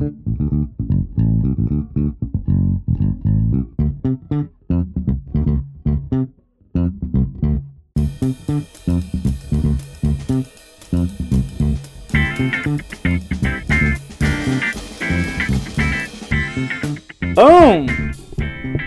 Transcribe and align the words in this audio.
Boom! 0.00 0.16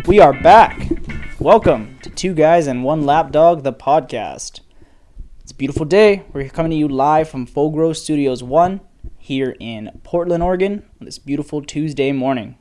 We 0.08 0.20
are 0.20 0.34
back. 0.42 0.90
Welcome 1.40 2.00
to 2.02 2.10
Two 2.10 2.34
Guys 2.34 2.66
and 2.66 2.84
One 2.84 3.06
Lapdog, 3.06 3.62
the 3.62 3.72
podcast. 3.72 4.62
It's 5.42 5.52
a 5.52 5.56
beautiful 5.56 5.86
day. 5.86 6.24
We're 6.34 6.50
coming 6.50 6.72
to 6.72 6.76
you 6.76 6.88
live 6.88 7.30
from 7.30 7.46
Fogro 7.46 7.96
Studios 7.96 8.42
1 8.42 8.82
here 9.24 9.56
in 9.58 9.90
Portland, 10.04 10.44
Oregon 10.44 10.84
on 11.00 11.06
this 11.06 11.18
beautiful 11.18 11.62
Tuesday 11.62 12.12
morning. 12.12 12.58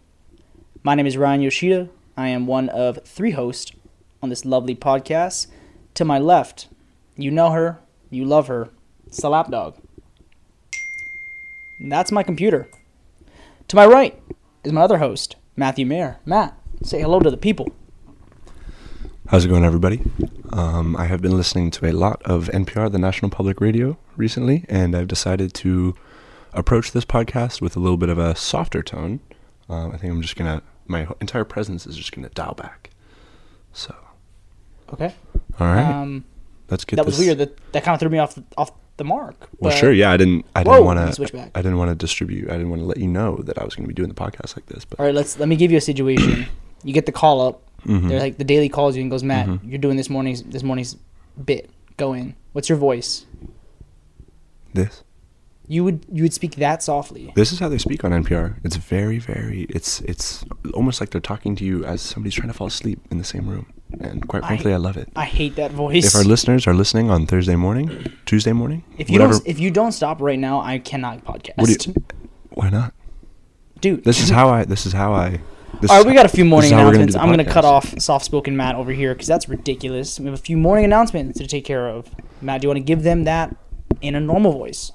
My 0.85 0.95
name 0.95 1.07
is 1.07 1.17
Ryan 1.17 1.41
Yoshida. 1.41 1.89
I 2.17 2.29
am 2.29 2.47
one 2.47 2.69
of 2.69 3.01
three 3.05 3.33
hosts 3.33 3.73
on 4.23 4.29
this 4.29 4.45
lovely 4.45 4.77
podcast. 4.77 5.49
To 5.95 6.05
my 6.05 6.21
left, 6.21 6.69
you 7.17 7.33
know 7.33 7.51
her, 7.51 7.81
you 8.11 8.25
love 8.25 8.47
her. 8.47 8.69
It's 9.09 9.21
the 9.21 9.29
Lapdog. 9.29 9.75
That's 11.81 12.13
my 12.13 12.23
computer. 12.23 12.69
To 13.67 13.75
my 13.75 13.85
right 13.85 14.23
is 14.63 14.71
my 14.73 14.83
other 14.83 14.99
host, 14.99 15.35
Matthew 15.57 15.85
Mayer. 15.85 16.21
Matt, 16.25 16.57
say 16.85 17.01
hello 17.01 17.19
to 17.19 17.31
the 17.31 17.37
people. 17.37 17.73
How's 19.27 19.45
it 19.45 19.49
going, 19.49 19.65
everybody? 19.65 20.01
Um, 20.53 20.95
I 20.95 21.07
have 21.07 21.21
been 21.21 21.37
listening 21.37 21.73
to 21.73 21.87
a 21.87 21.93
lot 21.93 22.23
of 22.23 22.49
NPR, 22.51 22.93
the 22.93 23.01
National 23.01 23.33
Public 23.33 23.61
Radio, 23.61 23.99
recently, 24.17 24.65
and 24.69 24.95
I've 24.95 25.09
decided 25.09 25.55
to 25.55 25.97
approach 26.53 26.93
this 26.93 27.05
podcast 27.05 27.61
with 27.61 27.77
a 27.77 27.81
little 27.81 27.97
bit 27.97 28.09
of 28.09 28.19
a 28.19 28.35
softer 28.37 28.83
tone. 28.83 29.21
Um, 29.69 29.93
I 29.93 29.97
think 29.97 30.13
I'm 30.13 30.23
just 30.23 30.37
gonna, 30.37 30.63
my 30.87 31.07
entire 31.21 31.45
presence 31.45 31.87
is 31.87 31.97
just 31.97 32.13
gonna 32.13 32.29
dial 32.31 32.55
back. 32.55 32.91
So, 33.73 33.95
Okay. 34.93 35.15
all 35.59 35.67
right, 35.67 35.83
Um, 35.85 36.25
let's 36.71 36.85
get 36.85 36.97
that 36.97 37.07
was 37.07 37.19
weird. 37.19 37.39
That 37.39 37.57
that 37.73 37.85
kind 37.85 37.95
of 37.95 38.01
threw 38.01 38.11
me 38.11 38.19
off 38.19 38.35
the, 38.35 38.45
off 38.59 38.73
the 38.99 39.05
mark. 39.05 39.49
Well, 39.59 39.73
sure, 39.75 39.91
yeah, 39.93 40.11
I 40.13 40.17
didn't, 40.19 40.45
I 40.55 40.63
Whoa, 40.63 40.75
didn't 40.75 40.85
want 40.87 40.99
to, 40.99 41.13
switch 41.15 41.33
back. 41.33 41.51
I 41.55 41.63
didn't 41.63 41.79
want 41.79 41.91
to 41.91 41.95
distribute, 41.95 42.51
I 42.51 42.53
didn't 42.53 42.69
want 42.71 42.83
to 42.83 42.87
let 42.87 42.99
you 42.99 43.09
know 43.09 43.37
that 43.45 43.59
I 43.59 43.65
was 43.65 43.75
going 43.75 43.85
to 43.85 43.89
be 43.89 43.95
doing 43.95 44.11
the 44.11 44.15
podcast 44.15 44.55
like 44.57 44.67
this, 44.67 44.85
but 44.85 45.01
All 45.01 45.07
right, 45.07 45.15
let's 45.15 45.39
let 45.39 45.49
me 45.49 45.57
give 45.57 45.71
you 45.71 45.79
a 45.79 45.81
situation. 45.81 46.47
you 46.85 46.93
get 46.93 47.07
the 47.07 47.13
call 47.13 47.41
up. 47.41 47.63
Mhm. 47.87 48.09
They're 48.09 48.21
like 48.21 48.37
the 48.37 48.45
daily 48.45 48.69
calls 48.69 48.95
you 48.95 49.03
and 49.03 49.11
goes, 49.11 49.23
Matt, 49.25 49.47
Mhm. 49.47 49.61
you're 49.65 49.79
doing 49.79 49.97
this 49.97 50.11
morning's 50.11 50.43
this 50.43 50.63
morning's 50.63 50.97
bit. 51.43 51.71
Go 51.97 52.13
in. 52.13 52.35
What's 52.53 52.69
your 52.69 52.79
voice? 52.79 53.25
this, 54.75 55.03
You 55.69 55.85
would 55.85 56.05
you 56.13 56.25
would 56.25 56.35
speak 56.35 56.57
that 56.57 56.83
softly. 56.83 57.33
this 57.37 57.53
is 57.53 57.59
how 57.59 57.69
they 57.69 57.79
speak 57.79 58.05
on 58.05 58.11
NPR. 58.11 58.57
It's 58.65 58.77
very, 58.77 59.19
very, 59.19 59.63
it's, 59.71 60.01
it's 60.03 60.45
almost 60.75 61.01
like 61.01 61.11
they're 61.11 61.21
talking 61.21 61.55
to 61.57 61.65
you 61.65 61.85
as 61.85 62.03
somebody's 62.03 62.35
trying 62.35 62.49
to 62.49 62.55
fall 62.55 62.67
asleep 62.67 63.01
in 63.11 63.19
the 63.19 63.25
same 63.25 63.49
room, 63.49 63.73
and 64.01 64.27
quite 64.29 64.45
frankly, 64.45 64.73
I 64.75 64.77
love 64.77 64.97
it. 64.97 65.09
I 65.15 65.25
hate 65.25 65.57
that 65.57 65.71
voice. 65.71 66.05
if 66.05 66.15
our 66.17 66.25
listeners 66.25 66.67
are 66.67 66.75
listening 66.75 67.11
on 67.11 67.27
Thursday 67.27 67.57
morning, 67.57 68.13
Tuesday 68.27 68.53
morning, 68.53 68.85
if 68.99 69.09
you 69.09 69.15
whatever, 69.15 69.35
don't 69.35 69.47
if 69.47 69.61
you 69.61 69.71
don't 69.71 69.93
stop 69.93 70.21
right 70.21 70.39
now, 70.39 70.61
I 70.61 70.79
cannot 70.79 71.25
podcast. 71.25 71.87
you, 71.87 71.95
why 72.51 72.69
not? 72.69 72.93
Dude, 73.81 74.05
This 74.05 74.23
is 74.23 74.31
how 74.31 74.49
I. 74.49 74.65
This 74.65 74.87
is 74.87 74.93
how 74.93 75.13
I. 75.13 75.41
This 75.81 75.91
All 75.91 75.99
right, 75.99 76.07
we 76.07 76.15
got 76.15 76.27
a 76.27 76.29
few 76.29 76.45
morning 76.45 76.71
is 76.71 76.73
how 76.73 76.85
we're 76.85 76.91
announcements. 76.91 77.15
the 77.15 77.21
I'm 77.21 77.27
going 77.27 77.45
to 77.45 77.51
cut 77.51 77.65
off 77.65 77.99
soft-spoken 78.01 78.57
Matt 78.57 78.77
over 78.77 78.93
here 78.93 79.15
because 79.15 79.27
that's 79.27 79.49
ridiculous. 79.49 80.21
We 80.21 80.27
have 80.27 80.35
a 80.35 80.37
few 80.37 80.57
morning 80.57 80.85
announcements 80.85 81.39
to 81.39 81.47
take 81.49 81.65
care 81.65 81.89
of. 81.89 82.09
Matt, 82.41 82.61
do 82.61 82.67
you 82.67 82.69
want 82.69 82.77
to 82.79 82.85
give 82.85 83.03
them 83.03 83.25
that 83.25 83.57
in 84.01 84.15
a 84.15 84.21
normal 84.21 84.53
voice? 84.53 84.93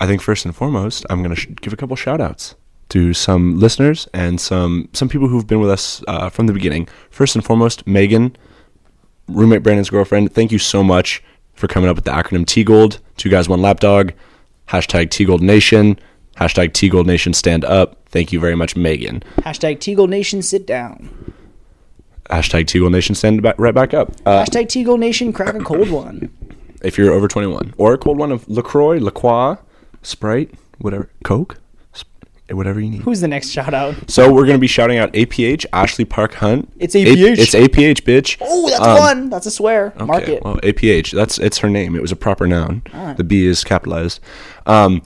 I 0.00 0.06
think 0.06 0.22
first 0.22 0.44
and 0.46 0.56
foremost, 0.56 1.04
I'm 1.10 1.22
going 1.22 1.34
to 1.34 1.40
sh- 1.40 1.48
give 1.60 1.72
a 1.72 1.76
couple 1.76 1.94
shout 1.96 2.20
outs 2.20 2.54
to 2.88 3.12
some 3.14 3.60
listeners 3.60 4.08
and 4.14 4.40
some 4.40 4.88
some 4.92 5.08
people 5.08 5.28
who've 5.28 5.46
been 5.46 5.60
with 5.60 5.70
us 5.70 6.02
uh, 6.08 6.28
from 6.30 6.46
the 6.46 6.52
beginning. 6.52 6.88
First 7.10 7.34
and 7.36 7.44
foremost, 7.44 7.86
Megan, 7.86 8.36
roommate 9.28 9.62
Brandon's 9.62 9.90
girlfriend. 9.90 10.32
Thank 10.34 10.52
you 10.52 10.58
so 10.58 10.82
much 10.82 11.22
for 11.54 11.68
coming 11.68 11.90
up 11.90 11.96
with 11.96 12.04
the 12.06 12.10
acronym 12.12 12.46
T 12.46 12.64
Gold. 12.64 12.98
Two 13.16 13.28
guys, 13.28 13.48
one 13.48 13.60
lapdog. 13.62 14.12
Hashtag 14.68 15.10
T 15.10 15.24
Gold 15.24 15.42
Nation. 15.42 15.98
Hashtag 16.36 16.72
T 16.72 16.88
Gold 16.88 17.06
Nation 17.06 17.34
stand 17.34 17.64
up. 17.64 17.96
Thank 18.06 18.32
you 18.32 18.40
very 18.40 18.54
much, 18.56 18.74
Megan. 18.76 19.22
Hashtag 19.38 19.78
Teagle 19.78 20.08
Nation 20.08 20.42
sit 20.42 20.66
down. 20.66 21.32
Hashtag 22.30 22.66
T 22.66 22.78
Gold 22.78 22.92
Nation 22.92 23.14
stand 23.14 23.42
back, 23.42 23.56
right 23.58 23.74
back 23.74 23.92
up. 23.92 24.12
Uh, 24.24 24.44
Hashtag 24.44 24.66
Teagle 24.66 24.98
Nation 24.98 25.32
crack 25.32 25.54
a 25.54 25.60
cold 25.60 25.90
one. 25.90 26.30
if 26.82 26.96
you're 26.96 27.12
over 27.12 27.28
21 27.28 27.74
or 27.76 27.92
a 27.94 27.98
cold 27.98 28.18
one 28.18 28.32
of 28.32 28.48
LaCroix, 28.48 28.98
LaCroix, 28.98 29.56
Sprite, 30.02 30.52
whatever, 30.78 31.10
Coke, 31.24 31.58
sp- 31.92 32.08
whatever 32.50 32.80
you 32.80 32.90
need. 32.90 33.02
Who's 33.02 33.20
the 33.20 33.28
next 33.28 33.50
shout 33.50 33.74
out? 33.74 33.94
So 34.10 34.32
we're 34.32 34.44
going 34.46 34.56
to 34.56 34.60
be 34.60 34.66
shouting 34.66 34.98
out 34.98 35.12
APH, 35.12 35.66
Ashley 35.72 36.04
Park 36.04 36.34
Hunt. 36.34 36.72
It's 36.78 36.94
A- 36.94 37.04
APH. 37.04 37.38
it's 37.38 37.54
APH, 37.54 38.02
bitch. 38.02 38.36
Oh, 38.40 38.68
that's 38.68 38.80
Um, 38.80 38.98
one. 38.98 39.30
That's 39.30 39.46
a 39.46 39.50
swear. 39.50 39.92
Mark 39.98 40.22
Okay, 40.24 40.36
it. 40.36 40.44
Well, 40.44 40.56
APH, 40.62 41.12
that's 41.12 41.38
it's 41.38 41.58
her 41.58 41.68
name. 41.70 41.94
It 41.94 42.02
was 42.02 42.12
a 42.12 42.16
proper 42.16 42.46
noun. 42.46 42.82
Alright. 42.94 43.16
The 43.16 43.24
B 43.24 43.46
is 43.46 43.62
capitalized. 43.64 44.20
Um, 44.66 45.02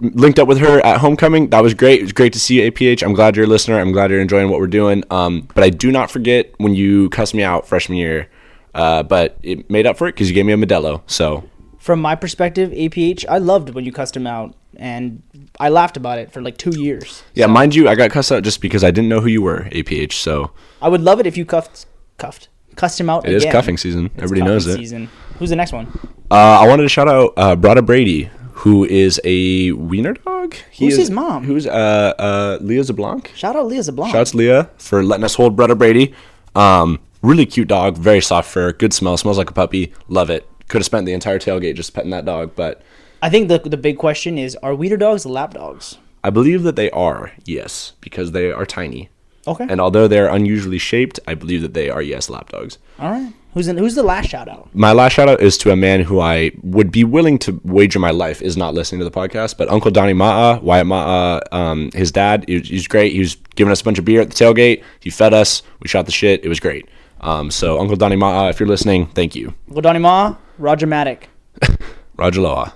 linked 0.00 0.38
up 0.40 0.48
with 0.48 0.58
her 0.58 0.84
at 0.84 0.98
homecoming. 0.98 1.50
That 1.50 1.62
was 1.62 1.74
great. 1.74 2.00
It 2.00 2.04
was 2.04 2.12
great 2.12 2.32
to 2.32 2.40
see 2.40 2.60
you, 2.62 2.70
APH. 2.70 3.02
I'm 3.02 3.12
glad 3.12 3.36
you're 3.36 3.44
a 3.44 3.48
listener. 3.48 3.78
I'm 3.78 3.92
glad 3.92 4.10
you're 4.10 4.20
enjoying 4.20 4.48
what 4.50 4.58
we're 4.60 4.66
doing. 4.66 5.04
Um, 5.10 5.48
but 5.54 5.62
I 5.64 5.70
do 5.70 5.92
not 5.92 6.10
forget 6.10 6.52
when 6.58 6.74
you 6.74 7.08
cussed 7.10 7.34
me 7.34 7.42
out 7.42 7.66
freshman 7.66 7.96
year. 7.98 8.28
Uh, 8.74 9.02
but 9.02 9.36
it 9.42 9.68
made 9.70 9.86
up 9.86 9.96
for 9.96 10.06
it 10.08 10.14
because 10.14 10.28
you 10.28 10.34
gave 10.34 10.46
me 10.46 10.52
a 10.52 10.56
Modelo. 10.56 11.02
So 11.06 11.48
From 11.88 12.02
my 12.02 12.16
perspective, 12.16 12.68
APH, 12.72 13.24
I 13.30 13.38
loved 13.38 13.70
when 13.70 13.86
you 13.86 13.92
cussed 13.92 14.14
him 14.14 14.26
out, 14.26 14.54
and 14.76 15.22
I 15.58 15.70
laughed 15.70 15.96
about 15.96 16.18
it 16.18 16.30
for 16.30 16.42
like 16.42 16.58
two 16.58 16.78
years. 16.78 17.22
Yeah, 17.32 17.46
mind 17.46 17.74
you, 17.74 17.88
I 17.88 17.94
got 17.94 18.10
cussed 18.10 18.30
out 18.30 18.42
just 18.42 18.60
because 18.60 18.84
I 18.84 18.90
didn't 18.90 19.08
know 19.08 19.22
who 19.22 19.28
you 19.28 19.40
were, 19.40 19.60
APH. 19.72 20.12
So 20.12 20.50
I 20.82 20.90
would 20.90 21.00
love 21.00 21.18
it 21.18 21.26
if 21.26 21.38
you 21.38 21.46
cuffed, 21.46 21.86
cuffed, 22.18 22.48
cussed 22.76 23.00
him 23.00 23.08
out. 23.08 23.26
it 23.26 23.32
is 23.32 23.42
again. 23.42 23.52
cuffing 23.52 23.78
season. 23.78 24.04
It's 24.04 24.22
Everybody 24.22 24.40
cuffing 24.42 24.52
knows 24.52 24.66
it. 24.66 24.76
Season. 24.76 25.08
Who's 25.38 25.48
the 25.48 25.56
next 25.56 25.72
one? 25.72 25.86
Uh, 26.30 26.34
I 26.60 26.68
wanted 26.68 26.82
to 26.82 26.90
shout 26.90 27.08
out 27.08 27.32
uh, 27.38 27.56
Brada 27.56 27.80
Brady, 27.86 28.28
who 28.52 28.84
is 28.84 29.18
a 29.24 29.72
wiener 29.72 30.12
dog. 30.12 30.56
He 30.70 30.84
Who's 30.84 30.92
is- 30.92 30.98
his 30.98 31.10
mom? 31.10 31.44
Who's 31.44 31.66
uh, 31.66 31.70
uh, 32.18 32.58
Leah 32.60 32.82
Zablanc. 32.82 33.34
Shout 33.34 33.56
out 33.56 33.64
Leah 33.64 33.80
Zablon. 33.80 34.12
Shouts 34.12 34.34
Leah 34.34 34.68
for 34.76 35.02
letting 35.02 35.24
us 35.24 35.36
hold 35.36 35.56
Brada 35.56 35.78
Brady. 35.78 36.14
Um, 36.54 37.00
really 37.22 37.46
cute 37.46 37.68
dog, 37.68 37.96
very 37.96 38.20
soft 38.20 38.50
fur, 38.50 38.74
good 38.74 38.92
smell, 38.92 39.16
smells 39.16 39.38
like 39.38 39.48
a 39.48 39.54
puppy. 39.54 39.94
Love 40.08 40.28
it. 40.28 40.46
Could 40.68 40.78
have 40.78 40.86
spent 40.86 41.06
the 41.06 41.12
entire 41.12 41.38
tailgate 41.38 41.74
just 41.76 41.94
petting 41.94 42.10
that 42.10 42.24
dog, 42.24 42.52
but 42.54 42.82
I 43.22 43.30
think 43.30 43.48
the 43.48 43.58
the 43.58 43.76
big 43.76 43.98
question 43.98 44.38
is: 44.38 44.56
Are 44.56 44.74
wiener 44.74 44.96
dogs 44.96 45.26
lap 45.26 45.54
dogs? 45.54 45.98
I 46.22 46.30
believe 46.30 46.62
that 46.64 46.76
they 46.76 46.90
are, 46.90 47.32
yes, 47.44 47.92
because 48.00 48.32
they 48.32 48.50
are 48.50 48.66
tiny. 48.66 49.08
Okay. 49.46 49.66
And 49.68 49.80
although 49.80 50.08
they're 50.08 50.28
unusually 50.28 50.78
shaped, 50.78 51.18
I 51.26 51.34
believe 51.34 51.62
that 51.62 51.72
they 51.72 51.88
are, 51.88 52.02
yes, 52.02 52.28
lap 52.28 52.50
dogs. 52.50 52.76
All 52.98 53.10
right. 53.10 53.32
Who's 53.54 53.66
in, 53.66 53.78
who's 53.78 53.94
the 53.94 54.02
last 54.02 54.28
shout 54.28 54.46
out? 54.46 54.68
My 54.74 54.92
last 54.92 55.14
shout 55.14 55.28
out 55.28 55.40
is 55.40 55.56
to 55.58 55.70
a 55.70 55.76
man 55.76 56.00
who 56.00 56.20
I 56.20 56.50
would 56.62 56.92
be 56.92 57.02
willing 57.02 57.38
to 57.40 57.58
wager 57.64 57.98
my 57.98 58.10
life 58.10 58.42
is 58.42 58.58
not 58.58 58.74
listening 58.74 58.98
to 58.98 59.04
the 59.06 59.10
podcast, 59.10 59.56
but 59.56 59.70
Uncle 59.70 59.90
Donnie 59.90 60.12
Ma'a, 60.12 60.62
Wyatt 60.62 60.86
Ma'a, 60.86 61.40
um, 61.50 61.90
his 61.94 62.12
dad, 62.12 62.44
he 62.46 62.58
was, 62.58 62.68
he 62.68 62.74
was 62.74 62.86
great. 62.86 63.12
He 63.12 63.20
was 63.20 63.36
giving 63.54 63.72
us 63.72 63.80
a 63.80 63.84
bunch 63.84 63.98
of 63.98 64.04
beer 64.04 64.20
at 64.20 64.30
the 64.30 64.34
tailgate. 64.34 64.84
He 65.00 65.08
fed 65.08 65.32
us. 65.32 65.62
We 65.80 65.88
shot 65.88 66.04
the 66.04 66.12
shit. 66.12 66.44
It 66.44 66.48
was 66.48 66.60
great. 66.60 66.86
Um, 67.20 67.50
so 67.50 67.78
Uncle 67.80 67.96
Donnie 67.96 68.16
Ma'a, 68.16 68.50
if 68.50 68.60
you're 68.60 68.68
listening, 68.68 69.06
thank 69.06 69.34
you. 69.34 69.54
Wadani 69.70 70.00
Ma, 70.00 70.36
Roger 70.58 70.86
Matic. 70.86 71.24
Roger 72.16 72.40
Loa. 72.40 72.72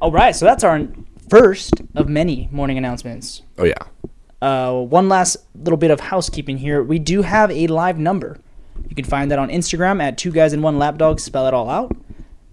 All 0.00 0.12
right, 0.12 0.34
so 0.34 0.44
that's 0.44 0.64
our 0.64 0.86
first 1.28 1.74
of 1.94 2.08
many 2.08 2.48
morning 2.50 2.78
announcements. 2.78 3.42
Oh 3.58 3.64
yeah. 3.64 3.74
Uh, 4.40 4.72
one 4.82 5.08
last 5.08 5.36
little 5.54 5.76
bit 5.76 5.90
of 5.90 6.00
housekeeping 6.00 6.58
here. 6.58 6.82
We 6.82 6.98
do 6.98 7.22
have 7.22 7.50
a 7.50 7.66
live 7.66 7.98
number. 7.98 8.38
You 8.88 8.94
can 8.94 9.04
find 9.04 9.30
that 9.30 9.38
on 9.38 9.48
Instagram 9.48 10.00
at 10.00 10.16
two 10.16 10.30
guys 10.30 10.52
and 10.52 10.62
one 10.62 10.78
lapdog. 10.78 11.18
Spell 11.20 11.46
it 11.46 11.54
all 11.54 11.68
out. 11.68 11.96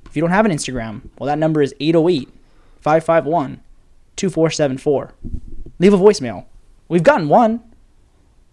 If 0.05 0.15
you 0.15 0.21
don't 0.21 0.31
have 0.31 0.45
an 0.45 0.51
Instagram, 0.51 1.01
well, 1.19 1.27
that 1.27 1.37
number 1.37 1.61
is 1.61 1.73
808 1.79 2.29
551 2.81 3.61
2474. 4.15 5.11
Leave 5.79 5.93
a 5.93 5.97
voicemail. 5.97 6.45
We've 6.87 7.03
gotten 7.03 7.27
one. 7.29 7.61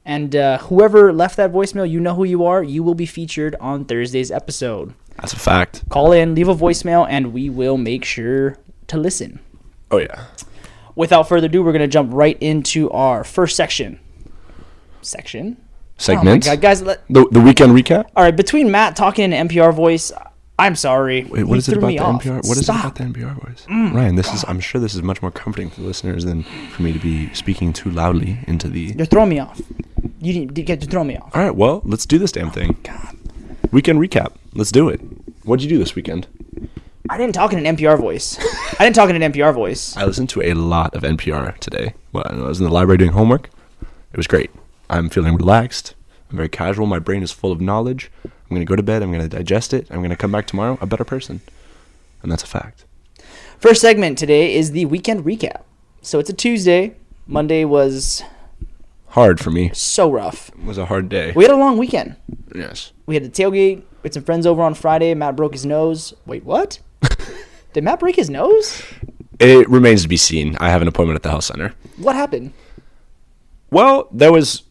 And 0.05 0.35
uh, 0.35 0.59
whoever 0.59 1.13
left 1.13 1.37
that 1.37 1.53
voicemail, 1.53 1.89
you 1.89 2.01
know 2.01 2.15
who 2.15 2.25
you 2.25 2.45
are. 2.45 2.63
You 2.63 2.83
will 2.83 2.95
be 2.95 3.07
featured 3.07 3.55
on 3.61 3.85
Thursday's 3.85 4.31
episode. 4.31 4.95
That's 5.17 5.33
a 5.33 5.39
fact. 5.39 5.89
Call 5.91 6.13
in, 6.13 6.35
leave 6.35 6.49
a 6.49 6.55
voicemail, 6.55 7.07
and 7.09 7.33
we 7.33 7.49
will 7.49 7.77
make 7.77 8.05
sure 8.05 8.59
to 8.89 8.97
listen. 8.97 9.39
Oh 9.91 9.99
yeah. 9.99 10.25
Without 10.97 11.29
further 11.29 11.47
ado, 11.47 11.63
we're 11.63 11.73
going 11.73 11.83
to 11.83 11.89
jump 11.89 12.11
right 12.13 12.37
into 12.41 12.91
our 12.91 13.25
first 13.25 13.57
section. 13.57 14.01
Section? 15.03 15.57
Segment. 15.99 16.49
Oh 16.49 16.57
guys. 16.57 16.83
Let, 16.83 17.03
the 17.09 17.27
the 17.31 17.41
weekend 17.41 17.73
recap. 17.73 18.09
all 18.17 18.25
right, 18.25 18.35
between 18.35 18.71
Matt 18.71 18.97
talking 18.97 19.25
in 19.25 19.33
an 19.33 19.49
NPR 19.49 19.73
voice, 19.73 20.11
I'm 20.59 20.75
sorry. 20.75 21.25
Wait, 21.25 21.45
what 21.45 21.59
is 21.59 21.69
it 21.69 21.77
about 21.77 21.89
the 21.89 21.99
off. 21.99 22.23
NPR? 22.23 22.37
What 22.49 22.57
is 22.57 22.65
Stop. 22.65 22.77
it 22.77 23.01
about 23.01 23.15
the 23.15 23.21
NPR 23.21 23.41
voice? 23.47 23.67
Ryan, 23.69 24.17
this 24.17 24.33
is 24.33 24.45
I'm 24.49 24.61
sure 24.61 24.81
this 24.81 24.95
is 24.95 25.03
much 25.03 25.23
more 25.23 25.31
comforting 25.31 25.71
for 25.71 25.81
the 25.81 25.87
listeners 25.87 26.25
than 26.25 26.43
for 26.71 26.83
me 26.83 26.93
to 26.93 26.99
be 26.99 27.33
speaking 27.35 27.73
too 27.73 27.91
loudly 27.91 28.39
into 28.47 28.69
the 28.69 28.95
You're 28.97 29.07
throwing 29.07 29.31
me 29.31 29.39
off. 29.39 29.61
You 30.23 30.33
didn't 30.33 30.57
you 30.57 30.63
get 30.63 30.81
to 30.81 30.87
throw 30.87 31.03
me 31.03 31.17
off. 31.17 31.35
All 31.35 31.43
right, 31.43 31.55
well, 31.55 31.83
let's 31.85 32.07
do 32.07 32.17
this 32.17 32.31
damn 32.31 32.47
oh, 32.47 32.51
thing. 32.51 32.77
God. 32.85 33.17
Weekend 33.73 33.99
recap. 33.99 34.35
Let's 34.55 34.71
do 34.71 34.89
it. 34.89 35.01
What'd 35.43 35.65
you 35.65 35.69
do 35.69 35.79
this 35.79 35.97
weekend? 35.97 36.29
I 37.11 37.19
didn't 37.19 37.35
talk 37.35 37.53
in 37.53 37.67
an 37.67 37.77
NPR 37.77 37.99
voice. 37.99 38.39
I 38.79 38.85
didn't 38.85 38.95
talk 38.95 39.11
in 39.11 39.21
an 39.21 39.33
NPR 39.33 39.53
voice. 39.53 39.97
I 39.97 40.05
listened 40.05 40.29
to 40.31 40.43
a 40.43 40.55
lot 40.55 40.95
of 40.95 41.03
NPR 41.03 41.59
today. 41.59 41.95
Well, 42.13 42.25
I 42.25 42.37
was 42.37 42.61
in 42.61 42.65
the 42.65 42.73
library 42.73 42.99
doing 42.99 43.11
homework. 43.11 43.51
It 44.13 44.17
was 44.17 44.29
great. 44.29 44.53
I'm 44.89 45.09
feeling 45.09 45.35
relaxed. 45.35 45.95
I'm 46.31 46.37
very 46.37 46.49
casual. 46.49 46.87
My 46.87 47.01
brain 47.01 47.25
is 47.25 47.33
full 47.33 47.51
of 47.51 47.61
knowledge. 47.61 48.09
I'm 48.25 48.31
going 48.51 48.61
to 48.61 48.65
go 48.65 48.77
to 48.77 48.83
bed. 48.83 49.03
I'm 49.03 49.11
going 49.11 49.29
to 49.29 49.37
digest 49.37 49.75
it. 49.75 49.89
I'm 49.91 49.99
going 49.99 50.11
to 50.11 50.17
come 50.17 50.31
back 50.31 50.47
tomorrow 50.47 50.79
a 50.81 50.87
better 50.87 51.05
person. 51.05 51.41
And 52.23 52.31
that's 52.31 52.45
a 52.45 52.47
fact. 52.47 52.85
First 53.59 53.81
segment 53.81 54.19
today 54.19 54.55
is 54.55 54.71
the 54.71 54.85
weekend 54.85 55.25
recap. 55.25 55.63
So 56.01 56.21
it's 56.21 56.31
a 56.31 56.35
Tuesday. 56.35 56.95
Monday 57.27 57.65
was 57.65 58.23
Hard 59.13 59.41
for 59.41 59.51
me. 59.51 59.71
so 59.75 60.11
rough. 60.11 60.49
It 60.49 60.65
was 60.65 60.79
a 60.79 60.87
hard 60.87 61.11
day. 61.11 61.33
We 61.37 61.45
had 61.45 61.51
a 61.53 61.57
long 61.57 61.77
weekend. 61.77 62.17
Yes. 62.55 62.93
We 63.05 63.15
had 63.15 63.25
the 63.25 63.29
tailgate. 63.29 63.77
We 63.77 64.05
had 64.05 64.15
some 64.15 64.25
friends 64.25 64.47
over 64.47 64.63
on 64.63 64.73
Friday. 64.73 65.13
Matt 65.15 65.37
broke 65.37 65.53
his 65.53 65.67
nose. 65.67 66.15
Wait, 66.25 66.45
what? 66.45 66.81
Did 67.75 67.85
Matt 67.85 68.01
break 68.01 68.17
his 68.17 68.31
nose? 68.31 68.83
It 69.39 69.69
remains 69.69 70.03
to 70.03 70.09
be 70.09 70.17
seen. 70.17 70.57
I 70.61 70.71
have 70.71 70.81
an 70.81 70.89
appointment 70.89 71.17
at 71.17 71.23
the 71.23 71.29
health 71.31 71.45
center. 71.45 71.75
What 71.99 72.17
happened? 72.17 72.55
Well, 73.71 74.09
there 74.13 74.33
was 74.33 74.63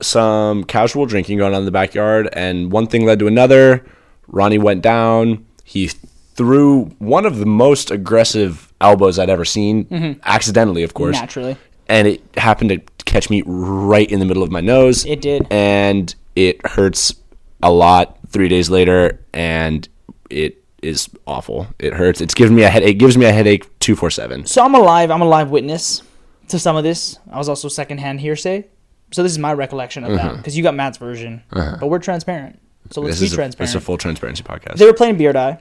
some 0.00 0.62
casual 0.64 1.06
drinking 1.06 1.38
going 1.38 1.52
on 1.52 1.60
in 1.60 1.64
the 1.64 1.72
backyard, 1.72 2.28
and 2.34 2.70
one 2.70 2.86
thing 2.86 3.04
led 3.04 3.18
to 3.18 3.26
another. 3.26 3.84
Ronnie 4.28 4.58
went 4.58 4.82
down. 4.82 5.44
He 5.64 5.88
threw 5.88 6.84
one 6.98 7.26
of 7.26 7.38
the 7.38 7.46
most 7.46 7.90
aggressive 7.90 8.72
elbows 8.80 9.18
I'd 9.18 9.30
ever 9.30 9.44
seen, 9.44 9.86
mm-hmm. 9.86 10.20
accidentally, 10.24 10.82
of 10.82 10.94
course. 10.94 11.16
Naturally. 11.16 11.56
And 11.88 12.08
it 12.08 12.22
happened 12.36 12.70
to 12.70 12.80
catch 13.12 13.30
me 13.30 13.42
right 13.46 14.10
in 14.10 14.18
the 14.18 14.24
middle 14.26 14.42
of 14.42 14.50
my 14.50 14.60
nose. 14.60 15.04
It 15.04 15.20
did. 15.20 15.46
And 15.50 16.14
it 16.34 16.64
hurts 16.66 17.14
a 17.62 17.70
lot 17.70 18.18
three 18.28 18.48
days 18.48 18.70
later, 18.70 19.20
and 19.32 19.88
it 20.30 20.62
is 20.82 21.08
awful. 21.26 21.68
It 21.78 21.92
hurts. 21.92 22.20
It's 22.20 22.34
giving 22.34 22.56
me 22.56 22.62
a 22.64 22.68
headache. 22.70 22.90
It 22.90 22.98
gives 22.98 23.16
me 23.16 23.26
a 23.26 23.32
headache 23.32 23.78
two 23.78 23.94
four 23.94 24.10
seven. 24.10 24.46
So 24.46 24.64
I'm 24.64 24.74
alive. 24.74 25.10
I'm 25.10 25.22
a 25.22 25.26
live 25.28 25.50
witness 25.50 26.02
to 26.48 26.58
some 26.58 26.74
of 26.76 26.82
this. 26.84 27.18
I 27.30 27.38
was 27.38 27.48
also 27.48 27.68
secondhand 27.68 28.20
hearsay. 28.20 28.66
So 29.12 29.22
this 29.22 29.32
is 29.32 29.38
my 29.38 29.52
recollection 29.52 30.04
of 30.04 30.12
that 30.12 30.20
uh-huh. 30.20 30.36
because 30.38 30.56
you 30.56 30.62
got 30.62 30.74
Matt's 30.74 30.96
version, 30.96 31.42
uh-huh. 31.52 31.76
but 31.80 31.88
we're 31.88 31.98
transparent. 31.98 32.58
So 32.90 33.02
let's 33.02 33.14
This 33.14 33.20
be 33.20 33.26
is 33.26 33.32
a, 33.34 33.36
transparent. 33.36 33.58
this 33.58 33.70
is 33.70 33.76
a 33.76 33.80
full 33.80 33.98
transparency 33.98 34.42
podcast. 34.42 34.76
they 34.76 34.86
were 34.86 34.94
playing 34.94 35.18
Beer 35.18 35.32
Die. 35.34 35.60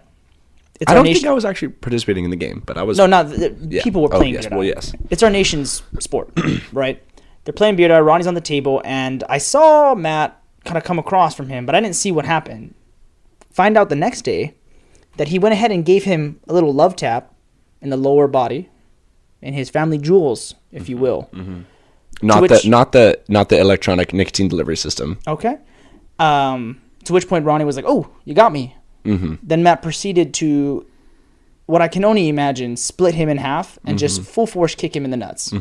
It's 0.79 0.89
I 0.89 0.95
don't 0.95 1.03
nation- 1.03 1.21
think 1.21 1.29
I 1.29 1.33
was 1.33 1.45
actually 1.45 1.69
participating 1.69 2.23
in 2.23 2.31
the 2.31 2.37
game, 2.37 2.63
but 2.65 2.77
I 2.77 2.83
was. 2.83 2.97
No, 2.97 3.05
not 3.05 3.29
the, 3.29 3.55
Yeah. 3.69 3.83
people 3.83 4.01
were 4.01 4.13
Oh, 4.13 4.17
playing 4.17 4.33
yes. 4.33 4.45
Beard 4.45 4.55
Well, 4.57 4.65
yes. 4.65 4.93
It's 5.09 5.21
our 5.21 5.29
nation's 5.29 5.83
sport, 5.99 6.31
right? 6.73 7.03
They're 7.43 7.53
playing 7.53 7.75
Beer 7.75 7.87
Die. 7.87 7.99
Ronnie's 7.99 8.27
on 8.27 8.33
the 8.35 8.41
table, 8.41 8.81
and 8.85 9.23
I 9.29 9.37
saw 9.39 9.95
Matt 9.95 10.41
kind 10.65 10.77
of 10.77 10.83
come 10.83 10.99
across 10.99 11.33
from 11.35 11.49
him, 11.49 11.65
but 11.65 11.73
I 11.75 11.79
didn't 11.81 11.95
see 11.95 12.11
what 12.11 12.25
happened. 12.25 12.75
Find 13.51 13.77
out 13.77 13.89
the 13.89 13.95
next 13.95 14.21
day 14.21 14.53
that 15.17 15.29
he 15.29 15.39
went 15.39 15.53
ahead 15.53 15.71
and 15.71 15.83
gave 15.83 16.03
him 16.03 16.39
a 16.47 16.53
little 16.53 16.73
love 16.73 16.95
tap 16.95 17.33
in 17.81 17.89
the 17.89 17.97
lower 17.97 18.27
body, 18.27 18.69
in 19.41 19.53
his 19.53 19.69
family 19.69 19.97
jewels, 19.97 20.53
if 20.71 20.83
Mm-hmm. 20.83 20.91
you 20.91 20.97
will. 20.97 21.29
not 22.21 22.41
which- 22.43 22.61
the 22.63 22.69
not 22.69 22.91
the 22.91 23.19
not 23.27 23.49
the 23.49 23.59
electronic 23.59 24.13
nicotine 24.13 24.47
delivery 24.47 24.77
system. 24.77 25.17
Okay. 25.27 25.57
Um, 26.19 26.79
to 27.05 27.13
which 27.13 27.27
point 27.27 27.45
Ronnie 27.45 27.65
was 27.65 27.75
like, 27.75 27.85
"Oh, 27.87 28.07
you 28.25 28.35
got 28.35 28.51
me." 28.53 28.75
Mm-hmm. 29.05 29.35
Then 29.41 29.63
Matt 29.63 29.81
proceeded 29.81 30.31
to, 30.35 30.85
what 31.65 31.81
I 31.81 31.87
can 31.87 32.05
only 32.05 32.29
imagine, 32.29 32.77
split 32.77 33.15
him 33.15 33.27
in 33.29 33.37
half 33.37 33.79
and 33.83 33.97
just 33.97 34.21
full 34.21 34.45
force 34.45 34.75
kick 34.75 34.95
him 34.95 35.03
in 35.05 35.09
the 35.09 35.17
nuts. 35.17 35.51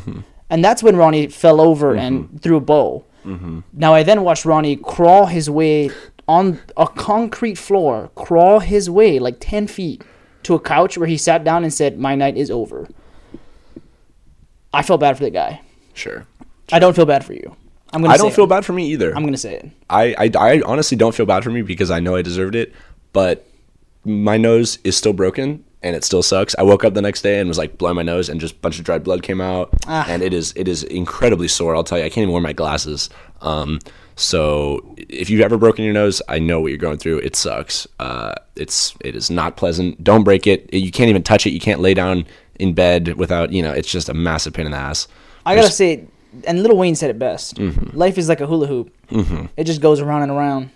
And 0.50 0.64
that's 0.64 0.82
when 0.82 0.96
Ronnie 0.96 1.28
fell 1.28 1.60
over 1.60 1.94
and 1.94 2.24
mm-hmm. 2.24 2.36
threw 2.38 2.56
a 2.56 2.60
bow. 2.60 3.04
Mm-hmm. 3.24 3.60
Now 3.72 3.94
I 3.94 4.02
then 4.02 4.22
watched 4.22 4.44
Ronnie 4.44 4.76
crawl 4.76 5.26
his 5.26 5.48
way 5.48 5.90
on 6.26 6.60
a 6.76 6.88
concrete 6.88 7.56
floor, 7.56 8.10
crawl 8.14 8.60
his 8.60 8.90
way 8.90 9.18
like 9.18 9.36
ten 9.40 9.66
feet 9.66 10.02
to 10.42 10.54
a 10.54 10.60
couch 10.60 10.98
where 10.98 11.06
he 11.06 11.16
sat 11.16 11.44
down 11.44 11.62
and 11.62 11.72
said, 11.72 11.98
"My 11.98 12.14
night 12.14 12.36
is 12.36 12.50
over." 12.50 12.88
I 14.72 14.82
felt 14.82 15.00
bad 15.00 15.16
for 15.16 15.24
the 15.24 15.30
guy. 15.30 15.60
Sure. 15.94 16.26
I 16.72 16.78
don't 16.78 16.94
feel 16.94 17.06
bad 17.06 17.24
for 17.24 17.32
you. 17.32 17.56
I'm 17.92 18.02
gonna. 18.02 18.14
I 18.14 18.16
say 18.16 18.22
don't 18.22 18.32
it. 18.32 18.36
feel 18.36 18.46
bad 18.46 18.64
for 18.64 18.72
me 18.72 18.88
either. 18.88 19.14
I'm 19.14 19.24
gonna 19.24 19.36
say 19.36 19.56
it. 19.56 19.70
I, 19.88 20.14
I 20.18 20.30
I 20.38 20.62
honestly 20.64 20.96
don't 20.96 21.14
feel 21.14 21.26
bad 21.26 21.44
for 21.44 21.50
me 21.50 21.62
because 21.62 21.90
I 21.90 22.00
know 22.00 22.16
I 22.16 22.22
deserved 22.22 22.54
it, 22.54 22.72
but 23.12 23.46
my 24.04 24.36
nose 24.36 24.78
is 24.82 24.96
still 24.96 25.12
broken 25.12 25.64
and 25.82 25.96
it 25.96 26.04
still 26.04 26.22
sucks. 26.22 26.54
I 26.58 26.62
woke 26.62 26.84
up 26.84 26.94
the 26.94 27.02
next 27.02 27.22
day 27.22 27.38
and 27.40 27.48
was 27.48 27.58
like 27.58 27.78
blowing 27.78 27.96
my 27.96 28.02
nose 28.02 28.28
and 28.28 28.40
just 28.40 28.54
a 28.54 28.58
bunch 28.58 28.78
of 28.78 28.84
dried 28.84 29.02
blood 29.04 29.22
came 29.22 29.40
out 29.40 29.70
Ah. 29.86 30.04
and 30.08 30.22
it 30.22 30.32
is 30.34 30.52
it 30.56 30.68
is 30.68 30.82
incredibly 30.84 31.48
sore. 31.48 31.74
I'll 31.74 31.84
tell 31.84 31.98
you, 31.98 32.04
I 32.04 32.08
can't 32.08 32.22
even 32.24 32.32
wear 32.32 32.42
my 32.42 32.52
glasses. 32.52 33.08
Um, 33.40 33.78
so 34.16 34.94
if 34.96 35.30
you've 35.30 35.40
ever 35.40 35.56
broken 35.56 35.84
your 35.84 35.94
nose, 35.94 36.20
I 36.28 36.38
know 36.38 36.60
what 36.60 36.68
you're 36.68 36.78
going 36.78 36.98
through. 36.98 37.18
It 37.18 37.36
sucks. 37.36 37.86
Uh, 37.98 38.34
it's 38.56 38.94
it 39.00 39.16
is 39.16 39.30
not 39.30 39.56
pleasant. 39.56 40.02
Don't 40.04 40.24
break 40.24 40.46
it. 40.46 40.72
You 40.74 40.90
can't 40.90 41.08
even 41.08 41.22
touch 41.22 41.46
it. 41.46 41.50
You 41.50 41.60
can't 41.60 41.80
lay 41.80 41.94
down 41.94 42.26
in 42.58 42.74
bed 42.74 43.16
without 43.16 43.52
you 43.52 43.62
know. 43.62 43.72
It's 43.72 43.90
just 43.90 44.08
a 44.10 44.14
massive 44.14 44.52
pain 44.52 44.66
in 44.66 44.72
the 44.72 44.78
ass. 44.78 45.08
I 45.46 45.54
gotta 45.54 45.70
say, 45.70 46.04
and 46.46 46.62
Lil 46.62 46.76
Wayne 46.76 46.94
said 46.94 47.08
it 47.08 47.18
best. 47.18 47.58
Life 47.94 48.18
is 48.18 48.28
like 48.28 48.42
a 48.42 48.46
hula 48.46 48.66
hoop. 48.66 48.92
It 49.56 49.64
just 49.64 49.80
goes 49.80 50.00
around 50.00 50.22
and 50.22 50.30
around. 50.32 50.70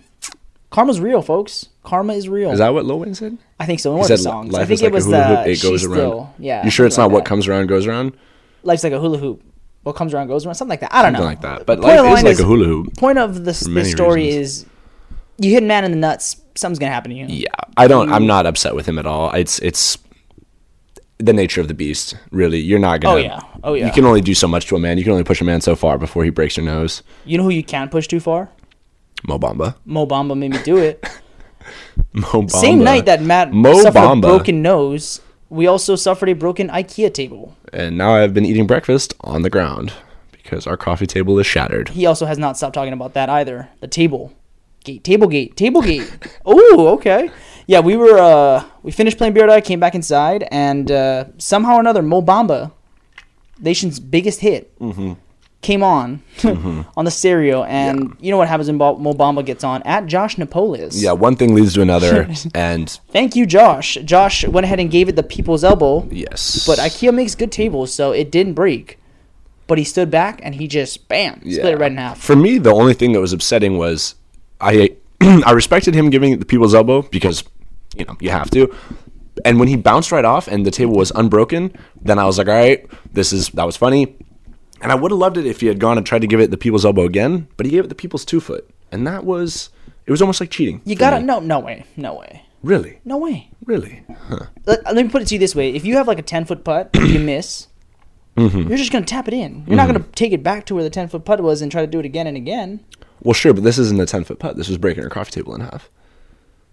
Karma's 0.75 0.99
real, 0.99 1.23
folks. 1.23 1.69
Karma 1.85 2.15
is 2.15 2.29
real. 2.29 2.51
Is 2.51 2.59
that 2.59 2.75
what 2.75 2.85
Lil 2.85 2.99
Wayne 2.99 3.15
said? 3.15 3.39
I 3.61 3.65
think 3.65 3.79
so. 3.79 3.93
In 3.93 3.99
one 3.99 4.05
of 4.07 4.09
the 4.09 4.19
songs. 4.19 4.53
I 4.57 4.65
think 4.65 4.73
is 4.73 4.83
it 4.83 4.91
was 4.91 5.07
the. 5.07 5.45
It 5.49 5.63
goes 5.63 5.85
around. 5.85 5.97
Still, 5.99 6.35
yeah. 6.41 6.65
You 6.65 6.71
sure 6.71 6.85
it's 6.85 6.97
not 6.99 7.05
like 7.05 7.13
what 7.13 7.25
comes 7.25 7.47
around 7.47 7.69
goes 7.69 7.87
around? 7.87 8.17
Life's 8.65 8.83
like 8.83 8.93
a 8.93 8.99
hula 8.99 9.19
hoop. 9.19 9.41
What 9.85 9.95
comes 9.95 10.13
around 10.13 10.27
goes 10.27 10.45
around. 10.45 10.57
Something 10.57 10.71
like 10.71 10.81
that. 10.81 10.93
I 10.93 11.03
don't 11.03 11.13
Something 11.13 11.21
know. 11.21 11.27
like 11.29 11.59
that. 11.61 11.65
But 11.65 11.81
Point 11.81 12.03
life 12.03 12.19
is 12.19 12.25
like 12.25 12.41
a 12.41 12.43
hula 12.43 12.65
hoop. 12.65 12.97
Point 12.97 13.19
of 13.19 13.45
this, 13.45 13.61
this 13.61 13.93
story 13.93 14.25
reasons. 14.25 14.63
is, 14.63 14.67
you 15.39 15.53
hit 15.53 15.63
a 15.63 15.67
man 15.67 15.85
in 15.85 15.93
the 15.93 15.97
nuts. 15.97 16.43
Something's 16.57 16.81
gonna 16.81 16.91
happen 16.91 17.13
to 17.13 17.17
you. 17.17 17.27
Yeah, 17.29 17.51
I 17.77 17.87
don't. 17.87 18.13
I'm 18.13 18.27
not 18.27 18.45
upset 18.45 18.75
with 18.75 18.87
him 18.87 18.99
at 18.99 19.07
all. 19.07 19.31
It's 19.31 19.61
it's 19.61 19.97
the 21.19 21.33
nature 21.33 21.61
of 21.61 21.69
the 21.69 21.75
beast. 21.75 22.17
Really, 22.33 22.59
you're 22.59 22.81
not 22.81 23.01
gonna. 23.01 23.15
Oh, 23.15 23.19
yeah. 23.19 23.41
Oh, 23.63 23.75
yeah. 23.75 23.87
You 23.87 23.93
can 23.93 24.07
only 24.07 24.23
do 24.23 24.35
so 24.35 24.49
much 24.49 24.67
to 24.67 24.75
a 24.77 24.81
man. 24.81 24.99
You 24.99 25.05
can 25.05 25.13
only 25.13 25.23
push 25.23 25.41
a 25.41 25.45
man 25.45 25.61
so 25.61 25.77
far 25.77 25.99
before 25.99 26.25
he 26.25 26.31
breaks 26.31 26.57
your 26.57 26.67
nose. 26.67 27.05
You 27.25 27.39
know 27.39 27.45
who 27.45 27.51
you 27.51 27.63
can't 27.63 27.93
push 27.93 28.09
too 28.09 28.19
far? 28.19 28.51
Mo 29.27 29.39
Bamba. 29.39 29.77
Mo 29.85 30.07
Bamba 30.07 30.37
made 30.37 30.53
me 30.53 30.63
do 30.63 30.77
it. 30.77 31.03
Mo 32.13 32.43
Bamba. 32.43 32.51
Same 32.51 32.85
night 32.85 33.07
that 33.07 33.23
Matt 33.23 33.53
Mo 33.53 33.73
suffered 33.81 33.99
Bamba. 33.99 34.19
a 34.19 34.21
broken 34.21 34.63
nose, 34.63 35.21
we 35.49 35.67
also 35.67 35.97
suffered 35.97 36.29
a 36.29 36.35
broken 36.35 36.69
IKEA 36.69 37.13
table. 37.13 37.57
And 37.73 37.97
now 37.97 38.15
I've 38.15 38.35
been 38.35 38.45
eating 38.45 38.67
breakfast 38.67 39.15
on 39.21 39.43
the 39.43 39.51
ground 39.51 39.93
because 40.33 40.67
our 40.67 40.77
coffee 40.77 41.07
table 41.07 41.39
is 41.39 41.47
shattered. 41.47 41.91
He 41.91 42.07
also 42.07 42.27
has 42.27 42.39
not 42.39 42.57
stopped 42.57 42.75
talking 42.75 42.93
about 42.93 43.15
that 43.15 43.29
either. 43.31 43.69
The 43.81 43.89
table 43.89 44.33
gate, 44.85 45.03
table 45.03 45.29
gate, 45.29 45.57
table 45.57 45.81
gate. 45.81 46.11
oh, 46.45 46.89
okay. 46.95 47.31
Yeah, 47.67 47.81
we 47.81 47.97
were 47.97 48.19
uh 48.19 48.65
we 48.83 48.93
finished 48.93 49.17
playing 49.17 49.33
Beer 49.33 49.47
Die, 49.47 49.61
came 49.63 49.81
back 49.81 49.95
inside, 49.95 50.47
and 50.51 50.91
uh, 50.91 51.25
somehow 51.39 51.77
or 51.77 51.81
another, 51.81 52.03
Mo 52.03 52.21
Bamba, 52.21 52.73
nation's 53.59 53.99
biggest 53.99 54.41
hit, 54.41 54.79
Mm-hmm. 54.79 55.15
Came 55.65 55.83
on 55.83 56.23
mm-hmm. 56.37 56.83
on 56.97 57.05
the 57.05 57.11
stereo, 57.11 57.65
and 57.65 58.17
you 58.21 58.31
know 58.31 58.37
what 58.37 58.47
happens 58.47 58.69
when 58.69 58.79
Bo- 58.79 58.99
Mo 58.99 59.15
Bamba 59.15 59.45
gets 59.45 59.65
on 59.65 59.83
at 59.83 60.07
Josh 60.07 60.37
Napolis. 60.37 61.03
Yeah, 61.03 61.13
one 61.13 61.35
thing 61.35 61.55
leads 61.55 61.75
to 61.75 61.83
another, 61.83 62.29
and 62.55 62.89
Thank 63.11 63.35
you, 63.35 63.47
Josh. 63.47 63.99
Josh 64.05 64.47
went 64.47 64.65
ahead 64.65 64.79
and 64.79 64.91
gave 64.91 65.09
it 65.09 65.17
the 65.17 65.23
people's 65.23 65.65
elbow, 65.65 66.07
yes, 66.11 66.65
but 66.67 66.79
IKEA 66.79 67.13
makes 67.13 67.35
good 67.35 67.51
tables, 67.51 67.93
so 67.93 68.13
it 68.13 68.31
didn't 68.31 68.55
break. 68.55 68.99
But 69.67 69.79
he 69.79 69.85
stood 69.85 70.11
back 70.11 70.41
and 70.43 70.55
he 70.55 70.69
just 70.69 71.09
bam 71.09 71.41
split 71.41 71.65
it 71.65 71.79
right 71.79 71.91
in 71.91 71.97
half. 71.97 72.21
For 72.21 72.37
me, 72.37 72.59
the 72.59 72.71
only 72.71 72.93
thing 72.93 73.13
that 73.13 73.21
was 73.21 73.33
upsetting 73.33 73.79
was 73.79 74.15
I 74.61 74.97
I 75.21 75.53
respected 75.53 75.95
him 75.95 76.11
giving 76.11 76.39
the 76.39 76.45
people's 76.45 76.75
elbow 76.75 77.03
because 77.03 77.43
you 77.97 78.05
know 78.05 78.17
you 78.21 78.31
have 78.31 78.51
to. 78.51 78.75
And 79.45 79.59
when 79.59 79.69
he 79.69 79.77
bounced 79.77 80.13
right 80.13 80.25
off 80.25 80.47
and 80.47 80.65
the 80.65 80.71
table 80.71 80.95
was 80.95 81.11
unbroken, 81.13 81.77
then 82.01 82.19
I 82.19 82.25
was 82.25 82.39
like, 82.39 82.47
all 82.47 82.55
right, 82.55 82.87
this 83.13 83.33
is 83.33 83.49
that 83.51 83.65
was 83.65 83.77
funny. 83.77 84.17
And 84.85 84.93
I 84.93 84.95
would 84.95 85.11
have 85.11 85.19
loved 85.19 85.37
it 85.39 85.47
if 85.47 85.61
he 85.61 85.67
had 85.67 85.81
gone 85.81 85.97
and 85.99 86.07
tried 86.07 86.21
to 86.21 86.27
give 86.29 86.39
it 86.41 86.51
the 86.53 86.57
people's 86.57 86.85
elbow 86.85 87.05
again, 87.05 87.49
but 87.57 87.67
he 87.67 87.71
gave 87.73 87.85
it 87.85 87.89
the 87.89 87.95
people's 87.97 88.25
two 88.25 88.39
foot, 88.39 88.69
and 88.93 89.05
that 89.07 89.25
was 89.25 89.71
it 90.07 90.11
was 90.13 90.21
almost 90.23 90.41
like 90.41 90.51
cheating. 90.51 90.83
You 90.85 90.95
gotta 90.95 91.19
me. 91.21 91.25
no 91.27 91.41
no 91.41 91.59
way 91.59 91.85
no 91.97 92.15
way 92.15 92.43
really, 92.63 92.99
no 93.05 93.17
way. 93.19 93.51
really. 93.67 94.05
Let, 94.67 94.85
let 94.85 94.97
me 94.97 95.09
put 95.09 95.21
it 95.23 95.29
to 95.29 95.35
you 95.35 95.39
this 95.39 95.55
way: 95.55 95.75
if 95.75 95.85
you 95.85 95.97
have 95.97 96.07
like 96.07 96.19
a 96.19 96.23
ten 96.23 96.45
foot 96.45 96.63
putt, 96.65 96.91
and 96.95 97.09
you 97.09 97.19
miss, 97.19 97.67
Mm-hmm. 98.37 98.69
you're 98.69 98.77
just 98.79 98.91
gonna 98.91 99.07
tap 99.07 99.29
it 99.29 99.35
in. 99.35 99.65
You're 99.67 99.77
not 99.77 99.87
gonna 99.87 100.05
take 100.15 100.33
it 100.33 100.43
back 100.43 100.67
to 100.67 100.75
where 100.75 100.83
the 100.85 100.91
ten 100.91 101.09
foot 101.09 101.25
putt 101.25 101.41
was 101.41 101.63
and 101.63 101.71
try 101.71 101.81
to 101.83 101.87
do 101.87 102.01
it 102.01 102.05
again 102.05 102.27
and 102.27 102.37
again. 102.37 102.81
Well, 103.23 103.33
sure, 103.33 103.55
but 103.55 103.63
this 103.65 103.79
isn't 103.79 104.01
a 104.01 104.07
ten 104.07 104.25
foot 104.25 104.39
putt. 104.41 104.57
This 104.57 104.69
was 104.69 104.77
breaking 104.77 105.05
our 105.05 105.09
coffee 105.11 105.31
table 105.31 105.55
in 105.55 105.61
half. 105.61 105.89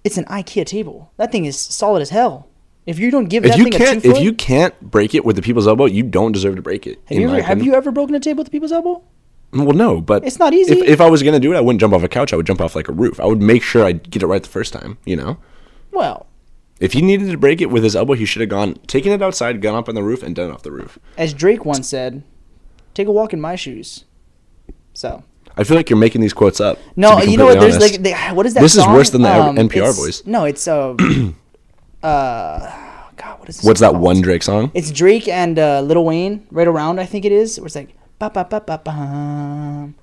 It's 0.04 0.18
an 0.18 0.26
IKEA 0.26 0.66
table. 0.66 1.12
That 1.18 1.32
thing 1.32 1.46
is 1.46 1.58
solid 1.58 2.02
as 2.02 2.10
hell. 2.10 2.48
If 2.86 2.98
you 3.00 3.12
don't 3.12 3.26
give 3.26 3.46
If 3.46 3.52
that 3.52 3.58
you 3.60 3.66
thing 3.66 3.74
can't, 3.74 4.02
two 4.04 4.10
if 4.10 4.16
foot, 4.16 4.24
you 4.24 4.34
can't 4.34 4.82
break 4.82 5.14
it 5.14 5.24
with 5.24 5.36
the 5.36 5.42
people's 5.42 5.68
elbow, 5.68 5.86
you 5.86 6.02
don't 6.04 6.32
deserve 6.32 6.56
to 6.56 6.62
break 6.62 6.88
it. 6.88 7.00
have 7.06 7.18
you 7.20 7.30
ever 7.30 7.42
have 7.42 7.64
you 7.64 7.74
ever 7.76 7.92
broken 7.92 8.16
a 8.16 8.20
table 8.20 8.38
with 8.40 8.48
the 8.48 8.52
people's 8.52 8.72
elbow? 8.72 9.04
Well, 9.54 9.74
no, 9.74 10.00
but 10.02 10.26
It's 10.26 10.40
not 10.40 10.54
easy. 10.54 10.74
If, 10.80 10.88
if 10.88 11.02
I 11.02 11.10
was 11.10 11.22
gonna 11.24 11.40
do 11.40 11.54
it, 11.54 11.58
I 11.58 11.62
wouldn't 11.62 11.80
jump 11.82 11.94
off 11.94 12.04
a 12.04 12.08
couch. 12.08 12.34
I 12.34 12.38
would 12.38 12.48
jump 12.48 12.62
off 12.62 12.76
like 12.76 12.88
a 12.88 12.94
roof. 12.94 13.20
I 13.20 13.26
would 13.26 13.42
make 13.42 13.62
sure 13.64 13.84
I 13.86 13.92
get 13.92 14.24
it 14.24 14.28
right 14.28 14.42
the 14.42 14.50
first 14.50 14.74
time. 14.74 14.98
You 15.06 15.16
know, 15.18 15.38
Well, 15.92 16.26
if 16.80 16.94
he 16.94 17.02
needed 17.02 17.30
to 17.30 17.38
break 17.38 17.62
it 17.62 17.68
with 17.68 17.84
his 17.84 17.96
elbow, 17.96 18.14
he 18.14 18.26
should 18.26 18.40
have 18.42 18.50
gone, 18.50 18.76
taken 18.88 19.12
it 19.12 19.22
outside, 19.22 19.62
gone 19.62 19.76
up 19.76 19.88
on 19.90 19.94
the 19.96 20.02
roof, 20.04 20.24
and 20.24 20.36
done 20.36 20.50
it 20.50 20.54
off 20.54 20.64
the 20.64 20.72
roof. 20.72 20.98
as 21.18 21.34
Drake 21.34 21.66
once 21.66 21.88
said, 21.88 22.24
"Take 22.96 23.08
a 23.08 23.12
walk 23.12 23.34
in 23.34 23.42
my 23.42 23.56
shoes." 23.56 24.06
So 24.94 25.24
I 25.58 25.64
feel 25.66 25.78
like 25.78 25.90
you're 25.90 26.00
making 26.00 26.22
these 26.22 26.34
quotes 26.34 26.60
up. 26.60 26.78
to 26.78 26.84
no, 26.96 27.20
be 27.20 27.30
you 27.32 27.38
know 27.38 27.46
what? 27.46 27.60
completely 27.60 27.60
There's 27.60 27.76
honest. 27.76 27.94
like 27.94 28.02
they, 28.30 28.34
what 28.36 28.46
is 28.48 28.54
that? 28.56 28.62
This 28.62 28.76
is 28.76 28.84
song? 28.84 28.94
worse 28.94 29.10
than 29.12 29.22
the 29.22 29.30
Um, 29.34 29.58
NPR 29.58 29.76
it's- 29.90 29.98
voice. 30.00 30.24
No, 30.26 30.46
it's 30.46 30.68
uh, 30.68 30.96
uh, 32.04 32.60
God, 33.18 33.40
What's, 33.40 33.58
this 33.58 33.64
What's 33.66 33.80
that 33.82 33.92
called? 33.92 34.02
one 34.04 34.22
Drake 34.22 34.44
song? 34.44 34.72
It's 34.74 34.92
Drake 34.92 35.28
and 35.28 35.58
uh, 35.60 35.82
Lil 35.82 36.04
Wayne 36.06 36.46
right 36.52 36.68
around. 36.68 37.00
I 37.00 37.06
think 37.06 37.26
it 37.26 37.32
is. 37.32 37.60
Where 37.60 37.68
it's 37.68 37.76
like 37.76 37.96
ba 38.20 38.30
ba 38.30 38.46
ba 38.50 38.62
ba 38.66 38.82
ba. 38.84 39.94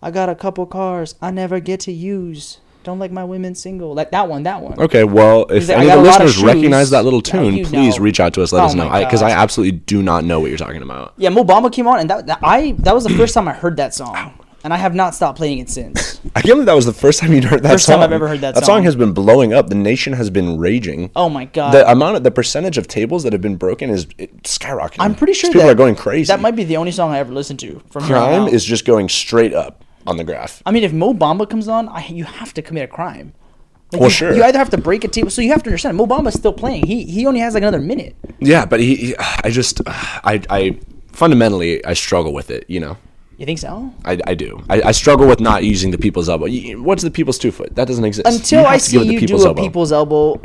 I 0.00 0.10
got 0.10 0.28
a 0.28 0.34
couple 0.34 0.64
cars 0.66 1.14
I 1.20 1.30
never 1.30 1.60
get 1.60 1.80
to 1.80 1.92
use. 1.92 2.58
Don't 2.84 3.00
like 3.00 3.10
my 3.10 3.24
women 3.24 3.54
single. 3.54 3.92
Like 3.94 4.12
that 4.12 4.28
one. 4.28 4.44
That 4.44 4.62
one. 4.62 4.80
Okay, 4.80 5.04
well, 5.04 5.44
if 5.50 5.68
any 5.68 5.90
of 5.90 5.98
the 5.98 6.08
lot 6.08 6.20
of 6.20 6.26
listeners 6.26 6.42
recognize 6.42 6.90
that 6.90 7.04
little 7.04 7.20
tune, 7.20 7.54
you 7.56 7.64
please 7.66 7.98
know. 7.98 8.04
reach 8.04 8.20
out 8.20 8.32
to 8.34 8.42
us. 8.42 8.52
Let 8.52 8.62
Oh 8.62 8.66
us 8.66 8.74
know, 8.74 8.88
because 8.98 9.20
I, 9.22 9.30
gosh. 9.30 9.38
absolutely 9.38 9.78
do 9.80 10.02
not 10.02 10.24
know 10.24 10.40
what 10.40 10.48
you're 10.48 10.56
talking 10.58 10.80
about. 10.82 11.12
Yeah, 11.16 11.28
Mo 11.30 11.44
Bamba 11.44 11.70
came 11.72 11.86
on, 11.88 11.98
and 11.98 12.08
that, 12.08 12.26
that 12.28 12.38
I 12.42 12.72
that 12.78 12.94
was 12.94 13.04
the 13.04 13.10
first 13.10 13.34
time 13.34 13.48
I 13.48 13.52
heard 13.52 13.76
that 13.76 13.92
song, 13.94 14.37
and 14.64 14.72
I 14.74 14.76
have 14.76 14.94
not 14.94 15.14
stopped 15.14 15.38
playing 15.38 15.58
it 15.58 15.70
since. 15.70 16.20
I 16.36 16.40
can't 16.42 16.54
believe 16.54 16.66
that 16.66 16.74
was 16.74 16.86
the 16.86 16.92
first 16.92 17.20
time 17.20 17.32
you'd 17.32 17.44
heard 17.44 17.62
that 17.62 17.70
First 17.72 17.86
song. 17.86 17.96
time 17.96 18.02
I've 18.04 18.12
ever 18.12 18.28
heard 18.28 18.40
that 18.40 18.54
That 18.54 18.64
song 18.64 18.78
song. 18.78 18.84
has 18.84 18.96
been 18.96 19.12
blowing 19.12 19.52
up. 19.52 19.68
The 19.68 19.74
nation 19.74 20.12
has 20.14 20.30
been 20.30 20.58
raging. 20.58 21.10
Oh 21.16 21.28
my 21.28 21.44
god! 21.46 21.72
The 21.74 21.90
amount 21.90 22.16
of 22.16 22.22
the 22.24 22.30
percentage 22.30 22.76
of 22.78 22.88
tables 22.88 23.22
that 23.22 23.32
have 23.32 23.42
been 23.42 23.56
broken 23.56 23.90
is 23.90 24.06
skyrocketing. 24.06 24.96
I'm 25.00 25.14
pretty 25.14 25.32
sure 25.32 25.50
people 25.50 25.62
that 25.62 25.70
are 25.70 25.74
going 25.74 25.94
crazy. 25.96 26.28
That 26.28 26.40
might 26.40 26.56
be 26.56 26.64
the 26.64 26.76
only 26.76 26.90
song 26.92 27.12
I 27.12 27.18
ever 27.18 27.32
listened 27.32 27.60
to 27.60 27.80
from 27.90 28.04
crime 28.04 28.48
is 28.48 28.64
just 28.64 28.84
going 28.84 29.08
straight 29.08 29.54
up 29.54 29.84
on 30.06 30.16
the 30.16 30.24
graph. 30.24 30.62
I 30.66 30.70
mean, 30.70 30.84
if 30.84 30.92
Mo 30.92 31.12
Bamba 31.14 31.48
comes 31.48 31.68
on, 31.68 31.88
I, 31.88 32.06
you 32.06 32.24
have 32.24 32.54
to 32.54 32.62
commit 32.62 32.84
a 32.84 32.88
crime. 32.88 33.34
Like, 33.92 34.00
Well, 34.00 34.10
you, 34.10 34.14
sure. 34.14 34.34
You 34.34 34.42
either 34.44 34.58
have 34.58 34.70
to 34.70 34.78
break 34.78 35.04
a 35.04 35.08
table, 35.08 35.30
so 35.30 35.40
you 35.40 35.50
have 35.50 35.62
to 35.62 35.70
understand. 35.70 35.96
Mo 35.96 36.06
Bamba's 36.06 36.34
still 36.34 36.52
playing. 36.52 36.86
He 36.86 37.04
he 37.04 37.26
only 37.26 37.40
has 37.40 37.54
like 37.54 37.62
another 37.62 37.80
minute. 37.80 38.16
Yeah, 38.38 38.66
but 38.66 38.80
he, 38.80 38.96
he 38.96 39.16
I 39.18 39.50
just, 39.50 39.80
I, 39.86 40.42
I 40.50 40.78
fundamentally, 41.12 41.84
I 41.84 41.94
struggle 41.94 42.32
with 42.32 42.50
it. 42.50 42.64
You 42.68 42.80
know, 42.80 42.96
You 43.38 43.46
think 43.46 43.60
so? 43.60 43.94
I, 44.04 44.18
I 44.26 44.34
do. 44.34 44.62
I, 44.68 44.82
I 44.82 44.90
struggle 44.92 45.26
with 45.28 45.38
not 45.40 45.62
using 45.62 45.92
the 45.92 45.98
people's 45.98 46.28
elbow. 46.28 46.48
What's 46.82 47.04
the 47.04 47.10
people's 47.10 47.38
two 47.38 47.52
foot? 47.52 47.74
That 47.76 47.86
doesn't 47.86 48.04
exist. 48.04 48.26
Until 48.26 48.66
I 48.66 48.78
see 48.78 48.98
you 48.98 49.20
do 49.20 49.36
a 49.40 49.46
elbow. 49.46 49.62
people's 49.62 49.92
elbow, 49.92 50.40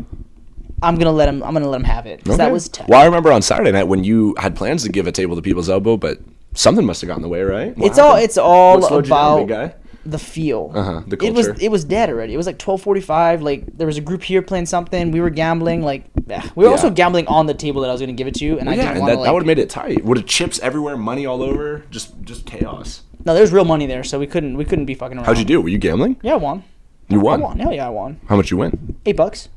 I'm 0.83 0.95
gonna 0.97 1.11
let 1.11 1.27
him. 1.27 1.41
I'm 1.41 1.53
gonna 1.53 1.67
let 1.69 1.77
him 1.81 1.85
have 1.85 2.05
it. 2.05 2.23
'cause 2.23 2.37
That 2.37 2.45
Okay. 2.45 2.53
was 2.53 2.69
tough. 2.69 2.87
Well, 2.87 3.01
I 3.01 3.05
remember 3.05 3.31
on 3.31 3.41
Saturday 3.41 3.71
night 3.71 3.85
when 3.87 4.03
you 4.03 4.35
had 4.37 4.55
plans 4.55 4.83
to 4.83 4.89
give 4.89 5.07
a 5.07 5.11
table 5.11 5.35
to 5.35 5.41
people's 5.41 5.69
elbow, 5.71 5.97
but 5.97 6.19
something 6.53 6.85
must 6.85 7.01
have 7.01 7.07
gotten 7.07 7.23
in 7.23 7.29
the 7.29 7.33
way, 7.33 7.41
right? 7.41 7.75
What 7.75 7.87
It's 7.87 7.97
all. 7.97 8.15
It's 8.15 8.37
all 8.37 8.79
slowed 8.79 9.05
you 9.07 9.09
down, 9.09 9.17
about 9.33 9.37
big 9.39 9.47
guy? 9.47 9.75
The 10.05 10.19
feel. 10.19 10.71
Uh-huh, 10.75 11.01
the 11.07 11.17
It 11.23 11.33
was 11.33 11.47
culture. 11.47 11.61
it 11.65 11.71
was 11.71 11.83
dead 11.85 12.09
already. 12.09 12.33
It 12.33 12.37
was 12.37 12.45
like 12.45 12.57
12:45. 12.59 13.41
Like 13.41 13.77
there 13.77 13.87
was 13.87 13.97
a 13.97 14.01
group 14.01 14.23
here 14.23 14.41
playing 14.41 14.65
something. 14.65 15.11
We 15.11 15.21
were 15.21 15.29
gambling. 15.29 15.81
Like 15.81 16.05
eh. 16.29 16.41
we 16.55 16.65
were 16.65 16.71
also 16.71 16.89
gambling 16.89 17.27
on 17.27 17.45
the 17.45 17.53
table 17.53 17.81
that 17.81 17.89
I 17.89 17.93
was 17.93 18.01
gonna 18.01 18.13
give 18.13 18.27
it 18.27 18.35
to, 18.35 18.45
you, 18.45 18.59
and 18.59 18.69
I 18.69 18.73
yeah, 18.75 18.87
didn't 18.93 19.01
want 19.01 19.09
that, 19.11 19.15
to. 19.17 19.23
that 19.23 19.33
would 19.33 19.43
have 19.43 19.47
made 19.47 19.59
it 19.59 19.69
tight. 19.69 20.03
Would 20.03 20.17
have 20.17 20.25
chips 20.27 20.59
everywhere, 20.59 20.97
money 20.97 21.25
all 21.25 21.41
over, 21.41 21.83
just 21.91 22.21
just 22.23 22.45
chaos. 22.45 23.03
no, 23.25 23.33
there's 23.33 23.53
real 23.53 23.65
money 23.65 23.85
there, 23.85 24.03
so 24.03 24.19
we 24.19 24.27
couldn't 24.27 24.57
we 24.57 24.65
couldn't 24.65 24.85
be 24.85 24.93
fucking 24.95 25.17
around. 25.17 25.25
How'd 25.25 25.37
you 25.37 25.45
do? 25.45 25.61
Were 25.61 25.69
you 25.69 25.77
gambling? 25.77 26.17
Yeah, 26.21 26.33
I 26.33 26.37
won. 26.37 26.63
You 27.09 27.19
I 27.19 27.23
won. 27.23 27.41
won. 27.41 27.59
Hell 27.59 27.73
yeah, 27.73 27.87
I 27.87 27.89
won. 27.89 28.19
How 28.27 28.35
much 28.35 28.51
you 28.51 28.57
win? 28.57 28.95
Eight 29.05 29.17
bucks. 29.17 29.49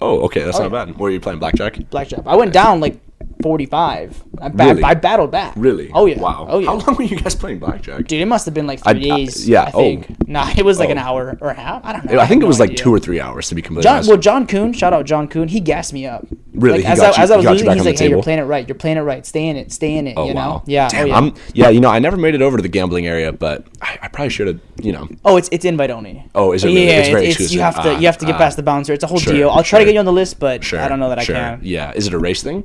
Oh, 0.00 0.20
okay, 0.22 0.42
that's 0.42 0.56
Oh, 0.58 0.68
not 0.68 0.72
yeah. 0.72 0.84
bad. 0.86 0.98
Were 0.98 1.10
you 1.10 1.20
playing 1.20 1.38
blackjack? 1.38 1.78
Blackjack. 1.90 2.26
I 2.26 2.34
went 2.34 2.52
down 2.52 2.80
like 2.80 2.98
45. 3.42 4.22
I, 4.40 4.48
ba- 4.48 4.64
Really? 4.64 4.82
I 4.82 4.94
battled 4.94 5.30
back. 5.30 5.54
Really? 5.56 5.90
Oh 5.92 6.06
yeah. 6.06 6.20
Wow. 6.20 6.46
Oh 6.48 6.58
yeah. 6.58 6.66
How 6.66 6.74
long 6.78 6.96
were 6.96 7.02
you 7.04 7.16
guys 7.16 7.34
playing 7.34 7.58
blackjack? 7.58 8.06
Dude, 8.06 8.20
it 8.20 8.26
must 8.26 8.44
have 8.44 8.54
been 8.54 8.66
like 8.66 8.80
three 8.82 9.10
I- 9.10 9.16
days. 9.16 9.48
yeah, 9.48 9.64
I 9.64 9.70
think. 9.70 10.06
oh. 10.10 10.14
Nah, 10.26 10.50
it 10.56 10.64
was 10.64 10.78
like 10.78 10.90
an 10.90 10.98
Oh. 10.98 11.02
hour 11.02 11.38
or 11.40 11.50
a 11.50 11.54
half. 11.54 11.84
I 11.84 11.92
don't 11.92 12.04
know. 12.06 12.18
I 12.20 12.26
think 12.26 12.42
it 12.42 12.46
was 12.46 12.60
like 12.60 12.76
two 12.76 12.92
or 12.94 12.98
three 12.98 13.20
hours 13.20 13.48
to 13.48 13.54
be 13.54 13.62
completely 13.62 13.84
John, 13.84 13.94
honest. 13.96 14.08
well, 14.08 14.18
John 14.18 14.46
Coon, 14.46 14.72
shout 14.72 14.92
out 14.92 15.04
John 15.06 15.28
Coon. 15.28 15.48
He 15.48 15.60
gassed 15.60 15.92
me 15.92 16.06
up. 16.06 16.26
Really? 16.54 16.78
Like, 16.78 16.86
He 16.86 16.92
as 16.92 16.98
got 17.00 17.14
I, 17.14 17.16
you- 17.18 17.22
as 17.22 17.30
I 17.30 17.34
he 17.34 17.36
was 17.38 17.44
got 17.44 17.50
you 17.50 17.52
losing, 17.54 17.66
back 17.66 17.74
he's 17.74 17.80
on 17.80 17.84
the 17.84 17.90
like, 17.90 17.98
"Hey, 17.98 18.04
you're 18.04 18.10
table? 18.16 18.22
playing 18.22 18.38
it 18.38 18.42
right. 18.42 18.68
You're 18.68 18.74
playing 18.74 18.96
it 18.98 19.00
right. 19.00 19.26
Stay 19.26 19.46
in 19.48 19.56
it. 19.56 19.72
Stay 19.72 19.96
in 19.96 20.06
it." 20.06 20.14
Oh 20.16 20.26
you 20.26 20.34
know? 20.34 20.40
wow. 20.40 20.62
Yeah. 20.66 20.88
Damn, 20.88 21.04
oh 21.04 21.06
yeah. 21.08 21.16
I'm, 21.16 21.34
yeah, 21.54 21.68
you 21.70 21.80
know, 21.80 21.88
I 21.90 21.98
never 21.98 22.16
made 22.16 22.34
it 22.34 22.42
over 22.42 22.56
to 22.58 22.62
the 22.62 22.68
gambling 22.68 23.06
area, 23.06 23.32
but 23.32 23.66
I, 23.80 23.98
I 24.02 24.08
probably 24.08 24.30
should 24.30 24.46
have. 24.48 24.60
You 24.82 24.92
know, 24.92 25.08
oh, 25.24 25.36
it's 25.36 25.48
it's 25.52 25.64
invite 25.64 25.90
only. 25.90 26.24
Oh, 26.34 26.52
is 26.52 26.64
it 26.64 26.68
really? 26.68 26.86
Yeah, 26.86 26.98
It's 26.98 27.08
very 27.08 27.22
you 27.24 27.28
exclusive. 27.30 27.60
have 27.60 27.74
to 27.82 27.94
Ah, 27.94 27.98
you 27.98 28.06
have 28.06 28.18
to 28.18 28.26
get 28.26 28.34
ah. 28.34 28.38
past 28.38 28.56
the 28.56 28.62
bouncer. 28.62 28.92
It's 28.92 29.04
a 29.04 29.06
whole 29.06 29.18
Sure, 29.18 29.32
deal. 29.32 29.50
I'll 29.50 29.62
try 29.62 29.78
to 29.78 29.84
get 29.84 29.94
you 29.94 30.00
on 30.00 30.06
the 30.06 30.12
list, 30.12 30.38
but 30.40 30.62
sure. 30.64 30.80
I 30.80 30.88
don't 30.88 30.98
know 31.00 31.08
that 31.08 31.22
sure. 31.22 31.36
I 31.36 31.38
can. 31.56 31.60
Yeah. 31.62 31.92
Is 31.94 32.06
it 32.06 32.14
a 32.14 32.18
race 32.18 32.42
thing? 32.42 32.64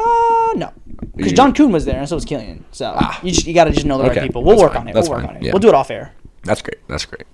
Uh, 0.00 0.52
no. 0.56 0.72
Because 1.16 1.32
John 1.32 1.52
Kuhn 1.54 1.70
was 1.72 1.84
there, 1.84 1.98
and 1.98 2.08
so 2.08 2.14
was 2.16 2.24
Killian. 2.24 2.64
So 2.72 2.92
Ah. 2.96 3.20
you 3.22 3.30
just, 3.32 3.46
you 3.46 3.54
got 3.54 3.64
to 3.64 3.72
just 3.72 3.84
know 3.86 3.98
the 3.98 4.04
Okay, 4.04 4.20
right 4.20 4.26
people. 4.26 4.42
We'll 4.42 4.56
that's 4.56 4.62
work 4.62 4.72
fine, 4.72 4.80
on 4.82 4.88
it. 4.88 4.94
that's 4.94 5.08
we'll 5.08 5.18
work 5.18 5.26
fine, 5.26 5.36
on 5.36 5.42
it. 5.42 5.46
yeah. 5.46 5.52
We'll 5.52 5.60
do 5.60 5.68
it 5.68 5.74
off 5.74 5.90
air. 5.90 6.12
That's 6.44 6.62
great. 6.62 6.78
That's 6.88 7.04
great. 7.04 7.26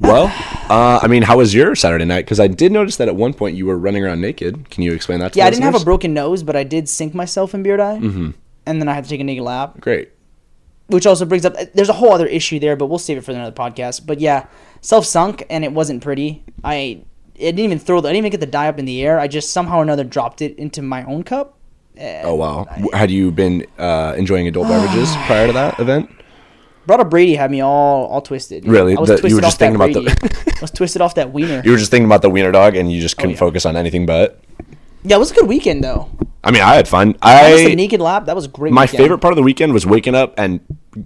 Well, 0.00 0.26
uh, 0.68 0.98
I 1.02 1.06
mean, 1.06 1.22
how 1.22 1.38
was 1.38 1.54
your 1.54 1.74
Saturday 1.76 2.04
night? 2.04 2.24
Because 2.24 2.40
I 2.40 2.48
did 2.48 2.72
notice 2.72 2.96
that 2.96 3.08
at 3.08 3.14
one 3.16 3.32
point 3.32 3.56
you 3.56 3.64
were 3.66 3.78
running 3.78 4.04
around 4.04 4.20
naked. 4.20 4.68
Can 4.70 4.82
you 4.82 4.92
explain 4.92 5.20
that 5.20 5.32
to 5.32 5.38
Yeah, 5.38 5.46
I 5.46 5.50
didn't 5.50 5.62
have 5.64 5.80
a 5.80 5.84
broken 5.84 6.12
nose, 6.12 6.42
but 6.42 6.56
I 6.56 6.64
did 6.64 6.88
sink 6.88 7.14
myself 7.14 7.54
in 7.54 7.62
beer 7.62 7.76
die, 7.76 7.98
mm-hmm. 8.00 8.30
and 8.66 8.80
then 8.80 8.88
I 8.88 8.94
had 8.94 9.04
to 9.04 9.10
take 9.10 9.20
a 9.20 9.24
naked 9.24 9.44
lap, 9.44 9.80
Great. 9.80 10.10
which 10.88 11.06
also 11.06 11.24
brings 11.24 11.44
up. 11.44 11.54
There's 11.74 11.88
a 11.88 11.92
whole 11.94 12.12
other 12.12 12.26
issue 12.26 12.58
there, 12.58 12.74
but 12.76 12.86
we'll 12.86 12.98
save 12.98 13.18
it 13.18 13.20
for 13.24 13.30
another 13.32 13.54
podcast. 13.54 14.04
But 14.04 14.20
yeah, 14.20 14.46
self 14.80 15.06
sunk, 15.06 15.46
and 15.48 15.64
it 15.64 15.72
wasn't 15.72 16.02
pretty. 16.02 16.42
I 16.64 17.04
it 17.34 17.52
didn't 17.52 17.60
even 17.60 17.78
throw 17.78 18.00
the. 18.00 18.08
I 18.08 18.12
didn't 18.12 18.26
even 18.26 18.30
get 18.32 18.40
the 18.40 18.46
die 18.46 18.68
up 18.68 18.78
in 18.78 18.84
the 18.84 19.02
air. 19.04 19.18
I 19.18 19.28
just 19.28 19.50
somehow 19.50 19.78
or 19.78 19.82
another 19.82 20.04
dropped 20.04 20.42
it 20.42 20.56
into 20.58 20.82
my 20.82 21.04
own 21.04 21.22
cup. 21.24 21.56
Oh 22.00 22.34
wow. 22.34 22.64
W- 22.64 22.90
Had 22.92 23.10
you 23.10 23.30
been 23.30 23.66
uh, 23.78 24.14
enjoying 24.16 24.48
adult 24.48 24.68
beverages 24.68 25.14
prior 25.26 25.46
to 25.46 25.52
that 25.52 25.78
event? 25.78 26.10
Brother 26.86 27.04
Brady 27.04 27.34
had 27.34 27.50
me 27.50 27.60
all 27.60 28.06
all 28.06 28.20
twisted. 28.20 28.66
Really? 28.66 28.96
I 28.96 29.00
was 29.00 29.08
The- 29.08 29.28
you 29.28 29.36
were 29.36 29.40
just 29.40 29.58
thinking 29.58 29.76
about 29.76 29.92
the- 29.92 30.02
Brady. 30.02 30.50
I 30.56 30.60
was 30.60 30.70
twisted 30.70 31.00
off 31.02 31.14
that 31.16 31.32
wiener. 31.32 31.62
You 31.64 31.70
were 31.72 31.78
just 31.78 31.90
thinking 31.90 32.06
about 32.06 32.22
the 32.22 32.30
wiener 32.30 32.52
dog, 32.52 32.76
and 32.76 32.90
you 32.92 33.00
just 33.00 33.16
couldn't 33.16 33.32
yeah. 33.32 33.36
focus 33.38 33.64
on 33.66 33.76
anything 33.76 34.06
but. 34.06 34.40
Yeah, 35.04 35.16
it 35.16 35.18
was 35.18 35.30
a 35.30 35.34
good 35.34 35.46
weekend 35.48 35.84
though. 35.84 36.10
I 36.42 36.50
mean, 36.50 36.60
I 36.62 36.74
had 36.74 36.86
fun. 36.86 37.16
I 37.22 37.52
was 37.52 37.62
the 37.62 37.74
naked 37.74 38.00
lap. 38.00 38.26
That 38.26 38.36
was 38.36 38.46
great. 38.48 38.72
my 38.72 38.82
weekend. 38.82 38.98
favorite 39.02 39.18
part 39.18 39.32
of 39.32 39.36
the 39.36 39.42
weekend 39.42 39.72
was 39.72 39.86
waking 39.86 40.14
up 40.14 40.34
and 40.36 40.60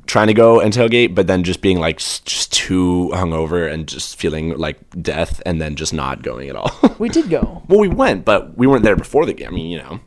trying 0.06 0.26
to 0.26 0.34
go 0.34 0.60
and 0.60 0.72
tailgate, 0.72 1.14
but 1.14 1.28
then 1.28 1.44
just 1.44 1.60
being 1.60 1.78
like 1.78 1.98
just 1.98 2.52
too 2.52 3.10
hungover 3.14 3.72
and 3.72 3.86
just 3.86 4.16
feeling 4.18 4.56
like 4.58 4.78
death, 5.00 5.40
and 5.46 5.60
then 5.60 5.76
just 5.76 5.92
not 5.94 6.22
going 6.22 6.48
at 6.48 6.56
all. 6.56 6.72
We 6.98 7.08
did 7.08 7.30
go. 7.30 7.62
well, 7.68 7.78
we 7.78 7.88
went, 7.88 8.24
but 8.24 8.58
we 8.58 8.66
weren't 8.66 8.82
there 8.82 8.96
before 8.96 9.26
the 9.26 9.32
game. 9.32 9.48
I 9.48 9.50
mean, 9.52 9.70
you 9.70 9.78
know, 9.78 10.00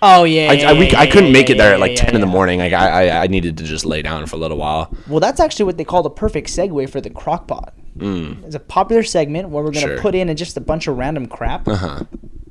Oh 0.00 0.24
yeah. 0.24 0.50
I, 0.50 0.52
yeah, 0.54 0.70
I, 0.70 0.72
we, 0.74 0.90
yeah, 0.90 1.00
I 1.00 1.06
couldn't 1.06 1.26
yeah, 1.26 1.32
make 1.32 1.50
it 1.50 1.56
there 1.58 1.74
at 1.74 1.80
like 1.80 1.96
ten 1.96 2.14
in 2.14 2.20
the 2.20 2.26
morning. 2.26 2.58
Like 2.58 2.72
I, 2.74 3.08
I, 3.08 3.22
I 3.24 3.26
needed 3.26 3.56
to 3.58 3.64
just 3.64 3.84
lay 3.86 4.02
down 4.02 4.26
for 4.26 4.36
a 4.36 4.38
little 4.38 4.58
while. 4.58 4.94
Well, 5.08 5.20
that's 5.20 5.40
actually 5.40 5.66
what 5.66 5.76
they 5.78 5.84
call 5.84 6.02
the 6.02 6.10
perfect 6.10 6.48
segue 6.48 6.88
for 6.90 7.00
the 7.00 7.10
crock 7.10 7.48
pot. 7.48 7.74
It's 7.98 8.54
a 8.56 8.60
popular 8.60 9.02
segment 9.02 9.48
where 9.50 9.62
we're 9.62 9.70
going 9.70 9.86
to 9.86 9.92
Mm. 9.92 9.96
Sure. 9.96 10.02
put 10.02 10.14
in 10.14 10.34
just 10.36 10.56
a 10.56 10.60
bunch 10.60 10.88
of 10.88 10.96
random 10.98 11.26
crap, 11.26 11.68
uh-huh. 11.68 12.02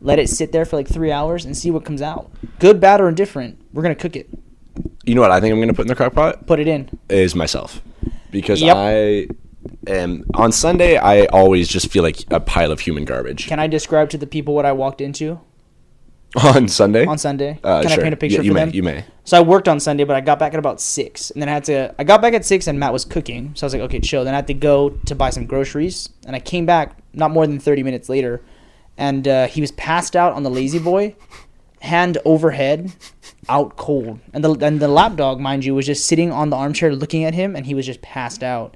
Let 0.04 0.20
it 0.20 0.30
sit 0.30 0.52
there 0.52 0.66
for 0.66 0.76
like 0.76 0.88
three 0.88 1.12
hours, 1.12 1.46
and 1.46 1.58
see 1.58 1.72
what 1.72 1.84
comes 1.84 2.02
out. 2.02 2.30
Good, 2.60 2.80
bad, 2.80 3.02
or 3.02 3.10
indifferent. 3.10 3.60
We're 3.74 3.82
going 3.82 3.96
to 3.96 4.00
cook 4.02 4.16
it. 4.16 4.30
You 5.06 5.16
know 5.16 5.22
what 5.22 5.32
I 5.32 5.40
think 5.42 5.54
I'm 5.54 5.60
gonna 5.60 5.74
put 5.74 5.82
in 5.84 5.88
the 5.88 5.96
crock 5.96 6.14
pot 6.14 6.48
Put 6.48 6.60
it 6.60 6.68
in. 6.68 6.90
is 7.10 7.36
myself, 7.36 7.82
because 8.32 8.62
Yep. 8.62 8.76
I 8.78 9.28
am 9.88 10.24
on 10.34 10.52
Sunday. 10.52 10.98
I 10.98 11.26
always 11.26 11.68
just 11.68 11.92
feel 11.92 12.04
like 12.04 12.20
a 12.32 12.40
pile 12.40 12.72
of 12.72 12.80
human 12.80 13.04
garbage. 13.06 13.48
Can 13.48 13.60
I 13.60 13.68
describe 13.68 14.10
to 14.12 14.18
the 14.18 14.26
people 14.26 14.56
what 14.56 14.66
I 14.66 14.72
walked 14.72 15.02
into 15.02 15.40
on 16.44 16.68
Sunday. 16.68 17.06
on 17.06 17.18
Sunday? 17.18 17.60
Uh, 17.64 17.82
Can 17.82 17.92
sure. 17.92 18.00
I 18.00 18.04
paint 18.04 18.14
a 18.14 18.18
picture 18.18 18.36
Yeah, 18.36 18.40
for 18.42 18.46
you 18.46 18.54
may, 18.54 18.60
them? 18.62 18.72
You 18.74 18.84
may. 18.84 19.06
So 19.26 19.38
I 19.38 19.42
worked 19.42 19.68
on 19.68 19.80
Sunday, 19.80 20.06
but 20.06 20.16
I 20.16 20.22
got 20.22 20.40
back 20.40 20.54
at 20.54 20.60
about 20.60 20.82
six, 20.82 21.30
and 21.32 21.42
then 21.42 21.50
I 21.50 21.52
had 21.54 21.66
to. 21.66 21.94
I 22.00 22.04
got 22.06 22.22
back 22.22 22.34
at 22.34 22.44
six, 22.46 22.66
and 22.68 22.80
Matt 22.80 22.94
was 22.94 23.06
cooking, 23.06 23.52
so 23.56 23.66
I 23.66 23.68
was 23.68 23.74
like, 23.74 23.84
okay, 23.84 24.00
chill. 24.00 24.24
Then 24.24 24.34
I 24.34 24.38
had 24.38 24.48
to 24.48 24.54
go 24.56 24.90
to 25.06 25.14
buy 25.16 25.30
some 25.30 25.46
groceries, 25.46 26.10
and 26.26 26.36
I 26.36 26.40
came 26.40 26.66
back 26.66 26.98
not 27.14 27.30
more 27.32 27.46
than 27.46 27.60
thirty 27.60 27.84
minutes 27.84 28.10
later, 28.10 28.42
and 28.98 29.28
uh, 29.28 29.48
he 29.48 29.62
was 29.62 29.72
passed 29.72 30.16
out 30.16 30.34
on 30.34 30.44
the 30.44 30.50
lazy 30.50 30.80
boy, 30.80 31.16
hand 31.82 32.18
overhead, 32.26 32.94
out 33.50 33.76
cold, 33.76 34.20
and 34.34 34.44
the 34.44 34.52
and 34.66 34.80
the 34.80 34.88
lap 34.88 35.16
dog, 35.16 35.40
mind 35.40 35.66
you, 35.66 35.76
was 35.76 35.86
just 35.86 36.06
sitting 36.06 36.32
on 36.32 36.50
the 36.50 36.56
armchair 36.56 36.96
looking 36.96 37.24
at 37.24 37.34
him, 37.34 37.56
and 37.56 37.66
he 37.66 37.74
was 37.74 37.86
just 37.86 38.02
passed 38.02 38.44
out. 38.44 38.76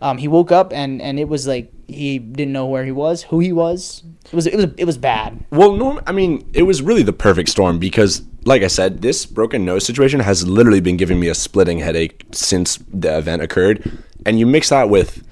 Um, 0.00 0.18
he 0.18 0.28
woke 0.28 0.52
up, 0.52 0.72
and 0.72 1.02
and 1.02 1.18
it 1.18 1.28
was 1.28 1.46
like 1.46 1.72
he 1.88 2.18
didn't 2.18 2.52
know 2.52 2.66
where 2.66 2.84
he 2.84 2.92
was, 2.92 3.24
who 3.24 3.40
he 3.40 3.52
was. 3.52 4.02
It 4.26 4.34
was 4.34 4.46
it 4.46 4.56
was 4.56 4.66
it 4.76 4.84
was 4.84 4.98
bad. 4.98 5.44
Well, 5.50 5.72
norm. 5.72 6.00
I 6.06 6.12
mean, 6.12 6.48
it 6.52 6.62
was 6.62 6.82
really 6.82 7.02
the 7.02 7.12
perfect 7.12 7.48
storm 7.48 7.78
because, 7.78 8.22
like 8.44 8.62
I 8.62 8.68
said, 8.68 9.02
this 9.02 9.26
broken 9.26 9.64
nose 9.64 9.84
situation 9.84 10.20
has 10.20 10.46
literally 10.46 10.80
been 10.80 10.96
giving 10.96 11.18
me 11.18 11.28
a 11.28 11.34
splitting 11.34 11.78
headache 11.78 12.24
since 12.32 12.78
the 12.92 13.18
event 13.18 13.42
occurred, 13.42 14.04
and 14.24 14.38
you 14.38 14.46
mix 14.46 14.68
that 14.68 14.88
with 14.88 15.22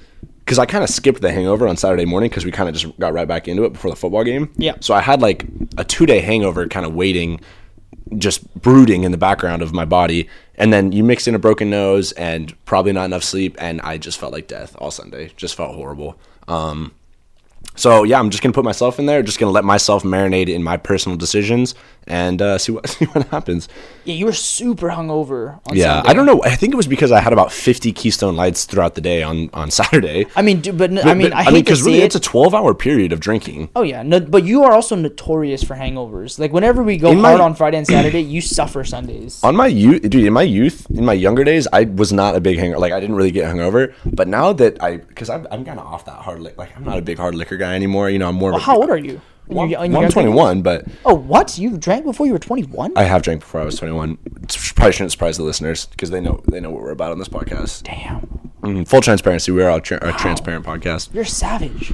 because 0.47 0.59
I 0.59 0.65
kind 0.65 0.81
of 0.81 0.89
skipped 0.89 1.21
the 1.21 1.29
hangover 1.29 1.67
on 1.67 1.75
Saturday 1.75 2.05
morning 2.05 2.29
because 2.29 2.45
we 2.45 2.51
kind 2.51 2.69
of 2.69 2.75
just 2.75 2.97
got 2.97 3.11
right 3.11 3.27
back 3.27 3.49
into 3.49 3.65
it 3.65 3.73
before 3.73 3.91
the 3.91 3.97
football 3.97 4.23
game. 4.23 4.49
Yeah. 4.55 4.75
So 4.79 4.93
I 4.93 5.01
had 5.01 5.21
like 5.21 5.45
a 5.77 5.83
two 5.83 6.05
day 6.05 6.21
hangover, 6.21 6.65
kind 6.69 6.85
of 6.85 6.95
waiting, 6.95 7.41
just 8.17 8.53
brooding 8.55 9.03
in 9.03 9.11
the 9.11 9.17
background 9.17 9.61
of 9.61 9.73
my 9.73 9.83
body, 9.83 10.29
and 10.55 10.71
then 10.71 10.93
you 10.93 11.03
mix 11.03 11.27
in 11.27 11.35
a 11.35 11.39
broken 11.39 11.69
nose 11.69 12.13
and 12.13 12.55
probably 12.63 12.93
not 12.93 13.03
enough 13.03 13.25
sleep, 13.25 13.57
and 13.59 13.81
I 13.81 13.97
just 13.97 14.17
felt 14.17 14.31
like 14.31 14.47
death 14.47 14.73
all 14.79 14.89
Sunday. 14.89 15.33
Just 15.35 15.55
felt 15.55 15.75
horrible. 15.75 16.17
Um, 16.47 16.93
so 17.77 18.03
yeah, 18.03 18.19
I'm 18.19 18.29
just 18.29 18.43
gonna 18.43 18.51
put 18.53 18.65
myself 18.65 18.99
in 18.99 19.05
there. 19.05 19.23
Just 19.23 19.39
gonna 19.39 19.51
let 19.53 19.63
myself 19.63 20.03
marinate 20.03 20.49
in 20.49 20.61
my 20.63 20.75
personal 20.75 21.17
decisions 21.17 21.73
and 22.05 22.41
uh, 22.41 22.57
see 22.63 22.71
what 22.73 22.89
see 22.89 23.05
what 23.05 23.25
happens. 23.29 23.69
Yeah, 24.03 24.15
you 24.15 24.25
were 24.25 24.33
super 24.33 24.89
hungover. 24.89 25.59
On 25.69 25.75
Yeah, 25.75 25.95
Sunday. 25.95 26.09
I 26.09 26.13
don't 26.13 26.25
know. 26.25 26.41
I 26.43 26.55
think 26.55 26.73
it 26.73 26.77
was 26.77 26.87
because 26.87 27.11
I 27.11 27.19
had 27.21 27.33
about 27.33 27.51
50 27.51 27.91
Keystone 27.93 28.35
Lights 28.35 28.65
throughout 28.65 28.95
the 28.95 29.01
day 29.01 29.23
on 29.23 29.49
on 29.53 29.71
Saturday. 29.81 30.25
I 30.35 30.41
mean, 30.41 30.61
dude, 30.61 30.77
but, 30.77 31.05
I 31.05 31.13
mean, 31.13 31.31
I 31.33 31.43
hate 31.43 31.51
to 31.51 31.55
because 31.63 31.79
see 31.79 31.85
really, 31.91 32.01
it. 32.01 32.05
it's 32.05 32.15
a 32.15 32.19
12 32.19 32.53
hour 32.53 32.73
period 32.73 33.13
of 33.13 33.19
drinking. 33.19 33.69
Oh 33.75 33.83
yeah, 33.83 34.03
no, 34.03 34.19
but 34.19 34.43
you 34.43 34.63
are 34.63 34.71
also 34.73 34.95
notorious 34.95 35.63
for 35.63 35.75
hangovers. 35.75 36.39
Like 36.39 36.51
whenever 36.51 36.83
we 36.83 36.97
go 36.97 37.11
In 37.11 37.21
my- 37.21 37.29
hard 37.29 37.41
on 37.41 37.53
Friday 37.55 37.77
and 37.77 37.85
Saturday, 37.87 38.21
you 38.21 38.41
suffer 38.41 38.83
Sundays. 38.83 39.43
On 39.43 39.55
my 39.55 39.67
youth, 39.67 40.01
dude, 40.09 40.25
in 40.25 40.33
my 40.33 40.41
youth, 40.43 40.87
in 40.89 41.05
my 41.05 41.13
younger 41.13 41.43
days, 41.43 41.67
I 41.71 41.83
was 41.83 42.11
not 42.13 42.35
a 42.35 42.41
big 42.41 42.57
hangover. 42.57 42.79
Like 42.79 42.93
I 42.93 42.99
didn't 42.99 43.15
really 43.15 43.31
get 43.31 43.45
hungover. 43.53 43.93
But 44.05 44.27
now 44.27 44.53
that 44.53 44.81
I, 44.81 44.97
because 44.97 45.29
I'm, 45.29 45.45
I'm 45.51 45.63
kind 45.65 45.79
of 45.79 45.85
off 45.85 46.05
that 46.05 46.15
hard 46.15 46.39
liquor. 46.41 46.55
Like 46.57 46.75
I'm 46.75 46.83
not 46.83 46.97
a 46.97 47.01
big 47.01 47.17
hard 47.17 47.35
liquor 47.35 47.57
guy 47.57 47.66
anymore. 47.73 48.09
You 48.09 48.19
know, 48.19 48.27
I'm 48.29 48.35
more. 48.35 48.51
Well, 48.51 48.57
of 48.57 48.63
a, 48.63 48.65
how 48.65 48.77
old 48.77 48.89
are 48.89 48.97
you? 48.97 49.21
In 49.49 49.55
Well, 49.55 49.67
your- 49.67 49.83
in 49.85 49.91
well, 49.93 50.01
your 50.01 50.07
I'm 50.07 50.11
21, 50.11 50.61
but 50.61 50.85
Oh, 51.05 51.13
what? 51.13 51.57
You 51.57 51.77
drank 51.77 52.03
before 52.03 52.25
you 52.25 52.33
were 52.33 52.39
21? 52.39 52.91
I 52.97 53.03
have 53.03 53.21
drank 53.21 53.39
before 53.41 53.61
I 53.61 53.63
was 53.63 53.75
21. 53.77 54.17
It's- 54.43 54.73
Probably 54.73 54.91
shouldn't 54.91 55.11
surprise 55.11 55.37
the 55.37 55.43
listeners 55.43 55.85
because 55.85 56.09
they 56.09 56.19
know 56.19 56.41
they 56.49 56.59
know 56.59 56.69
what 56.69 56.81
we're 56.81 56.91
about 56.91 57.11
on 57.11 57.19
this 57.19 57.29
podcast. 57.29 57.83
Damn. 57.83 58.27
Mm, 58.61 58.87
full 58.87 58.99
transparency, 59.01 59.51
we 59.53 59.63
are 59.63 59.77
a, 59.77 59.79
tra- 59.79 59.99
a 60.01 60.11
transparent 60.13 60.65
podcast. 60.65 61.13
You're 61.13 61.23
savage. 61.25 61.93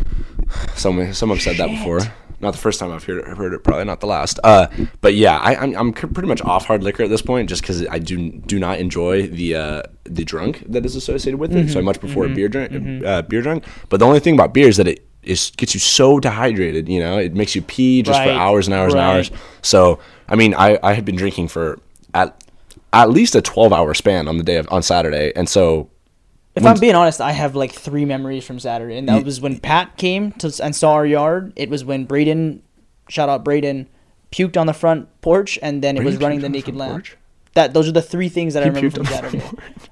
Some 0.75 1.13
some 1.13 1.29
have 1.29 1.41
said 1.41 1.57
that 1.57 1.69
before. 1.69 1.99
Not 2.41 2.51
the 2.51 2.57
first 2.57 2.79
time 2.79 2.91
I've 2.91 3.03
heard 3.05 3.19
it, 3.19 3.25
I've 3.27 3.37
heard 3.37 3.53
it. 3.53 3.63
Probably 3.63 3.85
not 3.85 4.01
the 4.01 4.07
last. 4.07 4.37
Uh, 4.43 4.67
but 5.01 5.13
yeah, 5.13 5.37
I, 5.37 5.55
I'm 5.55 5.75
I'm 5.75 5.93
pretty 5.93 6.27
much 6.27 6.41
off 6.41 6.65
hard 6.65 6.83
liquor 6.83 7.03
at 7.03 7.09
this 7.09 7.21
point, 7.21 7.47
just 7.49 7.61
because 7.61 7.87
I 7.87 7.99
do 7.99 8.31
do 8.31 8.59
not 8.59 8.79
enjoy 8.79 9.27
the 9.27 9.55
uh, 9.55 9.81
the 10.03 10.25
drunk 10.25 10.63
that 10.69 10.85
is 10.85 10.95
associated 10.95 11.37
with 11.39 11.55
it. 11.55 11.69
So 11.69 11.73
I 11.73 11.77
Mm-hmm. 11.77 11.85
much 11.85 11.99
prefer 11.99 12.25
a 12.25 12.29
beer 12.29 12.49
drunk. 12.49 13.05
Uh, 13.05 13.21
beer 13.21 13.41
drunk. 13.41 13.63
But 13.89 13.99
the 14.01 14.05
only 14.05 14.19
thing 14.19 14.33
about 14.33 14.53
beer 14.53 14.67
is 14.67 14.77
that 14.77 14.87
it 14.87 15.05
is 15.25 15.51
gets 15.57 15.73
you 15.73 15.79
so 15.79 16.19
dehydrated. 16.19 16.89
You 16.89 16.99
know, 16.99 17.17
it 17.17 17.33
makes 17.33 17.55
you 17.55 17.61
pee 17.61 18.01
just 18.01 18.21
for 18.21 18.29
hours 18.29 18.67
and 18.67 18.73
hours 18.73 18.93
right. 18.93 19.01
and 19.01 19.09
hours. 19.09 19.31
So 19.61 19.99
I 20.27 20.35
mean, 20.35 20.53
I 20.53 20.79
I 20.83 20.93
had 20.93 21.05
been 21.05 21.15
drinking 21.15 21.49
for 21.49 21.79
at 22.13 22.43
at 22.91 23.09
least 23.09 23.35
a 23.35 23.41
12 23.41 23.73
hour 23.73 23.93
span 23.93 24.27
on 24.27 24.37
the 24.37 24.43
day 24.43 24.57
of 24.57 24.67
on 24.71 24.83
Saturday, 24.83 25.33
and 25.35 25.49
so 25.49 25.89
If 26.55 26.65
I'm 26.65 26.79
being 26.79 26.95
honest, 26.95 27.21
I 27.21 27.31
have 27.31 27.55
like 27.55 27.71
three 27.71 28.05
memories 28.05 28.45
from 28.45 28.59
Saturday, 28.59 28.97
and 28.97 29.09
that 29.09 29.25
was 29.25 29.41
when 29.41 29.59
Pat 29.59 29.97
came 29.97 30.31
to 30.33 30.53
and 30.63 30.75
saw 30.75 30.93
our 30.93 31.05
yard. 31.05 31.53
It 31.55 31.69
was 31.69 31.83
when 31.83 32.05
Braden, 32.05 32.61
shout 33.09 33.29
out 33.29 33.43
Braden, 33.43 33.89
puked 34.31 34.57
on 34.57 34.67
the 34.67 34.73
front 34.73 35.09
porch, 35.21 35.57
and 35.61 35.83
then 35.83 35.97
it 35.97 36.03
was 36.03 36.17
running 36.17 36.41
the 36.41 36.49
naked 36.49 36.75
lamp. 36.75 37.07
That 37.55 37.73
those 37.73 37.87
are 37.87 37.91
the 37.91 38.01
three 38.01 38.29
things 38.29 38.55
that 38.55 38.63
I 38.63 38.67
remember 38.67 38.89
from 38.89 39.05
Saturday. 39.05 39.43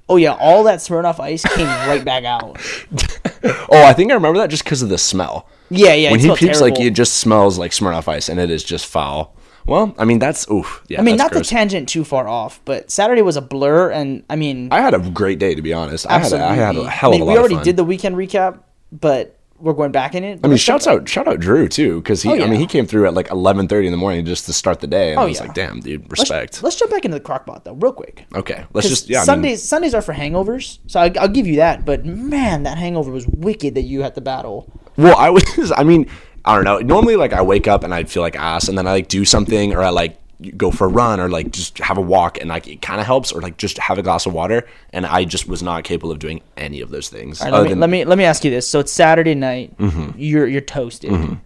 Oh 0.10 0.18
yeah, 0.18 0.34
all 0.34 0.64
that 0.64 0.80
Smirnoff 0.80 1.20
Ice 1.20 1.44
came 1.46 1.68
right 1.68 2.04
back 2.04 2.24
out. 2.24 2.60
oh, 3.70 3.84
I 3.84 3.94
think 3.94 4.12
I 4.12 4.16
remember 4.16 4.40
that 4.40 4.50
just 4.50 4.64
because 4.64 4.82
of 4.82 4.90
the 4.90 4.98
smell. 4.98 5.48
Yeah, 5.70 5.94
yeah. 5.94 6.12
when 6.12 6.20
it 6.20 6.22
he 6.22 6.26
smelled 6.28 6.40
pukes, 6.40 6.62
like 6.62 6.76
terrible. 6.76 6.88
it 6.88 6.96
just 6.96 7.14
smells 7.14 7.58
like 7.58 7.72
Smirnoff 7.72 8.08
Ice, 8.08 8.30
and 8.30 8.40
it 8.40 8.50
is 8.52 8.64
just 8.64 8.86
foul. 8.86 9.36
Well, 9.66 9.96
I 9.98 10.06
mean 10.06 10.20
that's 10.20 10.50
oof. 10.50 10.84
Yeah, 10.88 11.00
I 11.00 11.04
mean, 11.04 11.18
not 11.18 11.32
gross. 11.32 11.48
to 11.48 11.54
tangent 11.54 11.88
too 11.88 12.04
far 12.04 12.28
off, 12.28 12.62
but 12.66 12.90
Saturday 12.90 13.22
was 13.22 13.38
a 13.38 13.42
blur, 13.42 13.92
and 13.92 14.24
I 14.30 14.36
mean, 14.36 14.70
I 14.72 14.82
had 14.82 14.94
a 14.94 15.00
great 15.00 15.40
day 15.40 15.56
to 15.56 15.62
be 15.62 15.74
honest. 15.74 16.06
Absolutely. 16.10 16.48
I 16.48 16.56
had, 16.56 16.76
a, 16.76 16.82
I 16.82 16.84
had 16.84 16.86
a 16.88 16.90
hell 16.90 17.10
I 17.10 17.14
mean, 17.14 17.22
of 17.22 17.28
a 17.28 17.32
lot 17.32 17.34
we 17.34 17.40
already 17.40 17.64
did 17.64 17.78
the 17.78 17.84
weekend 17.84 18.16
recap, 18.16 18.60
but 18.92 19.40
we're 19.62 19.74
going 19.74 19.92
back 19.92 20.16
in 20.16 20.24
it. 20.24 20.40
I 20.44 20.48
mean, 20.48 20.58
shouts 20.58 20.88
out, 20.88 21.08
shout 21.08 21.28
out 21.28 21.40
Drew 21.40 21.68
too, 21.68 22.02
because 22.02 22.22
he. 22.24 22.30
Oh, 22.30 22.34
yeah. 22.34 22.46
I 22.46 22.48
mean, 22.50 22.60
he 22.60 22.68
came 22.68 22.86
through 22.86 23.08
at 23.08 23.14
like 23.14 23.30
eleven 23.32 23.68
thirty 23.68 23.88
in 23.88 23.92
the 23.92 23.98
morning 23.98 24.26
just 24.26 24.46
to 24.48 24.54
start 24.54 24.80
the 24.80 24.88
day, 24.88 25.12
and 25.12 25.20
Oh, 25.20 25.24
I 25.24 25.26
was 25.26 25.38
yeah. 25.40 25.46
like, 25.46 25.54
damn, 25.54 25.80
dude, 25.80 26.02
Let's- 26.10 26.22
respect. 26.22 26.64
Let's, 26.64 26.76
jump 26.76 26.92
back 26.92 27.06
into 27.06 27.18
the 27.18 27.24
crockpot 27.24 27.64
though, 27.64 27.74
real 27.74 27.94
quick. 27.94 28.26
okay, 28.36 28.66
let's 28.74 28.90
just 28.90 29.10
yeah. 29.10 29.20
I 29.20 29.22
mean, 29.22 29.26
Sundays 29.26 29.64
Sundays 29.64 29.94
are 29.94 30.02
for 30.02 30.14
hangovers, 30.14 30.80
so 30.88 31.00
I, 31.00 31.12
I'll 31.20 31.28
give 31.28 31.48
you 31.48 31.58
that. 31.58 31.86
But 31.86 32.06
man, 32.06 32.64
that 32.64 32.78
hangover 32.78 33.12
was 33.12 33.28
wicked 33.28 33.76
that 33.76 33.84
you 33.84 34.02
had 34.02 34.16
to 34.16 34.22
battle. 34.22 34.72
Well, 34.98 35.16
I 35.18 35.30
was. 35.30 35.72
I 35.78 35.84
mean, 35.84 36.08
I 36.46 36.56
don't 36.56 36.64
know. 36.64 36.80
Normally, 36.80 37.16
like 37.16 37.34
I 37.34 37.42
wake 37.42 37.68
up 37.68 37.84
and 37.84 37.94
I 37.94 38.04
feel 38.04 38.22
like 38.24 38.36
ass, 38.36 38.68
and 38.68 38.78
then 38.78 38.88
I 38.88 38.92
like 38.92 39.08
do 39.08 39.26
something, 39.26 39.74
or 39.74 39.82
I 39.82 39.90
like 39.90 40.18
go 40.58 40.72
for 40.72 40.86
a 40.86 40.90
run, 40.90 41.20
or 41.20 41.30
like 41.30 41.52
just 41.52 41.78
have 41.80 41.98
a 41.98 42.02
walk, 42.02 42.40
and 42.40 42.50
like 42.50 42.68
it 42.68 42.82
kind 42.82 43.00
of 43.00 43.06
helps, 43.06 43.32
or 43.32 43.42
like 43.42 43.58
just 43.58 43.78
have 43.78 43.98
a 43.98 44.02
glass 44.04 44.26
of 44.26 44.34
water. 44.34 44.68
And 44.94 45.06
I 45.06 45.24
just 45.26 45.48
was 45.48 45.62
not 45.64 45.84
capable 45.84 46.12
of 46.12 46.20
doing 46.20 46.42
any 46.58 46.82
of 46.82 46.90
those 46.90 47.10
things. 47.10 47.42
Right, 47.42 47.52
let, 47.52 47.64
me, 47.64 47.70
than- 47.70 47.80
let 47.80 47.90
me 47.90 48.06
let 48.06 48.18
me 48.18 48.24
ask 48.24 48.44
you 48.44 48.52
this. 48.52 48.68
So 48.68 48.80
it's 48.80 48.92
Saturday 48.92 49.36
night. 49.36 49.78
Mm-hmm. 49.78 50.18
You're 50.20 50.48
you're 50.48 50.62
toasted. 50.62 51.38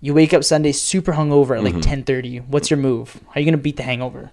You 0.00 0.12
wake 0.12 0.34
up 0.34 0.44
Sunday 0.44 0.72
super 0.72 1.12
hungover 1.12 1.56
at 1.56 1.64
like 1.64 1.72
Mm-hmm. 1.74 1.80
ten 1.80 2.02
thirty. 2.04 2.38
What's 2.38 2.70
your 2.70 2.78
move? 2.78 3.20
How 3.28 3.36
are 3.36 3.40
you 3.40 3.46
gonna 3.46 3.56
beat 3.56 3.76
the 3.76 3.82
hangover? 3.84 4.30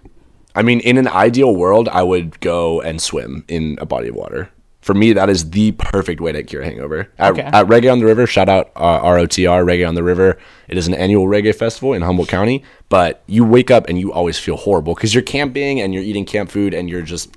I 0.54 0.60
mean, 0.62 0.80
in 0.80 0.98
an 0.98 1.08
ideal 1.08 1.56
world, 1.56 1.88
I 1.88 2.02
would 2.02 2.38
go 2.40 2.82
and 2.82 3.00
swim 3.00 3.42
in 3.48 3.78
a 3.80 3.86
body 3.86 4.08
of 4.08 4.14
water. 4.14 4.50
For 4.82 4.94
me, 4.94 5.12
that 5.12 5.30
is 5.30 5.50
the 5.50 5.72
perfect 5.72 6.20
way 6.20 6.32
to 6.32 6.42
cure 6.42 6.60
a 6.62 6.64
hangover. 6.66 7.08
At, 7.16 7.32
Okay. 7.32 7.42
at 7.42 7.66
Reggae 7.66 7.90
on 7.90 8.00
the 8.00 8.04
River, 8.04 8.26
shout 8.26 8.48
out 8.48 8.72
uh, 8.76 9.00
ROTR, 9.02 9.64
Reggae 9.64 9.86
on 9.88 9.94
the 9.94 10.02
River. 10.02 10.38
It 10.68 10.76
is 10.76 10.88
an 10.88 10.94
annual 10.94 11.26
reggae 11.26 11.54
festival 11.54 11.92
in 11.94 12.02
Humboldt 12.02 12.28
County. 12.28 12.64
But 12.88 13.22
you 13.28 13.44
wake 13.44 13.70
up 13.70 13.88
and 13.88 13.98
you 13.98 14.12
always 14.12 14.38
feel 14.38 14.56
horrible 14.56 14.94
because 14.94 15.14
you're 15.14 15.22
camping 15.22 15.80
and 15.80 15.94
you're 15.94 16.02
eating 16.02 16.24
camp 16.26 16.50
food 16.50 16.74
and 16.74 16.90
you're 16.90 17.02
just, 17.02 17.34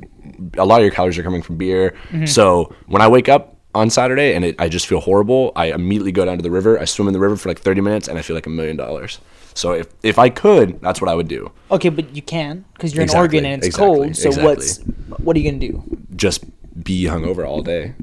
a 0.57 0.65
lot 0.65 0.77
of 0.79 0.83
your 0.83 0.91
calories 0.91 1.17
are 1.19 1.23
coming 1.23 1.41
from 1.43 1.57
beer. 1.57 1.91
Mm-hmm. 2.09 2.25
So 2.25 2.75
when 2.87 3.01
I 3.01 3.07
wake 3.07 3.29
up 3.29 3.55
on 3.75 3.89
Saturday 3.91 4.33
and 4.33 4.43
it, 4.43 4.55
I 4.59 4.67
just 4.67 4.87
feel 4.87 4.99
horrible, 4.99 5.51
I 5.55 5.67
immediately 5.71 6.11
go 6.11 6.25
down 6.25 6.37
to 6.37 6.43
the 6.43 6.49
river. 6.51 6.79
I 6.79 6.85
swim 6.85 7.07
in 7.07 7.13
the 7.13 7.19
river 7.19 7.35
for 7.37 7.47
like 7.49 7.59
30 7.59 7.79
minutes 7.81 8.07
and 8.07 8.17
I 8.17 8.21
feel 8.23 8.35
like 8.35 8.47
a 8.47 8.49
million 8.49 8.75
dollars. 8.75 9.19
So 9.53 9.71
if, 9.73 9.87
if 10.03 10.17
I 10.19 10.29
could, 10.29 10.81
that's 10.81 10.99
what 10.99 11.09
I 11.09 11.13
would 11.15 11.27
do. 11.29 11.51
Okay, 11.71 11.89
but 11.89 12.13
you 12.15 12.21
can 12.21 12.65
because 12.73 12.93
you're 12.93 13.03
Exactly, 13.03 13.37
in 13.37 13.45
Oregon 13.45 13.45
and 13.53 13.59
it's 13.63 13.67
exactly, 13.67 13.87
cold. 13.97 14.15
So 14.17 14.29
exactly. 14.29 14.47
what's 14.55 14.77
what 15.19 15.35
are 15.35 15.39
you 15.39 15.49
gonna 15.51 15.59
do? 15.61 15.83
Just 16.15 16.43
be 16.81 17.03
hungover 17.03 17.47
all 17.47 17.61
day. 17.61 17.93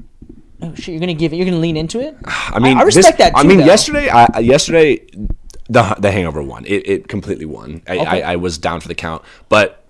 Oh 0.61 0.73
shit, 0.75 0.89
you're 0.89 0.99
gonna 0.99 1.13
give 1.13 1.33
it. 1.33 1.35
You're 1.37 1.45
gonna 1.45 1.57
lean 1.57 1.75
into 1.77 1.99
it. 1.99 2.15
I 2.25 2.59
mean, 2.59 2.77
I 2.77 2.83
respect 2.83 3.17
this- 3.17 3.27
that. 3.31 3.33
I 3.37 3.43
mean, 3.43 3.57
though. 3.59 3.65
yesterday, 3.65 4.09
I, 4.09 4.27
I- 4.33 4.39
yesterday, 4.39 5.05
the 5.69 5.95
the 5.99 6.11
Hangover 6.11 6.41
won. 6.41 6.65
It, 6.65 6.87
it 6.87 7.07
completely 7.07 7.45
won. 7.45 7.81
I, 7.87 7.97
Okay. 7.97 8.23
I, 8.23 8.33
I 8.33 8.35
was 8.37 8.57
down 8.57 8.79
for 8.79 8.87
the 8.87 8.95
count, 8.95 9.23
but 9.49 9.83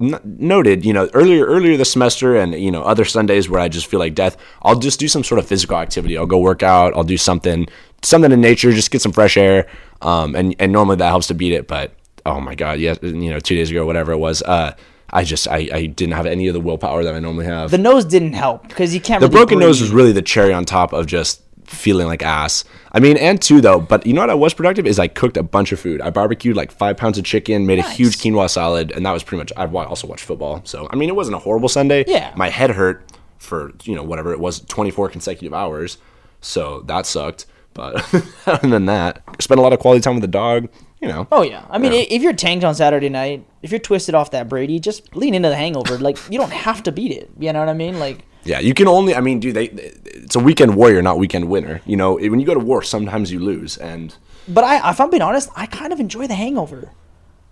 n- 0.00 0.20
noted, 0.24 0.84
you 0.84 0.92
know, 0.92 1.08
earlier 1.14 1.44
earlier 1.46 1.76
this 1.76 1.90
semester, 1.90 2.36
and 2.36 2.54
you 2.54 2.70
know, 2.70 2.82
other 2.82 3.04
Sundays 3.04 3.48
where 3.48 3.60
I 3.60 3.68
just 3.68 3.86
feel 3.86 4.00
like 4.00 4.14
death. 4.14 4.36
I'll 4.62 4.78
just 4.78 5.00
do 5.00 5.08
some 5.08 5.24
sort 5.24 5.38
of 5.38 5.46
physical 5.46 5.76
activity. 5.78 6.16
I'll 6.16 6.26
go 6.26 6.38
work 6.38 6.62
out. 6.62 6.94
I'll 6.96 7.04
do 7.04 7.16
something 7.16 7.66
something 8.02 8.30
in 8.30 8.40
nature, 8.40 8.70
just 8.72 8.90
get 8.90 9.02
some 9.02 9.12
fresh 9.12 9.36
air. 9.36 9.66
Um, 10.02 10.34
and 10.36 10.54
and 10.60 10.70
normally 10.72 10.96
that 10.96 11.08
helps 11.08 11.26
to 11.28 11.34
beat 11.34 11.52
it, 11.52 11.66
but 11.66 11.92
oh 12.24 12.40
my 12.40 12.54
god, 12.54 12.78
yes, 12.78 12.98
you 13.02 13.30
know, 13.30 13.40
two 13.40 13.56
days 13.56 13.70
ago, 13.70 13.84
whatever 13.86 14.12
it 14.12 14.18
was, 14.18 14.42
uh. 14.42 14.74
I 15.16 15.24
just 15.24 15.48
I, 15.48 15.68
I 15.72 15.86
didn't 15.86 16.12
have 16.12 16.26
any 16.26 16.46
of 16.46 16.52
the 16.52 16.60
willpower 16.60 17.02
that 17.02 17.14
I 17.14 17.20
normally 17.20 17.46
have. 17.46 17.70
The 17.70 17.78
nose 17.78 18.04
didn't 18.04 18.34
help 18.34 18.68
because 18.68 18.94
you 18.94 19.00
can't. 19.00 19.22
The 19.22 19.28
really 19.28 19.38
broken 19.38 19.58
nose 19.58 19.80
was 19.80 19.90
really 19.90 20.12
the 20.12 20.20
cherry 20.20 20.52
on 20.52 20.66
top 20.66 20.92
of 20.92 21.06
just 21.06 21.42
feeling 21.64 22.06
like 22.06 22.22
ass. 22.22 22.64
I 22.92 23.00
mean, 23.00 23.16
and 23.16 23.40
two 23.40 23.62
though. 23.62 23.80
But 23.80 24.04
you 24.06 24.12
know 24.12 24.20
what? 24.20 24.28
I 24.28 24.34
was 24.34 24.52
productive 24.52 24.86
is 24.86 24.98
I 24.98 25.08
cooked 25.08 25.38
a 25.38 25.42
bunch 25.42 25.72
of 25.72 25.80
food. 25.80 26.02
I 26.02 26.10
barbecued 26.10 26.54
like 26.54 26.70
five 26.70 26.98
pounds 26.98 27.16
of 27.16 27.24
chicken, 27.24 27.64
made 27.64 27.78
a 27.78 27.90
huge 27.90 28.18
quinoa 28.18 28.50
salad, 28.50 28.92
and 28.92 29.06
that 29.06 29.12
was 29.12 29.24
pretty 29.24 29.38
much. 29.38 29.54
I 29.56 29.64
also 29.64 30.06
watched 30.06 30.24
football, 30.24 30.60
so 30.64 30.86
I 30.90 30.96
mean, 30.96 31.08
it 31.08 31.16
wasn't 31.16 31.36
a 31.36 31.38
horrible 31.38 31.70
Sunday. 31.70 32.04
Yeah. 32.06 32.34
my 32.36 32.50
head 32.50 32.68
hurt 32.68 33.02
for 33.38 33.72
you 33.84 33.94
know 33.94 34.02
whatever 34.02 34.34
it 34.34 34.38
was, 34.38 34.60
twenty 34.60 34.90
four 34.90 35.08
consecutive 35.08 35.54
hours, 35.54 35.96
so 36.42 36.82
that 36.82 37.06
sucked. 37.06 37.46
But 37.72 37.96
other 38.46 38.68
than 38.68 38.84
that, 38.84 39.22
spent 39.40 39.60
a 39.60 39.62
lot 39.62 39.72
of 39.72 39.78
quality 39.78 40.02
time 40.02 40.16
with 40.16 40.22
the 40.22 40.28
dog. 40.28 40.68
You 41.00 41.08
know. 41.08 41.28
Oh 41.30 41.42
yeah, 41.42 41.66
I 41.68 41.78
mean, 41.78 41.92
if 41.92 42.22
you're 42.22 42.32
tanked 42.32 42.64
on 42.64 42.74
Saturday 42.74 43.08
night, 43.10 43.46
if 43.62 43.70
you're 43.70 43.78
twisted 43.80 44.14
off 44.14 44.30
that 44.30 44.48
Brady, 44.48 44.78
just 44.80 45.14
lean 45.14 45.34
into 45.34 45.48
the 45.48 45.56
hangover. 45.56 45.98
Like 45.98 46.16
you 46.30 46.38
don't 46.38 46.52
have 46.52 46.82
to 46.84 46.92
beat 46.92 47.12
it. 47.12 47.30
You 47.38 47.52
know 47.52 47.60
what 47.60 47.68
I 47.68 47.74
mean? 47.74 47.98
Like 47.98 48.24
Yeah, 48.44 48.60
you 48.60 48.72
can 48.74 48.88
only. 48.88 49.14
I 49.14 49.20
mean, 49.20 49.38
dude, 49.40 49.54
they. 49.56 49.66
It's 49.66 50.36
a 50.36 50.40
weekend 50.40 50.74
warrior, 50.74 51.02
not 51.02 51.18
weekend 51.18 51.48
winner. 51.48 51.80
You 51.84 51.96
know, 51.96 52.14
when 52.14 52.40
you 52.40 52.46
go 52.46 52.54
to 52.54 52.60
war, 52.60 52.82
sometimes 52.82 53.30
you 53.30 53.38
lose, 53.40 53.76
and 53.76 54.14
But 54.48 54.64
I, 54.64 54.90
if 54.90 55.00
I'm 55.00 55.10
being 55.10 55.22
honest, 55.22 55.50
I 55.54 55.66
kind 55.66 55.92
of 55.92 56.00
enjoy 56.00 56.26
the 56.26 56.34
hangover. 56.34 56.92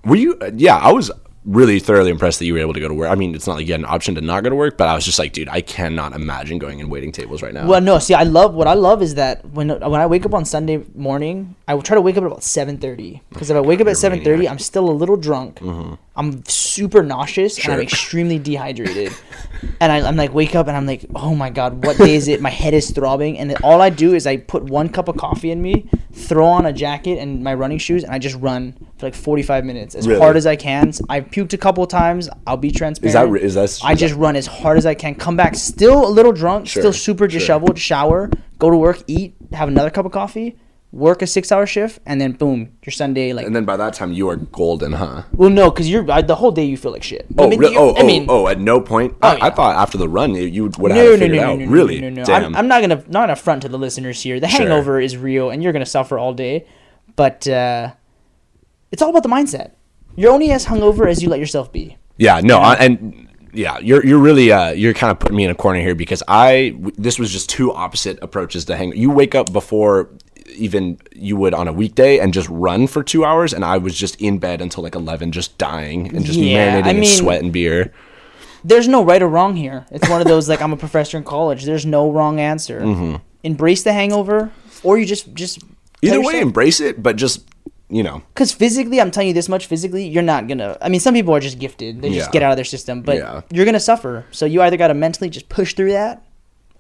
Were 0.05 0.17
you? 0.17 0.37
uh, 0.41 0.51
Yeah, 0.55 0.77
I 0.77 0.93
was 0.93 1.11
really 1.45 1.79
thoroughly 1.79 2.11
impressed 2.11 2.39
that 2.39 2.47
you 2.47 2.55
were 2.55 2.61
able 2.61 2.73
to 2.73 2.81
go 2.81 2.89
to 2.89 2.95
work. 2.95 3.11
I 3.11 3.15
mean, 3.15 3.35
it's 3.35 3.47
not 3.47 3.57
like 3.57 3.67
you 3.67 3.73
had 3.73 3.81
an 3.81 3.87
option 3.87 4.15
to 4.15 4.21
not 4.21 4.45
go 4.45 4.51
to 4.51 4.57
work, 4.57 4.79
but 4.79 4.89
I 4.89 4.95
was 4.95 5.05
just 5.05 5.19
like, 5.19 5.33
dude, 5.33 5.49
I 5.49 5.61
cannot 5.61 6.15
imagine 6.15 6.59
going 6.59 6.81
and 6.81 6.91
waiting 6.91 7.13
tables 7.13 7.43
right 7.43 7.53
now. 7.53 7.67
Well, 7.67 7.81
no, 7.81 7.99
see, 7.99 8.15
I 8.15 8.23
love 8.23 8.55
what 8.55 8.67
I 8.67 8.75
love 8.75 9.03
is 9.03 9.15
that 9.17 9.45
when 9.51 9.69
when 9.69 10.01
I 10.01 10.07
wake 10.07 10.25
up 10.25 10.35
on 10.35 10.45
Sunday 10.45 10.85
morning, 10.95 11.55
I 11.69 11.75
will 11.75 11.83
try 11.83 11.95
to 11.95 12.01
wake 12.01 12.17
up 12.17 12.23
at 12.23 12.27
about 12.27 12.43
seven 12.43 12.79
thirty 12.79 13.23
because 13.31 13.51
if 13.51 13.57
I 13.57 13.61
wake 13.61 13.81
up 13.81 13.87
at 13.89 13.97
seven 13.97 14.23
thirty, 14.25 14.49
I'm 14.49 14.59
still 14.59 14.89
a 14.89 14.93
little 14.93 15.17
drunk. 15.17 15.61
Mm-hmm. 15.61 15.95
I'm 16.17 16.45
super 16.47 17.03
nauseous 17.03 17.59
and 17.65 17.73
I'm. 17.75 17.81
Extremely 17.81 18.39
dehydrated. 18.39 19.13
and 19.81 19.91
I, 19.91 20.07
I'm 20.07 20.17
like 20.17 20.33
wake 20.33 20.55
up 20.55 20.69
and 20.69 20.77
I'm 20.77 20.87
like, 20.87 21.05
oh 21.15 21.35
my 21.35 21.51
god, 21.51 21.85
what 21.85 21.97
day 21.99 22.15
is 22.15 22.29
it? 22.29 22.41
My 22.41 22.51
head 22.51 22.73
is 22.75 22.91
throbbing, 22.91 23.39
and 23.39 23.55
all 23.65 23.81
I 23.81 23.91
do 23.91 24.15
is 24.15 24.27
I 24.27 24.37
put 24.37 24.63
one 24.65 24.89
cup 24.89 25.09
of 25.09 25.17
coffee 25.17 25.51
in 25.51 25.61
me, 25.61 25.89
throw 26.13 26.47
on 26.47 26.67
a 26.67 26.73
jacket 26.73 27.19
and 27.19 27.43
my 27.43 27.55
running 27.55 27.79
shoes, 27.79 28.05
and 28.05 28.13
I 28.13 28.19
just 28.21 28.37
run 28.37 28.75
for 28.99 29.07
like 29.07 29.15
45 29.15 29.65
minutes 29.65 29.95
as 29.97 30.07
Really? 30.07 30.21
hard 30.21 30.37
as 30.37 30.47
I 30.47 30.55
can. 30.57 30.93
I've 31.09 31.27
puked 31.31 31.53
a 31.53 31.59
couple 31.59 31.83
of 31.83 31.91
times. 31.91 32.29
I'll 32.47 32.57
be 32.57 32.71
transparent. 32.71 33.31
re- 33.33 33.43
is 33.43 33.55
that- 33.55 33.81
I 33.83 33.93
is 33.93 33.99
just 33.99 34.15
run 34.15 34.37
as 34.37 34.47
hard 34.47 34.79
as 34.79 34.87
I 34.87 34.95
can. 34.95 35.17
Come 35.17 35.37
back 35.37 35.57
still 35.57 36.07
a 36.07 36.11
little 36.11 36.33
drunk, 36.33 36.69
Sure, 36.69 36.83
still 36.83 36.93
super 36.93 37.29
sure. 37.29 37.41
disheveled. 37.41 37.77
Shower, 37.79 38.31
go 38.61 38.71
to 38.71 38.77
work, 38.77 39.03
eat, 39.09 39.35
have 39.53 39.69
another 39.69 39.91
cup 39.91 40.07
of 40.07 40.13
coffee, 40.13 40.57
work 40.95 41.23
a 41.23 41.27
six-hour 41.27 41.67
shift, 41.67 41.99
and 42.07 42.21
then 42.21 42.31
boom, 42.33 42.71
your 42.87 42.93
Sunday 42.93 43.33
like. 43.33 43.45
and 43.47 43.55
then 43.55 43.65
by 43.65 43.77
that 43.77 43.95
time, 43.95 44.13
you 44.13 44.29
are 44.29 44.37
golden, 44.37 44.93
huh? 44.93 45.23
well, 45.33 45.51
no, 45.51 45.69
because 45.71 45.91
you're 45.91 46.09
I, 46.11 46.23
the 46.23 46.37
whole 46.37 46.53
day 46.53 46.65
you 46.65 46.77
feel 46.77 46.93
like 46.93 47.03
shit. 47.03 47.27
Oh, 47.37 47.47
I 47.47 47.49
mean, 47.51 47.59
really? 47.59 47.77
oh, 47.77 47.95
I 47.97 48.03
mean, 48.05 48.27
oh, 48.29 48.45
oh, 48.45 48.49
at 48.49 48.61
no 48.61 48.81
point. 48.81 49.17
Oh, 49.21 49.29
I, 49.29 49.49
I 49.49 49.51
thought 49.51 49.75
after 49.77 49.99
the 49.99 50.09
run, 50.09 50.35
you- 50.35 50.43
you 50.45 50.63
would 50.79 50.93
have 50.93 51.05
no, 51.05 51.11
had 51.17 51.21
no, 51.21 51.27
no, 51.27 51.35
no, 51.35 51.43
out. 51.51 51.59
no, 51.59 51.65
no, 51.67 51.71
really? 51.73 52.01
no, 52.01 52.09
no, 52.11 52.15
no. 52.21 52.25
Damn. 52.25 52.45
I'm, 52.45 52.57
I'm 52.57 52.69
not 52.69 52.81
gonna 52.81 53.03
not 53.09 53.23
gonna 53.25 53.37
front 53.37 53.63
to 53.63 53.69
the 53.69 53.79
listeners 53.79 54.23
here. 54.23 54.39
The 54.39 54.49
Sure. 54.49 54.61
hangover 54.61 55.01
is 55.01 55.17
real, 55.17 55.51
and 55.51 55.63
you're 55.63 55.73
gonna 55.73 55.85
suffer 55.85 56.17
all 56.19 56.33
day, 56.33 56.65
but 57.17 57.47
uh, 57.49 57.93
it's 58.93 59.03
all 59.03 59.11
about 59.11 59.23
the 59.25 59.29
mindset. 59.29 59.73
You're 60.17 60.33
only 60.33 60.53
as 60.53 60.67
hungover 60.67 61.09
as 61.11 61.23
you 61.23 61.29
let 61.29 61.41
yourself 61.41 61.73
be. 61.73 61.97
Yeah, 62.19 62.41
no, 62.41 62.59
I, 62.59 62.75
and 62.75 63.29
yeah, 63.53 63.79
you're 63.79 64.05
you're 64.07 64.21
really 64.21 64.53
uh, 64.53 64.71
you're 64.71 64.95
kind 64.95 65.11
of 65.11 65.19
putting 65.19 65.37
me 65.37 65.45
in 65.45 65.51
a 65.51 65.55
corner 65.57 65.81
here 65.81 65.97
because 65.97 66.23
I 66.29 66.71
w- 66.71 66.93
this 66.97 67.19
was 67.19 67.33
just 67.33 67.51
two 67.51 67.73
opposite 67.73 68.19
approaches 68.23 68.65
to 68.67 68.77
hang. 68.77 68.95
You 68.97 69.11
wake 69.11 69.35
up 69.35 69.53
before 69.53 70.11
even 70.49 70.99
you 71.15 71.37
would 71.37 71.55
on 71.55 71.69
a 71.69 71.73
weekday 71.73 72.19
and 72.19 72.33
just 72.35 72.49
run 72.49 72.87
for 72.87 73.03
two 73.03 73.25
hours, 73.25 73.53
and 73.53 73.65
I 73.65 73.79
was 73.79 73.95
just 73.97 74.21
in 74.21 74.39
bed 74.39 74.61
until 74.61 74.83
like 74.83 74.95
eleven, 74.95 75.33
just 75.33 75.57
dying 75.59 76.15
and 76.15 76.25
just 76.25 76.39
Yeah, 76.39 76.81
marinating 76.83 76.87
I 76.87 76.91
in 76.99 77.05
sweat 77.07 77.43
and 77.43 77.53
beer. 77.53 77.93
There's 78.65 78.89
no 78.89 79.05
right 79.05 79.21
or 79.23 79.29
wrong 79.29 79.57
here. 79.57 79.85
It's 79.91 80.09
one 80.09 80.21
of 80.21 80.27
those 80.27 80.49
like 80.49 80.63
I'm 80.63 80.73
a 80.73 80.77
professor 80.77 81.17
in 81.19 81.25
college. 81.25 81.65
There's 81.65 81.85
no 81.87 82.11
wrong 82.11 82.41
answer. 82.41 83.21
Embrace 83.43 83.83
the 83.83 83.93
hangover, 83.93 84.51
or 84.83 84.99
you 84.99 85.05
just 85.07 85.35
just 85.35 85.61
Mm-hmm. 85.61 86.15
Either 86.17 86.23
way, 86.27 86.41
embrace 86.41 86.81
it, 86.81 87.03
but 87.03 87.17
just 87.17 87.47
you 87.89 88.03
know, 88.03 88.23
Because 88.35 88.53
physically, 88.53 89.01
I'm 89.01 89.11
telling 89.11 89.29
you 89.29 89.35
this 89.35 89.49
much. 89.49 89.67
Physically, 89.67 90.07
you're 90.07 90.23
not 90.23 90.49
gonna. 90.49 90.77
I 90.83 90.89
mean, 90.89 91.01
some 91.01 91.15
people 91.15 91.35
are 91.35 91.41
just 91.41 91.59
gifted; 91.59 92.03
they 92.03 92.09
just 92.11 92.29
Yeah. 92.29 92.33
get 92.33 92.43
out 92.43 92.51
of 92.51 92.57
their 92.57 92.65
system. 92.65 93.03
But 93.03 93.17
Yeah. 93.19 93.41
you're 93.51 93.65
gonna 93.65 93.81
suffer. 93.81 94.25
So 94.31 94.45
you 94.47 94.61
either 94.63 94.77
gotta 94.77 94.95
mentally 94.95 95.31
just 95.31 95.49
push 95.49 95.75
through 95.75 95.93
that, 95.93 96.23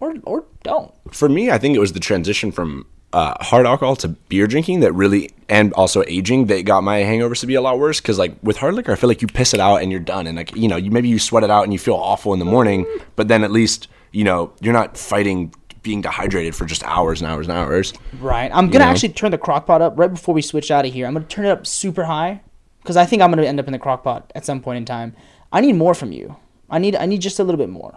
or 0.00 0.14
or 0.24 0.44
don't. 0.62 0.92
for 1.12 1.29
me, 1.29 1.50
I 1.50 1.59
think 1.59 1.74
it 1.77 1.79
was 1.79 1.92
the 1.92 2.00
transition 2.00 2.50
from 2.53 2.87
uh, 3.14 3.33
hard 3.44 3.64
alcohol 3.64 3.94
to 3.94 4.09
beer 4.09 4.48
drinking 4.48 4.81
that 4.81 4.92
really, 4.92 5.31
and 5.48 5.72
also 5.74 6.03
aging 6.09 6.46
that 6.46 6.64
got 6.64 6.83
my 6.83 7.00
hangovers 7.00 7.38
to 7.40 7.46
be 7.46 7.55
a 7.55 7.61
lot 7.61 7.79
worse. 7.79 8.00
Because 8.00 8.18
like 8.18 8.35
with 8.42 8.57
hard 8.57 8.74
liquor, 8.74 8.90
I 8.90 8.96
feel 8.96 9.09
like 9.09 9.22
you 9.22 9.29
piss 9.29 9.55
it 9.55 9.61
out 9.61 9.77
and 9.77 9.92
you're 9.92 10.00
done, 10.00 10.27
and 10.27 10.37
like 10.37 10.55
you 10.57 10.66
know, 10.66 10.77
you 10.77 10.90
maybe 10.90 11.09
you 11.09 11.20
sweat 11.20 11.44
it 11.44 11.50
out 11.50 11.62
and 11.62 11.72
you 11.72 11.79
feel 11.79 11.94
awful 11.94 12.33
in 12.33 12.40
the 12.40 12.44
morning, 12.44 12.85
but 13.14 13.29
then 13.29 13.44
at 13.44 13.53
least 13.53 13.87
you 14.11 14.24
know 14.24 14.53
you're 14.61 14.72
not 14.72 14.98
fighting 14.98 15.55
being 15.85 16.00
dehydrated 16.00 16.57
for 16.57 16.64
just 16.64 16.83
hours 16.83 17.22
and 17.22 17.31
hours 17.31 17.46
and 17.46 17.57
hours. 17.57 17.92
Right. 18.18 18.50
I'm 18.53 18.68
gonna 18.68 18.85
know? 18.85 18.90
actually 18.90 19.11
turn 19.11 19.31
the 19.31 19.38
crock 19.38 19.66
pot 19.66 19.81
up 19.81 19.96
right 19.96 20.11
before 20.11 20.35
we 20.35 20.42
switch 20.42 20.72
out 20.72 20.85
of 20.85 20.92
here. 20.92 21.07
I'm 21.07 21.12
gonna 21.12 21.27
turn 21.27 21.44
it 21.44 21.50
up 21.50 21.68
super 21.68 22.05
high 22.05 22.40
because 22.83 22.96
I 22.96 23.07
think 23.07 23.22
I'm 23.22 23.31
gonna 23.31 23.44
end 23.44 23.61
up 23.61 23.66
in 23.66 23.72
the 23.72 23.79
crock 23.79 24.03
pot 24.03 24.33
at 24.35 24.44
some 24.44 24.61
point 24.61 24.79
in 24.79 24.85
time. 24.85 25.14
I 25.53 25.61
need 25.61 25.74
more 25.74 25.94
from 25.94 26.11
you. 26.11 26.35
I 26.68 26.81
need 26.81 26.96
I 26.96 27.07
need 27.07 27.20
just 27.20 27.38
a 27.38 27.44
little 27.44 27.59
bit 27.59 27.68
more. 27.68 27.96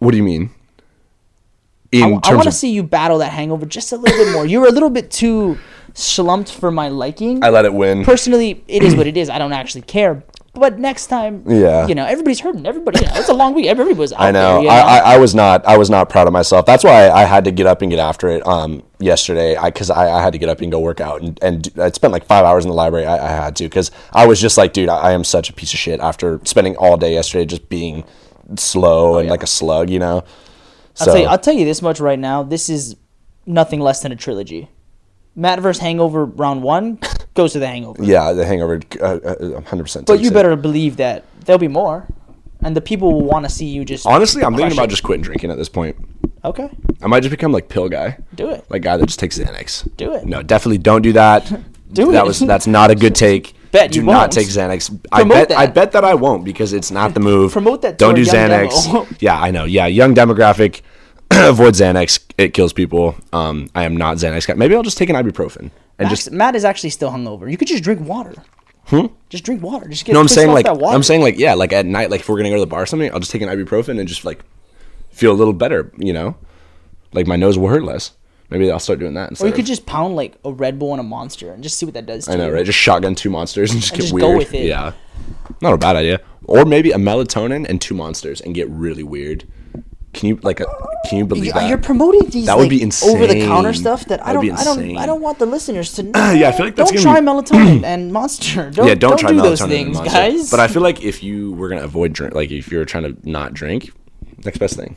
What 0.00 0.10
do 0.10 0.16
you 0.16 0.24
mean? 0.24 0.50
I, 1.92 1.96
In 1.96 2.10
want 2.12 2.44
to 2.44 2.52
see 2.52 2.70
you 2.70 2.82
battle 2.82 3.18
that 3.18 3.32
hangover 3.32 3.66
just 3.66 3.92
a 3.92 3.96
little 3.96 4.24
bit 4.24 4.32
more. 4.32 4.46
You 4.46 4.60
were 4.60 4.68
a 4.68 4.72
little 4.72 4.90
bit 4.90 5.10
too 5.10 5.58
slumped 5.94 6.52
for 6.52 6.70
my 6.70 6.88
liking. 6.88 7.42
I 7.42 7.48
let 7.50 7.64
it 7.64 7.74
win. 7.74 8.04
Personally, 8.04 8.62
it 8.68 8.82
is 8.82 8.94
what 8.94 9.06
it 9.08 9.16
is. 9.16 9.28
I 9.28 9.38
don't 9.38 9.52
actually 9.52 9.82
care. 9.82 10.22
But 10.52 10.78
next 10.80 11.06
time, 11.06 11.44
Yeah. 11.46 11.86
you 11.86 11.94
know, 11.94 12.04
everybody's 12.04 12.40
hurting. 12.40 12.66
Everybody, 12.66 13.00
you 13.00 13.06
know, 13.06 13.12
it's 13.16 13.28
a 13.28 13.32
long 13.34 13.54
week. 13.54 13.66
Everybody 13.66 13.96
was 13.96 14.12
I 14.16 14.32
know. 14.32 14.54
there. 14.54 14.62
you 14.62 14.68
I, 14.68 14.80
I, 14.98 15.14
I 15.14 15.18
was 15.18 15.32
not. 15.34 15.64
I 15.64 15.78
was 15.78 15.88
not 15.90 16.08
proud 16.08 16.26
of 16.26 16.32
myself. 16.32 16.66
That's 16.66 16.82
why 16.82 17.08
I 17.08 17.22
had 17.24 17.44
to 17.44 17.52
get 17.52 17.66
up 17.66 17.82
and 17.82 17.90
get 17.90 18.00
after 18.00 18.28
it. 18.28 18.44
Um, 18.46 18.82
yesterday, 18.98 19.54
I 19.56 19.70
because 19.70 19.90
I, 19.90 20.10
I 20.10 20.20
had 20.22 20.32
to 20.32 20.38
get 20.38 20.48
up 20.48 20.60
and 20.60 20.70
go 20.70 20.80
work 20.80 21.00
out, 21.00 21.22
and 21.22 21.38
and 21.42 21.68
I 21.80 21.90
spent 21.92 22.12
like 22.12 22.24
five 22.26 22.44
hours 22.44 22.64
in 22.64 22.68
the 22.68 22.74
library. 22.74 23.06
I, 23.06 23.14
I 23.26 23.44
had 23.44 23.54
to 23.56 23.64
because 23.64 23.92
I 24.12 24.26
was 24.26 24.40
just 24.40 24.58
like, 24.58 24.72
dude, 24.72 24.88
I, 24.88 24.96
I 24.96 25.12
am 25.12 25.22
such 25.22 25.50
a 25.50 25.52
piece 25.52 25.72
of 25.72 25.78
shit 25.78 26.00
after 26.00 26.40
spending 26.44 26.74
all 26.76 26.96
day 26.96 27.14
yesterday 27.14 27.44
just 27.46 27.68
being 27.68 28.02
slow 28.56 29.18
and 29.18 29.28
like 29.28 29.42
a 29.44 29.48
slug, 29.48 29.88
you 29.90 29.98
know. 30.00 30.24
I'll 30.98 31.06
tell 31.06 31.18
you, 31.18 31.26
I'll 31.26 31.38
tell 31.38 31.54
you 31.54 31.64
this 31.64 31.82
much 31.82 32.00
right 32.00 32.18
now. 32.18 32.42
This 32.42 32.68
is 32.68 32.96
nothing 33.46 33.80
less 33.80 34.02
than 34.02 34.12
a 34.12 34.16
trilogy. 34.16 34.68
Matt 35.36 35.60
vs. 35.60 35.80
Hangover 35.80 36.24
round 36.24 36.62
one 36.62 36.98
goes 37.34 37.52
to 37.52 37.58
the 37.60 37.66
Hangover. 37.66 38.02
yeah, 38.02 38.32
the 38.32 38.44
Hangover, 38.44 38.80
uh, 39.00 39.60
hundred 39.62 39.84
percent. 39.84 40.06
But 40.06 40.20
you 40.20 40.30
better 40.30 40.56
believe 40.56 40.96
that 40.96 41.24
there'll 41.44 41.58
be 41.58 41.68
more, 41.68 42.06
and 42.62 42.76
the 42.76 42.80
people 42.80 43.12
will 43.12 43.24
want 43.24 43.44
to 43.46 43.50
see 43.50 43.66
you 43.66 43.84
just. 43.84 44.06
Honestly, 44.06 44.42
I'm 44.42 44.54
thinking 44.56 44.72
about 44.76 44.86
it. 44.86 44.90
just 44.90 45.02
quitting 45.04 45.22
drinking 45.22 45.50
at 45.50 45.56
this 45.56 45.68
point. 45.68 45.96
Okay, 46.44 46.68
I 47.02 47.06
might 47.06 47.20
just 47.20 47.30
become 47.30 47.52
like 47.52 47.68
pill 47.68 47.88
guy, 47.88 48.18
do 48.34 48.50
it. 48.50 48.64
like 48.70 48.82
guy 48.82 48.96
that 48.96 49.06
just 49.06 49.20
takes 49.20 49.38
Xanax. 49.38 49.88
Do 49.96 50.14
it. 50.14 50.26
No, 50.26 50.42
definitely 50.42 50.78
don't 50.78 51.02
do 51.02 51.12
that. 51.12 51.46
Do 51.92 52.12
that 52.12 52.24
it. 52.24 52.26
was 52.26 52.38
that's 52.38 52.68
not 52.68 52.92
a 52.92 52.94
good 52.94 53.14
take. 53.26 53.52
Bet 53.72 53.92
do 53.92 54.00
you 54.00 54.04
not 54.04 54.12
won't. 54.12 54.32
take 54.32 54.48
Xanax. 54.48 54.90
I 55.12 55.20
Promote 55.20 55.48
bet 55.48 55.58
I 55.58 55.66
that. 55.66 55.74
bet 55.74 55.92
that 55.92 56.04
I 56.04 56.14
won't 56.14 56.44
because 56.44 56.72
it's 56.72 56.90
not 56.90 57.14
the 57.14 57.20
move. 57.20 57.52
Promote 57.52 57.82
that 57.82 57.90
to 57.92 57.96
Don't 57.96 58.10
our 58.10 58.16
do 58.16 58.22
young 58.22 58.34
Xanax. 58.34 58.84
demo. 58.86 59.06
yeah, 59.20 59.40
I 59.40 59.50
know. 59.50 59.64
Yeah, 59.64 59.86
young 59.86 60.14
demographic. 60.14 60.80
Avoid 61.30 61.74
Xanax. 61.74 62.20
It 62.36 62.52
kills 62.54 62.72
people. 62.72 63.14
Um, 63.32 63.68
I 63.74 63.84
am 63.84 63.96
not 63.96 64.16
Xanax 64.16 64.46
guy. 64.46 64.54
Maybe 64.54 64.74
I'll 64.74 64.82
just 64.82 64.98
take 64.98 65.08
an 65.10 65.16
ibuprofen 65.16 65.58
and 65.60 65.70
Max, 66.08 66.10
just. 66.10 66.32
Matt 66.32 66.56
is 66.56 66.64
actually 66.64 66.90
still 66.90 67.10
hungover. 67.10 67.48
You 67.50 67.56
could 67.56 67.68
just 67.68 67.84
drink 67.84 68.00
water. 68.00 68.34
Hmm? 68.86 69.06
Just 69.28 69.44
drink 69.44 69.62
water. 69.62 69.88
Just 69.88 70.04
get. 70.04 70.14
No, 70.14 70.18
I'm 70.18 70.24
pissed 70.24 70.34
saying 70.34 70.48
off 70.48 70.54
like 70.54 70.64
that 70.66 70.78
water. 70.78 70.96
I'm 70.96 71.04
saying 71.04 71.20
like 71.20 71.38
yeah, 71.38 71.54
like 71.54 71.72
at 71.72 71.86
night, 71.86 72.10
like 72.10 72.20
if 72.22 72.28
we're 72.28 72.38
gonna 72.38 72.48
go 72.50 72.56
to 72.56 72.60
the 72.60 72.66
bar 72.66 72.82
or 72.82 72.86
something, 72.86 73.12
I'll 73.12 73.20
just 73.20 73.30
take 73.30 73.42
an 73.42 73.48
ibuprofen 73.48 74.00
and 74.00 74.08
just 74.08 74.24
like 74.24 74.40
feel 75.10 75.30
a 75.30 75.34
little 75.38 75.52
better. 75.52 75.92
You 75.96 76.12
know, 76.12 76.36
like 77.12 77.28
my 77.28 77.36
nose 77.36 77.56
will 77.56 77.68
hurt 77.68 77.84
less. 77.84 78.12
Maybe 78.50 78.70
I'll 78.70 78.78
start 78.80 78.98
doing 78.98 79.14
that 79.14 79.30
instead. 79.30 79.44
Or 79.44 79.48
you 79.48 79.52
of- 79.52 79.56
could 79.56 79.66
just 79.66 79.86
pound 79.86 80.16
like 80.16 80.36
a 80.44 80.52
Red 80.52 80.78
Bull 80.78 80.90
and 80.92 81.00
a 81.00 81.04
Monster 81.04 81.52
and 81.52 81.62
just 81.62 81.78
see 81.78 81.86
what 81.86 81.94
that 81.94 82.06
does. 82.06 82.24
To 82.26 82.32
I 82.32 82.36
know, 82.36 82.48
you. 82.48 82.54
right? 82.54 82.66
Just 82.66 82.78
shotgun 82.78 83.14
two 83.14 83.30
monsters 83.30 83.70
and 83.72 83.80
just 83.80 83.92
And 83.92 83.98
get 84.00 84.02
just 84.04 84.14
weird. 84.14 84.22
go 84.22 84.36
with 84.36 84.52
it. 84.54 84.66
Yeah, 84.66 84.92
not 85.60 85.72
a 85.72 85.78
bad 85.78 85.96
idea. 85.96 86.20
Or 86.46 86.64
maybe 86.64 86.90
a 86.90 86.96
melatonin 86.96 87.68
and 87.68 87.80
two 87.80 87.94
monsters 87.94 88.40
and 88.40 88.54
get 88.54 88.68
really 88.70 89.04
weird. 89.04 89.44
Can 90.12 90.28
you 90.30 90.40
like? 90.42 90.58
A, 90.58 90.66
can 91.08 91.18
you 91.18 91.24
believe 91.24 91.44
You- 91.44 91.52
uh, 91.52 91.60
that? 91.60 91.68
You're 91.68 91.78
promoting 91.78 92.28
these 92.30 92.46
That 92.46 92.56
would 92.58 92.62
like, 92.64 92.70
be 92.70 92.84
over 93.04 93.28
the 93.28 93.46
counter 93.46 93.72
stuff 93.72 94.06
that 94.06 94.20
I 94.26 94.32
That 94.32 94.42
don't 94.42 94.50
I 94.58 94.64
don't. 94.64 94.96
I 94.98 95.06
don't 95.06 95.20
want 95.20 95.38
the 95.38 95.46
listeners 95.46 95.92
to 95.92 96.02
know. 96.02 96.32
Yeah, 96.32 96.48
I 96.48 96.52
feel 96.52 96.66
like 96.66 96.74
that's 96.74 96.90
don't 96.90 97.00
try 97.02 97.20
melatonin 97.20 97.84
and 97.84 98.12
monster. 98.12 98.70
Don't, 98.70 98.88
yeah, 98.88 98.96
don't, 98.96 99.16
try 99.20 99.30
do 99.30 99.36
melatonin 99.36 99.42
those 99.44 99.60
and 99.60 99.70
things, 99.70 99.96
Monster. 99.98 100.16
guys. 100.18 100.50
But 100.50 100.58
I 100.58 100.66
feel 100.66 100.82
like 100.82 101.04
if 101.04 101.22
you 101.22 101.52
were 101.52 101.68
gonna 101.68 101.84
avoid 101.84 102.12
drink, 102.12 102.34
like 102.34 102.50
if 102.50 102.72
you're 102.72 102.84
trying 102.84 103.04
to 103.04 103.16
not 103.30 103.54
drink, 103.54 103.92
next 104.44 104.58
best 104.58 104.74
thing. 104.74 104.96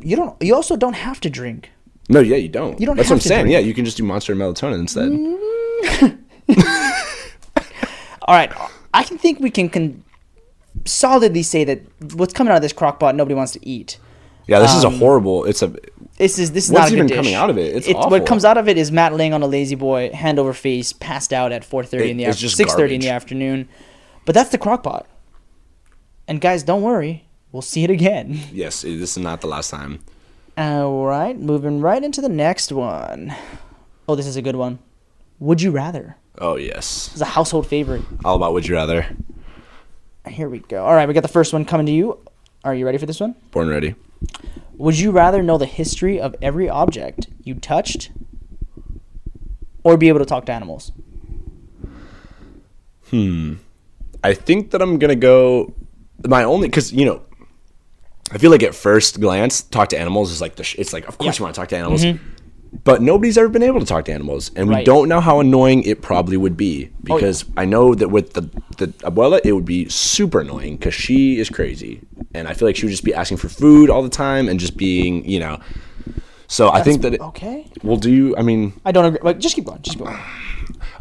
you 0.00 0.16
don't. 0.16 0.40
You 0.40 0.54
also 0.54 0.74
don't 0.76 0.94
have 0.94 1.20
to 1.20 1.28
drink. 1.28 1.68
No, 2.08 2.20
yeah, 2.20 2.36
you 2.36 2.48
don't. 2.48 2.78
You 2.78 2.86
don't 2.86 2.96
That's 2.96 3.08
what 3.08 3.16
I'm 3.16 3.20
saying. 3.20 3.48
Yeah, 3.48 3.60
you 3.60 3.72
can 3.74 3.84
just 3.84 3.96
do 3.96 4.02
monster 4.04 4.34
melatonin 4.34 4.78
instead. 4.80 5.10
All 8.26 8.34
right, 8.34 8.52
I 8.92 9.02
can 9.02 9.18
think 9.18 9.40
we 9.40 9.50
can 9.50 10.02
solidly 10.84 11.42
say 11.42 11.64
that 11.64 11.80
what's 12.14 12.32
coming 12.32 12.50
out 12.50 12.56
of 12.56 12.62
this 12.62 12.72
crock 12.72 12.98
pot 13.00 13.14
nobody 13.14 13.34
wants 13.34 13.52
to 13.52 13.66
eat. 13.68 13.98
Yeah, 14.46 14.58
this 14.60 14.74
is 14.74 14.84
a 14.84 14.88
Um, 14.88 14.98
horrible. 14.98 15.44
It's 15.44 15.62
a. 15.62 15.68
This 16.18 16.38
is 16.38 16.52
this 16.52 16.66
is 16.66 16.72
What's 16.72 16.84
not 16.84 16.90
a 16.92 16.94
even 16.94 17.06
good 17.06 17.16
coming 17.16 17.34
out 17.34 17.50
of 17.50 17.58
it? 17.58 17.74
It's 17.76 17.88
what 17.88 17.96
awful. 17.96 18.20
comes 18.20 18.44
out 18.44 18.56
of 18.58 18.68
it 18.68 18.76
is 18.78 18.92
Matt 18.92 19.14
laying 19.14 19.32
on 19.34 19.42
a 19.42 19.46
lazy 19.46 19.74
boy, 19.74 20.10
hand 20.12 20.38
over 20.38 20.52
face, 20.52 20.92
passed 20.92 21.32
out 21.32 21.50
at 21.52 21.64
four 21.64 21.82
thirty 21.84 22.10
in 22.10 22.16
the 22.18 22.26
afternoon, 22.26 22.50
six 22.50 22.74
thirty 22.74 22.94
in 22.94 23.00
the 23.00 23.08
afternoon. 23.08 23.68
But 24.26 24.34
that's 24.34 24.50
the 24.50 24.58
crock 24.58 24.82
pot. 24.82 25.06
And 26.28 26.40
guys, 26.40 26.62
don't 26.62 26.82
worry, 26.82 27.26
we'll 27.52 27.62
see 27.62 27.84
it 27.84 27.90
again. 27.90 28.38
Yes, 28.52 28.82
this 28.82 29.16
is 29.16 29.18
not 29.18 29.40
the 29.40 29.46
last 29.48 29.70
time. 29.70 30.00
All 30.56 31.04
right, 31.06 31.38
moving 31.38 31.80
right 31.80 32.02
into 32.02 32.20
the 32.20 32.28
next 32.28 32.70
one. 32.70 33.34
Oh, 34.08 34.14
this 34.14 34.26
is 34.26 34.36
a 34.36 34.42
good 34.42 34.56
one. 34.56 34.78
Would 35.40 35.60
you 35.62 35.70
rather? 35.70 36.16
Oh 36.38 36.56
yes, 36.56 37.10
It's 37.12 37.20
a 37.20 37.24
household 37.26 37.66
favorite. 37.66 38.02
all 38.24 38.36
about 38.36 38.52
would 38.52 38.66
you 38.66 38.74
rather. 38.74 39.06
Here 40.26 40.48
we 40.48 40.60
go. 40.60 40.84
All 40.84 40.94
right, 40.94 41.06
we 41.06 41.14
got 41.14 41.22
the 41.22 41.28
first 41.28 41.52
one 41.52 41.64
coming 41.64 41.86
to 41.86 41.92
you. 41.92 42.18
Are 42.64 42.74
you 42.74 42.86
ready 42.86 42.98
for 42.98 43.06
this 43.06 43.20
one? 43.20 43.34
Born 43.50 43.68
ready. 43.68 43.94
Would 44.76 44.98
you 44.98 45.10
rather 45.10 45.42
know 45.42 45.58
the 45.58 45.66
history 45.66 46.18
of 46.20 46.34
every 46.40 46.68
object 46.68 47.28
you 47.42 47.54
touched 47.54 48.10
or 49.84 49.96
be 49.96 50.08
able 50.08 50.18
to 50.20 50.24
talk 50.24 50.46
to 50.46 50.52
animals? 50.52 50.92
Hmm. 53.10 53.54
I 54.24 54.34
think 54.34 54.70
that 54.70 54.80
I'm 54.80 54.98
gonna 54.98 55.14
go. 55.14 55.74
My 56.26 56.42
only 56.44 56.68
because 56.68 56.92
you 56.92 57.04
know, 57.04 57.22
I 58.32 58.38
feel 58.38 58.50
like 58.50 58.62
at 58.62 58.74
first 58.74 59.20
glance, 59.20 59.62
talk 59.62 59.88
to 59.90 59.98
animals 59.98 60.30
is 60.32 60.40
like 60.40 60.56
the. 60.56 60.64
Sh- 60.64 60.76
it's 60.78 60.92
like 60.92 61.06
of 61.08 61.18
course 61.18 61.36
Yeah. 61.36 61.40
you 61.40 61.44
want 61.44 61.54
to 61.54 61.60
talk 61.60 61.68
to 61.68 61.76
animals, 61.76 62.04
but 62.82 63.02
nobody's 63.02 63.36
ever 63.38 63.48
been 63.48 63.62
able 63.62 63.80
to 63.80 63.86
talk 63.86 64.06
to 64.06 64.12
animals, 64.12 64.50
and 64.56 64.68
we 64.68 64.74
Right. 64.76 64.84
don't 64.86 65.08
know 65.08 65.20
how 65.20 65.40
annoying 65.40 65.82
it 65.84 66.02
probably 66.02 66.36
would 66.36 66.56
be 66.56 66.88
because 67.04 67.44
I 67.56 67.64
know 67.64 67.94
that 67.94 68.08
with 68.08 68.32
the 68.32 68.42
the 68.78 68.88
abuela, 69.04 69.40
it 69.44 69.52
would 69.52 69.64
be 69.66 69.88
super 69.88 70.40
annoying 70.40 70.76
because 70.76 70.94
she 70.94 71.38
is 71.38 71.48
crazy, 71.50 72.00
and 72.34 72.48
I 72.48 72.54
feel 72.54 72.66
like 72.66 72.76
she 72.76 72.86
would 72.86 72.90
just 72.92 73.04
be 73.04 73.14
asking 73.14 73.36
for 73.36 73.48
food 73.48 73.90
all 73.90 74.02
the 74.02 74.08
time 74.08 74.48
and 74.48 74.58
just 74.58 74.76
being 74.76 75.24
you 75.28 75.38
know. 75.38 75.58
So 76.46 76.70
I 76.70 76.82
think 76.82 77.02
that 77.02 77.14
it, 77.14 77.20
Okay. 77.20 77.66
well, 77.82 77.96
do 77.96 78.10
you? 78.10 78.34
I 78.36 78.42
mean, 78.42 78.72
I 78.84 78.92
don't 78.92 79.04
agree. 79.06 79.20
Like, 79.22 79.38
just 79.38 79.54
keep 79.56 79.64
going. 79.64 79.80
Just 79.82 79.96
keep 79.98 80.06
going. 80.06 80.18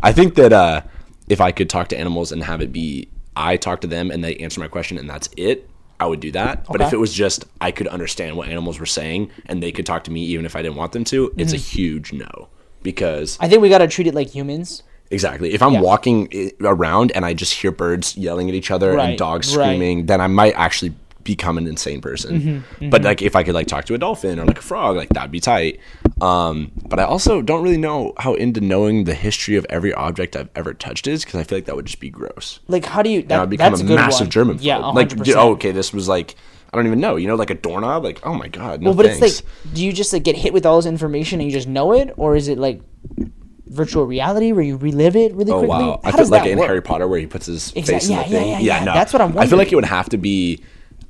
I 0.02 0.12
think 0.12 0.36
that 0.36 0.52
uh, 0.54 0.82
if 1.30 1.40
I 1.42 1.52
could 1.52 1.70
talk 1.70 1.88
to 1.90 1.98
animals 1.98 2.32
and 2.32 2.44
have 2.44 2.62
it 2.62 2.72
be 2.72 3.08
I 3.36 3.58
talk 3.58 3.82
to 3.82 3.88
them 3.88 4.12
and 4.12 4.24
they 4.24 4.36
answer 4.38 4.60
my 4.60 4.68
question 4.68 4.98
and 4.98 5.10
that's 5.10 5.30
it, 5.38 5.70
I 6.00 6.06
would 6.08 6.20
do 6.20 6.32
that. 6.32 6.66
But 6.66 6.82
if 6.82 6.92
it 6.94 6.98
was 6.98 7.14
just 7.14 7.46
I 7.62 7.72
could 7.72 7.88
understand 7.88 8.36
what 8.36 8.50
animals 8.50 8.80
were 8.80 8.86
saying 8.86 9.30
and 9.46 9.62
they 9.64 9.72
could 9.72 9.86
talk 9.86 10.04
to 10.06 10.12
me 10.12 10.22
even 10.26 10.46
if 10.46 10.56
I 10.56 10.62
didn't 10.62 10.76
want 10.78 10.92
them 10.92 11.04
to, 11.06 11.34
it's 11.38 11.54
a 11.54 11.56
Mm-hmm. 11.56 11.64
huge 11.78 12.14
no. 12.14 12.50
Because 12.82 13.38
I 13.40 13.48
think 13.48 13.62
we 13.62 13.70
got 13.70 13.78
to 13.78 13.88
treat 13.88 14.08
it 14.08 14.14
like 14.14 14.30
humans. 14.30 14.84
exactly, 15.12 15.54
if 15.54 15.62
I'm 15.62 15.74
Yeah. 15.74 15.82
walking 15.82 16.52
around 16.62 17.12
and 17.14 17.24
I 17.26 17.34
just 17.34 17.54
hear 17.54 17.72
birds 17.72 18.18
yelling 18.18 18.50
at 18.50 18.56
each 18.56 18.72
other 18.72 18.94
Right, 18.94 19.10
and 19.10 19.18
dogs 19.18 19.56
right. 19.56 19.64
screaming, 19.64 20.08
then 20.08 20.20
I 20.20 20.28
might 20.28 20.54
actually 20.56 20.94
become 21.24 21.58
an 21.58 21.68
insane 21.68 22.02
person. 22.02 22.42
Mm-hmm, 22.42 22.90
But 22.90 23.04
like 23.04 23.22
if 23.22 23.36
I 23.36 23.44
could 23.44 23.54
like 23.56 23.68
talk 23.68 23.86
to 23.86 23.94
a 23.94 23.98
dolphin 23.98 24.40
or 24.40 24.46
like 24.46 24.60
a 24.60 24.62
frog, 24.62 24.96
like 24.96 25.10
that'd 25.10 25.32
be 25.32 25.40
tight. 25.40 25.80
Um, 26.22 26.72
but 26.88 27.00
I 27.00 27.04
also 27.04 27.42
don't 27.42 27.64
really 27.64 27.78
know 27.78 28.14
how 28.18 28.34
into 28.36 28.62
knowing 28.62 29.04
the 29.06 29.14
history 29.14 29.56
of 29.56 29.66
every 29.70 29.94
object 29.94 30.36
I've 30.36 30.50
ever 30.56 30.74
touched 30.74 31.08
is 31.08 31.24
because 31.26 31.40
I 31.40 31.44
feel 31.44 31.58
like 31.58 31.66
that 31.66 31.76
would 31.76 31.86
just 31.86 32.00
be 32.00 32.10
gross. 32.10 32.60
Like, 32.68 32.86
how 32.86 33.02
do 33.02 33.10
you? 33.10 33.20
And 33.22 33.30
That, 33.30 33.40
I'd 33.42 33.50
become 33.50 33.72
that's 33.72 33.82
a 33.82 33.86
massive. 33.86 34.30
German. 34.30 34.58
Yeah, 34.62 34.78
like 34.78 35.10
100%. 35.10 35.24
d- 35.24 35.34
oh, 35.36 35.52
okay, 35.54 35.72
this 35.72 35.94
was 35.94 36.08
like 36.08 36.36
I 36.74 36.78
don't 36.78 36.88
even 36.88 37.00
know. 37.00 37.18
You 37.18 37.28
know, 37.28 37.36
like 37.36 37.50
a 37.52 37.56
doorknob. 37.56 38.04
Like 38.04 38.20
oh 38.26 38.34
my 38.34 38.48
god, 38.48 38.82
no 38.82 38.90
well, 38.90 38.98
but 38.98 39.06
thanks. 39.06 39.22
it's 39.22 39.42
like, 39.44 39.74
do 39.76 39.86
you 39.86 39.94
just 39.94 40.12
like 40.14 40.24
get 40.24 40.36
hit 40.36 40.54
with 40.54 40.66
all 40.66 40.78
this 40.78 40.86
information 40.86 41.40
and 41.40 41.50
you 41.50 41.56
just 41.56 41.68
know 41.68 41.94
it, 41.94 42.14
or 42.18 42.36
is 42.36 42.48
it 42.48 42.58
like 42.58 42.82
virtual 43.68 44.06
reality 44.06 44.52
where 44.52 44.64
you 44.64 44.78
relive 44.78 45.16
it 45.16 45.34
really 45.34 45.52
Oh 45.52 45.60
quickly? 45.60 45.68
wow! 45.70 46.00
How 46.04 46.10
I 46.10 46.12
feel 46.12 46.28
like 46.28 46.46
in 46.48 46.58
work? 46.60 46.68
Harry 46.68 46.82
Potter 46.82 47.08
where 47.08 47.20
he 47.20 47.26
puts 47.28 47.46
his 47.48 47.72
Exact- 47.76 47.88
face 47.88 48.10
in 48.10 48.16
the 48.16 48.22
yeah, 48.24 48.28
thing. 48.28 48.50
yeah, 48.52 48.60
yeah. 48.60 48.84
no, 48.84 48.94
That's 48.94 49.14
what 49.14 49.22
I'm 49.22 49.38
I 49.38 49.46
feel 49.48 49.58
like 49.58 49.72
it 49.72 49.76
would 49.76 49.86
have 49.86 50.10
to 50.10 50.18
be. 50.18 50.64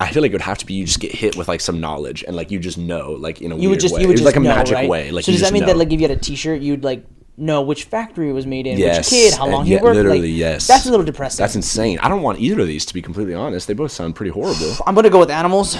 I 0.03 0.11
feel 0.11 0.21
like 0.21 0.31
it 0.31 0.35
would 0.35 0.41
have 0.41 0.57
to 0.59 0.65
be 0.65 0.73
you 0.75 0.85
just 0.85 0.99
get 0.99 1.11
hit 1.11 1.35
with 1.35 1.47
like 1.47 1.61
some 1.61 1.79
knowledge 1.79 2.23
and 2.27 2.35
like 2.35 2.51
you 2.51 2.59
just 2.59 2.77
know 2.77 3.11
like 3.13 3.41
in 3.41 3.51
a 3.51 3.55
You 3.55 3.61
weird 3.61 3.69
would 3.71 3.79
just 3.79 3.95
way. 3.95 4.01
you 4.01 4.07
would 4.07 4.17
just 4.17 4.25
like 4.25 4.35
a 4.35 4.39
know, 4.39 4.49
magic 4.55 4.75
right? 4.75 4.89
way. 4.89 5.11
Like 5.11 5.25
so 5.25 5.31
does 5.31 5.41
that 5.41 5.53
mean 5.53 5.61
know. 5.61 5.67
that 5.67 5.77
like 5.77 5.91
if 5.91 5.99
you 6.01 6.07
had 6.07 6.17
a 6.17 6.19
T-shirt, 6.19 6.61
you'd 6.61 6.83
like 6.83 7.05
know 7.35 7.61
which 7.63 7.85
factory 7.85 8.29
it 8.29 8.33
was 8.33 8.45
made 8.45 8.67
in, 8.67 8.77
Yes, 8.77 8.97
which 8.97 9.09
kid, 9.09 9.33
how 9.33 9.45
and 9.45 9.53
long 9.53 9.65
yeah, 9.65 9.79
he 9.79 9.83
worked? 9.83 9.95
literally, 9.95 10.21
like, 10.21 10.29
yes. 10.37 10.67
That's 10.67 10.85
a 10.85 10.91
little 10.91 11.05
depressing. 11.05 11.41
That's 11.43 11.55
insane. 11.55 11.97
I 11.99 12.07
don't 12.09 12.21
want 12.21 12.39
either 12.39 12.61
of 12.61 12.67
these 12.67 12.85
to 12.85 12.93
be 12.93 13.01
completely 13.01 13.33
honest. 13.33 13.67
They 13.67 13.73
both 13.73 13.91
sound 13.91 14.15
pretty 14.15 14.31
horrible. 14.31 14.75
I'm 14.85 14.93
gonna 14.95 15.09
go 15.09 15.19
with 15.19 15.31
animals. 15.31 15.75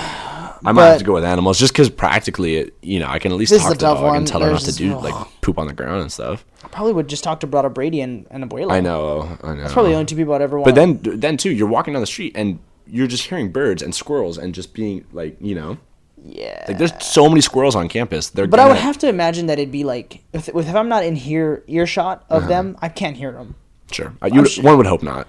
I 0.65 0.71
might 0.71 0.85
have 0.87 0.99
to 0.99 1.03
go 1.03 1.13
with 1.13 1.25
animals 1.25 1.59
just 1.59 1.73
because 1.73 1.89
practically, 1.89 2.55
it, 2.55 2.73
you 2.81 2.97
know, 2.99 3.07
I 3.07 3.19
can 3.19 3.33
at 3.33 3.37
least 3.37 3.53
talk 3.59 3.73
to 3.73 3.77
dog 3.77 4.01
one. 4.01 4.15
and 4.15 4.27
tell 4.27 4.39
her 4.41 4.49
not 4.49 4.61
to 4.61 4.71
do 4.71 4.97
like 4.97 5.13
poop 5.41 5.59
on 5.59 5.67
the 5.67 5.73
ground 5.73 6.01
and 6.01 6.09
stuff. 6.11 6.45
I 6.63 6.69
probably 6.69 6.93
would 6.93 7.09
just 7.09 7.23
talk 7.23 7.41
to 7.41 7.47
Brother 7.47 7.67
Brady 7.69 7.99
and, 7.99 8.25
and 8.31 8.49
Abuela. 8.49 8.71
I 8.71 8.79
know, 8.79 9.37
I 9.43 9.55
know. 9.55 9.61
That's 9.61 9.73
probably 9.73 9.91
the 9.91 9.97
only 9.97 10.05
two 10.05 10.15
people 10.15 10.33
I'd 10.33 10.41
ever 10.41 10.57
want. 10.57 10.65
But 10.65 10.75
then, 10.75 10.99
then 11.19 11.35
too, 11.35 11.51
you're 11.51 11.67
walking 11.67 11.93
down 11.93 12.01
the 12.01 12.07
street 12.07 12.31
and 12.35 12.59
you're 12.87 13.07
just 13.07 13.25
hearing 13.27 13.51
birds 13.51 13.81
and 13.81 13.93
squirrels 13.95 14.37
and 14.37 14.53
just 14.53 14.73
being 14.73 15.05
like, 15.11 15.37
you 15.39 15.55
know, 15.55 15.77
yeah. 16.23 16.65
like 16.67 16.77
there's 16.77 16.91
so 17.03 17.27
many 17.29 17.41
squirrels 17.41 17.75
on 17.75 17.89
campus. 17.89 18.29
They're 18.29 18.47
but 18.47 18.59
I 18.59 18.67
would 18.67 18.77
have 18.77 18.97
to 18.99 19.07
imagine 19.09 19.47
that 19.47 19.59
it'd 19.59 19.71
be 19.71 19.83
like 19.83 20.23
if, 20.33 20.49
if 20.49 20.75
I'm 20.75 20.89
not 20.89 21.03
in 21.03 21.15
here 21.15 21.63
earshot 21.67 22.25
Uh-huh. 22.29 22.41
of 22.41 22.47
them, 22.47 22.77
I 22.81 22.89
can't 22.89 23.15
hear 23.17 23.31
them. 23.31 23.55
sure. 23.91 24.13
Uh, 24.21 24.29
you, 24.31 24.45
sure- 24.45 24.63
one 24.63 24.77
would 24.77 24.87
hope 24.87 25.03
not. 25.03 25.27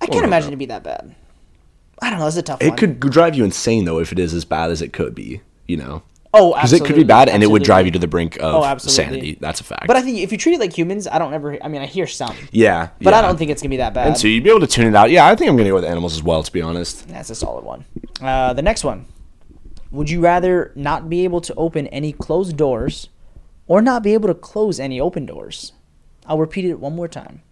I 0.00 0.06
can't 0.06 0.24
imagine 0.24 0.48
it'd 0.50 0.58
be 0.58 0.66
that 0.66 0.82
bad. 0.84 1.14
I 2.02 2.10
don't 2.10 2.18
know. 2.18 2.26
It's 2.26 2.36
a 2.36 2.42
tough 2.42 2.60
It 2.60 2.68
one. 2.68 2.76
could 2.78 3.00
drive 3.00 3.34
you 3.34 3.44
insane 3.44 3.86
though 3.86 3.98
if 3.98 4.12
it 4.12 4.18
is 4.18 4.34
as 4.34 4.44
bad 4.44 4.70
as 4.70 4.82
it 4.82 4.92
could 4.92 5.14
be. 5.14 5.40
You 5.66 5.78
know, 5.78 6.02
Oh, 6.36 6.54
because 6.54 6.72
it 6.72 6.84
could 6.84 6.96
be 6.96 7.04
bad 7.04 7.28
and 7.28 7.42
it 7.42 7.46
would 7.46 7.62
drive 7.62 7.86
you 7.86 7.92
to 7.92 7.98
the 7.98 8.06
brink 8.06 8.36
of 8.36 8.54
Oh, 8.64 8.78
sanity. 8.78 9.36
That's 9.40 9.60
a 9.60 9.64
fact. 9.64 9.86
But 9.86 9.96
I 9.96 10.02
think 10.02 10.18
if 10.18 10.32
you 10.32 10.38
treat 10.38 10.54
it 10.54 10.60
like 10.60 10.76
humans, 10.76 11.06
I 11.08 11.18
don't 11.18 11.32
ever. 11.34 11.58
I 11.62 11.68
mean, 11.68 11.82
I 11.82 11.86
hear 11.86 12.06
some, 12.06 12.36
yeah, 12.50 12.90
but 13.00 13.14
I 13.14 13.22
don't 13.22 13.36
think 13.36 13.50
it's 13.50 13.62
gonna 13.62 13.70
be 13.70 13.76
that 13.78 13.94
bad. 13.94 14.08
And 14.08 14.18
so 14.18 14.28
you'd 14.28 14.44
be 14.44 14.50
able 14.50 14.60
to 14.60 14.66
tune 14.66 14.86
it 14.86 14.94
out. 14.94 15.10
Yeah, 15.10 15.26
I 15.26 15.34
think 15.34 15.50
I'm 15.50 15.56
gonna 15.56 15.70
go 15.70 15.74
with 15.74 15.84
animals 15.84 16.14
as 16.14 16.22
well. 16.22 16.42
To 16.42 16.52
be 16.52 16.62
honest, 16.62 17.08
That's 17.08 17.30
a 17.30 17.34
solid 17.34 17.64
one. 17.64 17.84
Uh, 18.20 18.52
the 18.52 18.62
next 18.62 18.84
one. 18.84 19.06
Would 19.90 20.10
you 20.10 20.20
rather 20.20 20.72
not 20.74 21.08
be 21.08 21.24
able 21.24 21.40
to 21.42 21.54
open 21.54 21.86
any 21.88 22.12
closed 22.12 22.56
doors 22.56 23.08
or 23.66 23.80
not 23.80 24.02
be 24.02 24.14
able 24.14 24.28
to 24.28 24.34
close 24.34 24.78
any 24.80 25.00
open 25.00 25.26
doors? 25.26 25.72
I'll 26.26 26.38
repeat 26.38 26.64
it 26.64 26.80
one 26.80 26.96
more 26.96 27.08
time. 27.08 27.42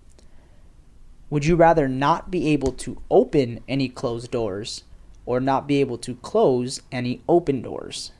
Would 1.30 1.46
you 1.46 1.56
rather 1.56 1.88
not 1.88 2.30
be 2.30 2.48
able 2.48 2.72
to 2.72 3.00
open 3.10 3.60
any 3.68 3.88
closed 3.88 4.30
doors 4.30 4.84
or 5.26 5.40
not 5.40 5.66
be 5.66 5.80
able 5.80 5.96
to 5.98 6.16
close 6.16 6.82
any 6.92 7.22
open 7.28 7.62
doors? 7.62 8.12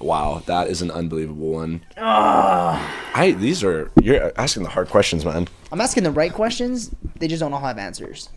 Wow, 0.00 0.42
that 0.46 0.68
is 0.68 0.82
an 0.82 0.90
unbelievable 0.90 1.50
one. 1.52 1.82
I 1.96 3.34
these 3.38 3.62
are 3.64 3.90
you're 4.00 4.32
asking 4.36 4.62
the 4.64 4.68
hard 4.70 4.88
questions, 4.88 5.24
man. 5.24 5.48
I'm 5.72 5.80
asking 5.80 6.02
the 6.04 6.10
right 6.10 6.32
questions, 6.32 6.90
they 7.18 7.28
just 7.28 7.40
don't 7.40 7.52
all 7.52 7.60
have 7.60 7.78
answers. 7.78 8.28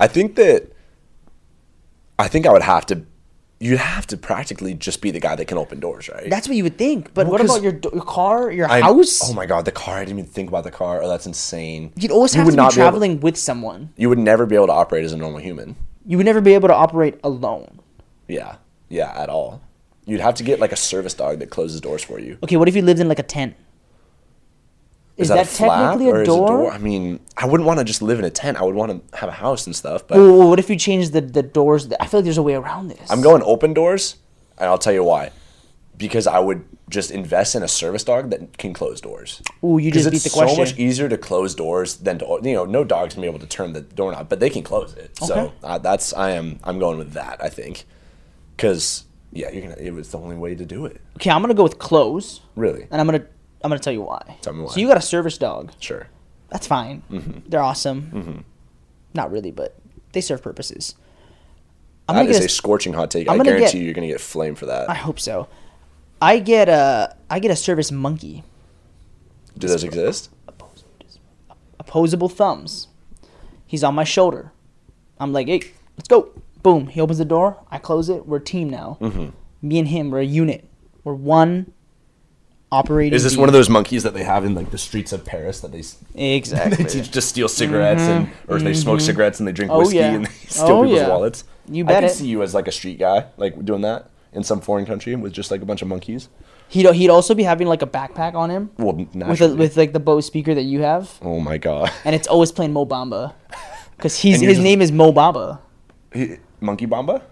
I 0.00 0.06
think 0.06 0.36
that 0.36 0.72
I 2.18 2.28
think 2.28 2.46
I 2.46 2.52
would 2.52 2.62
have 2.62 2.86
to. 2.86 3.02
You'd 3.58 3.78
have 3.78 4.06
to 4.08 4.18
practically 4.18 4.74
just 4.74 5.00
be 5.00 5.10
the 5.10 5.18
guy 5.20 5.34
that 5.34 5.46
can 5.46 5.56
open 5.56 5.80
doors, 5.80 6.10
right? 6.10 6.28
That's 6.28 6.46
what 6.46 6.58
you 6.58 6.62
would 6.64 6.76
think. 6.76 7.14
But 7.14 7.24
Well, 7.26 7.32
what 7.32 7.40
about 7.40 7.62
your, 7.62 7.72
do- 7.72 7.88
your 7.90 8.04
car, 8.04 8.50
your 8.52 8.70
I- 8.70 8.82
house? 8.82 9.20
Oh 9.24 9.32
my 9.32 9.46
god, 9.46 9.64
the 9.64 9.72
car! 9.72 9.96
I 9.96 10.04
didn't 10.04 10.18
even 10.18 10.30
think 10.30 10.50
about 10.50 10.64
the 10.64 10.70
car. 10.70 11.02
Oh, 11.02 11.08
that's 11.08 11.24
insane. 11.26 11.90
You'd 11.96 12.10
always 12.10 12.34
You 12.34 12.40
have 12.42 12.48
to 12.48 12.52
be 12.52 12.56
not 12.56 12.72
be 12.72 12.74
traveling 12.74 13.20
with 13.20 13.38
someone. 13.38 13.94
You 13.96 14.10
would 14.10 14.18
never 14.18 14.44
be 14.44 14.56
able 14.56 14.66
to 14.66 14.74
operate 14.74 15.06
as 15.06 15.14
a 15.14 15.16
normal 15.16 15.38
human. 15.40 15.74
You 16.04 16.18
would 16.18 16.26
never 16.26 16.42
be 16.42 16.52
able 16.52 16.68
to 16.68 16.74
operate 16.74 17.18
alone. 17.24 17.80
Yeah, 18.28 18.56
yeah, 18.90 19.12
at 19.16 19.30
all. 19.30 19.62
You'd 20.06 20.20
have 20.20 20.34
to 20.36 20.44
get 20.44 20.60
like 20.60 20.72
a 20.72 20.76
service 20.76 21.14
dog 21.14 21.40
that 21.40 21.50
closes 21.50 21.80
doors 21.80 22.02
for 22.02 22.18
you. 22.18 22.38
Okay, 22.42 22.56
what 22.56 22.68
if 22.68 22.76
you 22.76 22.82
lived 22.82 23.00
in 23.00 23.08
like 23.08 23.18
a 23.18 23.24
tent? 23.24 23.56
Is, 25.16 25.28
that, 25.28 25.50
a 25.50 25.56
technically 25.56 26.08
or 26.08 26.18
a 26.18 26.20
is 26.20 26.26
door? 26.26 26.70
I 26.70 26.78
mean, 26.78 27.20
I 27.36 27.46
wouldn't 27.46 27.66
want 27.66 27.78
to 27.78 27.84
just 27.84 28.02
live 28.02 28.18
in 28.18 28.24
a 28.24 28.30
tent. 28.30 28.58
I 28.58 28.62
would 28.62 28.74
want 28.74 29.10
to 29.10 29.18
have 29.18 29.28
a 29.28 29.32
house 29.32 29.66
and 29.66 29.74
stuff. 29.74 30.06
But 30.06 30.18
what 30.20 30.58
if 30.58 30.68
you 30.68 30.76
change 30.76 31.10
the, 31.10 31.22
the 31.22 31.42
doors? 31.42 31.90
I 31.98 32.06
feel 32.06 32.20
like 32.20 32.24
there's 32.24 32.38
a 32.38 32.42
way 32.42 32.54
around 32.54 32.88
this. 32.88 33.10
I'm 33.10 33.22
going 33.22 33.42
open 33.42 33.72
doors, 33.72 34.16
and 34.58 34.68
I'll 34.68 34.78
tell 34.78 34.92
you 34.92 35.02
why. 35.02 35.32
Because 35.96 36.26
I 36.26 36.38
would 36.38 36.66
just 36.90 37.10
invest 37.10 37.54
in 37.54 37.62
a 37.62 37.68
service 37.68 38.04
dog 38.04 38.28
that 38.30 38.58
can 38.58 38.74
close 38.74 39.00
doors. 39.00 39.40
Ooh, 39.64 39.78
you 39.78 39.90
just 39.90 40.10
beat 40.10 40.22
the 40.22 40.28
question. 40.30 40.60
it's 40.60 40.70
so 40.70 40.74
much 40.76 40.78
easier 40.78 41.08
to 41.08 41.16
close 41.16 41.54
doors 41.54 41.96
than 41.96 42.18
to 42.18 42.38
you 42.42 42.52
know 42.52 42.66
no 42.66 42.84
dog's 42.84 43.14
gonna 43.14 43.24
be 43.24 43.28
able 43.28 43.40
to 43.40 43.46
turn 43.46 43.72
the 43.72 43.80
doorknob, 43.80 44.28
but 44.28 44.38
they 44.38 44.50
can 44.50 44.62
close 44.62 44.92
it. 44.94 45.16
So 45.16 45.34
Okay. 45.34 45.52
uh, 45.64 45.78
that's 45.78 46.12
I 46.12 46.32
am 46.32 46.60
I'm 46.62 46.78
going 46.78 46.98
with 46.98 47.14
that. 47.14 47.42
I 47.42 47.48
think 47.48 47.86
because 48.54 49.05
yeah, 49.36 49.50
you're 49.50 49.62
gonna 49.62 49.76
it 49.78 49.92
was 49.92 50.10
the 50.10 50.18
only 50.18 50.36
way 50.36 50.54
to 50.54 50.64
do 50.64 50.86
it. 50.86 51.00
okay, 51.16 51.30
I'm 51.30 51.40
gonna 51.42 51.54
go 51.54 51.62
with 51.62 51.78
close, 51.78 52.40
Really, 52.56 52.86
and 52.90 53.00
I'm 53.00 53.06
gonna 53.06 53.24
I'm 53.62 53.70
gonna 53.70 53.78
tell 53.80 53.92
you 53.92 54.02
why. 54.02 54.38
Tell 54.42 54.52
me 54.52 54.62
why. 54.62 54.70
So 54.72 54.80
you 54.80 54.88
got 54.88 54.96
a 54.96 55.02
service 55.02 55.38
dog. 55.38 55.72
sure. 55.80 56.08
That's 56.50 56.66
fine. 56.66 57.02
Mm-hmm. 57.10 57.48
They're 57.48 57.62
awesome. 57.62 58.44
Not 59.14 59.32
really, 59.32 59.50
but 59.50 59.74
they 60.12 60.20
serve 60.20 60.42
purposes. 60.42 60.94
I'm 62.08 62.14
That 62.16 62.22
gonna 62.26 62.38
is 62.38 62.44
a 62.44 62.48
scorching 62.48 62.92
hot 62.92 63.10
take. 63.10 63.28
I'm 63.28 63.40
I 63.40 63.44
guarantee 63.44 63.64
get- 63.66 63.74
you, 63.74 63.80
you're 63.84 63.94
gonna 63.94 64.06
get 64.06 64.20
flamed 64.20 64.58
for 64.58 64.66
that. 64.66 64.88
I 64.88 64.94
hope 64.94 65.18
so. 65.18 65.48
I 66.22 66.38
get 66.38 66.68
a 66.68 67.16
I 67.28 67.38
get 67.40 67.50
a 67.50 67.56
service 67.56 67.90
monkey. 67.90 68.44
do 69.58 69.66
those 69.68 69.82
exist? 69.84 70.30
opposable 71.78 72.28
thumbs. 72.28 72.88
He's 73.66 73.82
on 73.84 73.94
my 73.94 74.04
shoulder. 74.04 74.52
I'm 75.18 75.32
like, 75.32 75.46
hey, 75.48 75.60
let's 75.96 76.08
go. 76.08 76.30
Boom. 76.66 76.86
He 76.88 77.00
opens 77.00 77.18
the 77.18 77.24
door. 77.24 77.62
I 77.70 77.78
close 77.78 78.08
it. 78.08 78.26
We're 78.26 78.38
a 78.38 78.44
team 78.44 78.68
now. 78.68 78.98
Mm-hmm. 79.00 79.28
Me 79.68 79.78
and 79.78 79.88
him, 79.88 80.10
we're 80.10 80.20
a 80.20 80.24
unit. 80.24 80.68
We're 81.04 81.14
one 81.14 81.72
operating. 82.72 83.14
Is 83.14 83.22
this 83.22 83.36
one 83.36 83.48
of 83.48 83.52
those 83.52 83.68
monkeys 83.68 84.02
that 84.02 84.14
they 84.14 84.24
have 84.24 84.44
in 84.44 84.54
like 84.54 84.70
the 84.70 84.78
streets 84.78 85.12
of 85.12 85.24
Paris 85.24 85.60
that 85.60 85.70
they 85.72 85.82
Exactly. 86.36 86.82
they 86.84 86.90
teach 86.90 87.10
just 87.12 87.28
steal 87.28 87.48
cigarettes 87.48 88.02
and 88.02 88.28
or 88.48 88.58
they 88.58 88.74
smoke 88.74 89.00
cigarettes 89.00 89.38
and 89.38 89.46
they 89.46 89.52
drink 89.52 89.70
Oh, 89.70 89.78
whiskey 89.78 89.96
yeah. 89.98 90.12
and 90.14 90.26
they 90.26 90.30
steal 90.48 90.66
Oh, 90.66 90.82
people's 90.82 90.98
yeah. 91.00 91.08
wallets? 91.08 91.44
You 91.70 91.84
I 91.84 91.86
bet 91.88 92.02
could 92.02 92.10
it. 92.10 92.14
see 92.14 92.26
you 92.26 92.42
as 92.42 92.54
like 92.54 92.66
a 92.68 92.72
street 92.72 92.98
guy, 92.98 93.26
like 93.36 93.64
doing 93.64 93.82
that 93.82 94.10
in 94.32 94.42
some 94.42 94.60
foreign 94.60 94.86
country 94.86 95.14
with 95.14 95.32
just 95.32 95.50
like 95.52 95.62
a 95.62 95.64
bunch 95.64 95.82
of 95.82 95.88
monkeys. 95.88 96.28
he'd, 96.68 96.92
he'd 96.94 97.10
also 97.10 97.34
be 97.34 97.44
having 97.44 97.68
like 97.68 97.82
a 97.82 97.86
backpack 97.86 98.34
on 98.34 98.50
him 98.50 98.70
Well, 98.76 98.94
with, 98.94 99.14
a, 99.14 99.18
naturally. 99.18 99.54
with 99.54 99.76
like 99.76 99.92
the 99.92 100.00
Bose 100.00 100.26
speaker 100.26 100.52
that 100.54 100.62
you 100.64 100.82
have. 100.82 101.16
oh 101.22 101.38
my 101.38 101.58
god, 101.58 101.92
And 102.04 102.14
it's 102.14 102.26
always 102.26 102.50
playing 102.50 102.72
Mo 102.72 102.84
Bamba. 102.86 103.34
Because 103.96 104.18
he's 104.18 104.40
his 104.40 104.54
just- 104.56 104.62
name 104.62 104.82
is 104.82 104.90
Mo 104.92 105.12
Bamba. 105.12 105.60
He- 106.12 106.36
monkey 106.60 106.86
Bamba. 106.86 107.22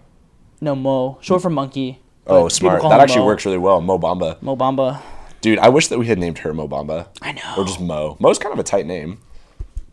No, 0.61 0.75
Mo. 0.75 1.17
Short 1.21 1.41
for 1.41 1.49
monkey. 1.49 1.99
Oh, 2.27 2.47
smart. 2.47 2.81
That 2.81 2.99
actually 2.99 3.21
Mo. 3.21 3.25
works 3.27 3.45
really 3.45 3.57
well. 3.57 3.81
Mo 3.81 3.99
Bamba. 3.99 4.41
Mo 4.41 4.55
Bamba. 4.55 5.01
Dude, 5.41 5.59
I 5.59 5.69
wish 5.69 5.89
that 5.89 5.99
we 5.99 6.07
had 6.07 6.17
named 6.17 6.39
her 6.39 6.53
Mo 6.53 6.67
Bamba. 6.67 7.07
I 7.21 7.33
know. 7.33 7.53
Or 7.57 7.65
just 7.65 7.79
Mo. 7.79 8.17
Mo's 8.19 8.39
kind 8.39 8.53
of 8.53 8.59
a 8.59 8.63
tight 8.63 8.85
name. 8.85 9.19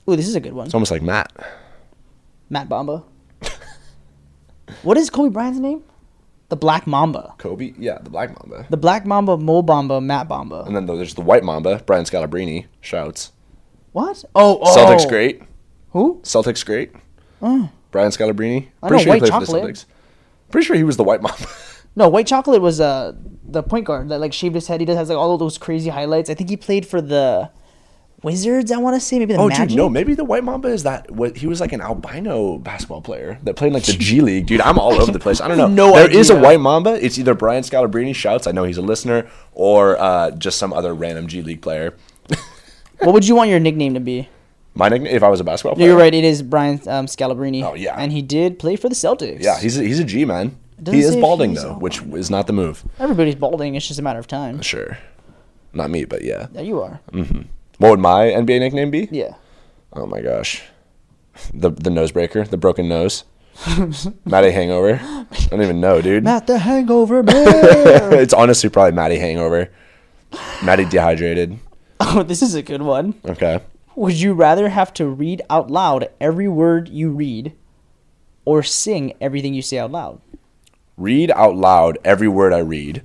Ooh, 0.09 0.17
this 0.17 0.27
is 0.27 0.35
a 0.35 0.41
good 0.41 0.53
one. 0.53 0.67
It's 0.67 0.75
almost 0.75 0.91
like 0.91 1.03
Matt. 1.03 1.33
Matt 2.49 2.69
Bamba. 2.69 3.05
what 4.83 4.97
is 4.97 5.11
Kobe 5.11 5.31
Bryant's 5.31 5.59
name? 5.59 5.83
The 6.49 6.57
Black 6.57 6.87
Mamba. 6.87 7.35
Kobe. 7.39 7.73
Yeah, 7.79 7.99
the 7.99 8.11
Black 8.11 8.29
Mamba. 8.29 8.67
The 8.69 8.77
Black 8.77 9.07
Mamba, 9.07 9.37
Mo 9.37 9.63
Bamba, 9.63 10.03
Matt 10.03 10.29
Bamba. 10.29 10.67
And 10.67 10.77
then 10.77 10.87
there's 10.87 11.15
the 11.15 11.23
White 11.23 11.45
Mamba, 11.45 11.83
Brian 11.87 12.05
Scalabrine. 12.05 12.67
Shouts. 12.81 13.33
What? 13.93 14.25
Oh, 14.35 14.59
oh. 14.63 14.77
Celtics 14.77 15.09
great. 15.09 15.43
Who? 15.91 16.21
Celtics 16.23 16.65
great. 16.65 16.93
Uh. 17.41 17.69
Brian 17.93 18.11
Scalabrine. 18.11 18.69
I 18.83 18.89
Pretty 18.89 18.97
know, 18.97 18.99
sure 18.99 18.99
he 18.99 19.09
White 19.09 19.19
played 19.21 19.33
for 19.33 19.41
the 19.41 19.47
Chocolate. 19.47 19.85
Pretty 20.51 20.67
sure 20.67 20.77
he 20.77 20.83
was 20.83 20.97
the 20.97 21.05
White 21.05 21.23
Mamba. 21.23 21.47
No, 21.95 22.09
White 22.09 22.27
Chocolate 22.27 22.63
was 22.63 22.81
uh 22.81 23.13
the 23.45 23.63
point 23.63 23.85
guard 23.85 24.09
that 24.09 24.19
like 24.19 24.33
shaved 24.33 24.55
his 24.55 24.67
head. 24.67 24.81
He 24.81 24.87
does 24.87 24.97
has 24.97 25.11
like 25.11 25.19
all 25.19 25.35
of 25.35 25.39
those 25.39 25.59
crazy 25.59 25.91
highlights. 25.91 26.31
I 26.31 26.35
think 26.35 26.49
he 26.49 26.57
played 26.57 26.87
for 26.87 27.03
the 27.03 27.51
Wizards. 28.23 28.73
I 28.73 28.79
want 28.79 28.97
to 28.97 29.01
say 29.01 29.19
maybe 29.19 29.35
the 29.35 29.41
oh, 29.41 29.49
Magic. 29.49 29.69
dude, 29.69 29.77
no, 29.77 29.91
maybe 29.91 30.15
the 30.15 30.25
White 30.25 30.43
Mamba 30.43 30.69
is 30.69 30.85
that. 30.85 31.11
What 31.11 31.37
he 31.37 31.47
was 31.47 31.61
like 31.61 31.75
an 31.75 31.83
albino 31.83 32.57
basketball 32.57 33.03
player 33.03 33.39
that 33.43 33.57
played 33.57 33.69
in 33.69 33.73
like 33.75 33.85
the 33.85 33.93
G 33.93 34.23
League. 34.23 34.47
Dude, 34.47 34.63
I'm 34.63 34.79
all 34.79 34.95
over 34.95 35.13
the 35.13 35.19
place. 35.19 35.43
I 35.43 35.49
don't 35.49 35.59
know. 35.59 35.69
No 35.69 35.95
idea. 35.95 36.09
There 36.09 36.19
is 36.19 36.31
a. 36.31 36.41
White 36.41 36.61
Mamba. 36.61 37.05
It's 37.05 37.19
either 37.19 37.35
Brian 37.35 37.63
Scalabrine 37.63 38.15
shouts. 38.15 38.47
I 38.47 38.53
know 38.53 38.65
he's 38.65 38.79
a 38.79 38.83
listener, 38.83 39.29
or 39.53 40.01
uh, 40.01 40.31
just 40.31 40.57
some 40.57 40.73
other 40.73 40.95
random 40.95 41.27
G 41.27 41.43
League 41.43 41.61
player. 41.61 41.95
What 43.03 43.15
would 43.15 43.27
you 43.27 43.35
want 43.35 43.51
your 43.51 43.59
nickname 43.59 43.95
to 43.95 44.01
be? 44.01 44.29
My 44.75 44.89
nickname, 44.89 45.15
if 45.15 45.23
I 45.23 45.29
was 45.29 45.41
a 45.41 45.45
basketball 45.45 45.77
player, 45.77 45.89
you're 45.89 45.99
right. 45.99 46.15
It 46.15 46.25
is 46.25 46.43
Brian 46.43 46.81
um, 46.89 47.07
Scalabrine. 47.07 47.63
Oh, 47.63 47.75
yeah. 47.75 47.95
and 47.99 48.11
he 48.11 48.23
did 48.23 48.59
play 48.59 48.77
for 48.77 48.89
the 48.89 48.95
Celtics. 48.95 49.43
Yeah, 49.43 49.59
he's 49.61 49.79
a, 49.79 49.83
he's 49.83 49.99
a 49.99 50.05
G 50.05 50.25
man. 50.25 50.57
He 50.91 51.01
is 51.01 51.15
balding 51.17 51.55
though, 51.55 51.75
which 51.75 52.03
is 52.03 52.29
not 52.31 52.47
the 52.49 52.53
move. 52.53 52.83
everybody's 52.99 53.35
balding. 53.37 53.75
It's 53.77 53.87
just 53.87 54.01
a 54.01 54.03
matter 54.03 54.19
of 54.19 54.27
time. 54.27 54.61
Sure, 54.63 54.99
not 55.73 55.91
me, 55.91 56.05
but 56.07 56.23
yeah. 56.23 56.49
Yeah, 56.53 56.63
you 56.63 56.81
are. 56.83 57.01
What 57.79 57.91
would 57.91 58.01
my 58.01 58.25
NBA 58.27 58.59
nickname 58.61 58.91
be? 58.91 59.09
Yeah. 59.13 59.35
Oh 59.93 60.07
my 60.07 60.21
gosh, 60.23 60.63
the 61.55 61.71
the 61.71 61.91
nose 61.91 62.11
breaker, 62.11 62.45
the 62.45 62.57
broken 62.57 62.89
nose, 62.89 63.25
Matty 64.25 64.51
Hangover. 64.51 64.99
I 65.03 65.27
don't 65.51 65.63
even 65.63 65.81
know, 65.81 66.01
dude. 66.03 66.25
Matt 66.25 66.47
the 66.49 66.59
Hangover 66.59 67.23
Man. 67.23 67.35
it's 68.15 68.33
honestly 68.35 68.69
probably 68.71 68.93
Matty 68.93 69.19
Hangover, 69.19 69.71
Matty 70.65 70.87
Dehydrated. 70.87 71.59
oh, 72.01 72.23
this 72.25 72.43
is 72.43 72.55
a 72.57 72.63
good 72.63 72.83
one. 72.83 73.15
Okay, 73.25 73.61
Would 73.97 74.15
you 74.21 74.33
rather 74.35 74.69
have 74.71 74.93
to 74.95 75.07
read 75.07 75.43
out 75.51 75.71
loud 75.71 76.09
every 76.21 76.49
word 76.49 76.89
you 76.89 77.11
read, 77.11 77.53
or 78.45 78.63
sing 78.63 79.13
everything 79.21 79.55
you 79.55 79.63
say 79.63 79.79
out 79.79 79.91
loud? 79.93 80.21
read 80.99 81.31
out 81.33 81.57
loud 81.57 81.97
every 82.05 82.29
word 82.29 82.53
I 82.53 82.59
read, 82.59 83.03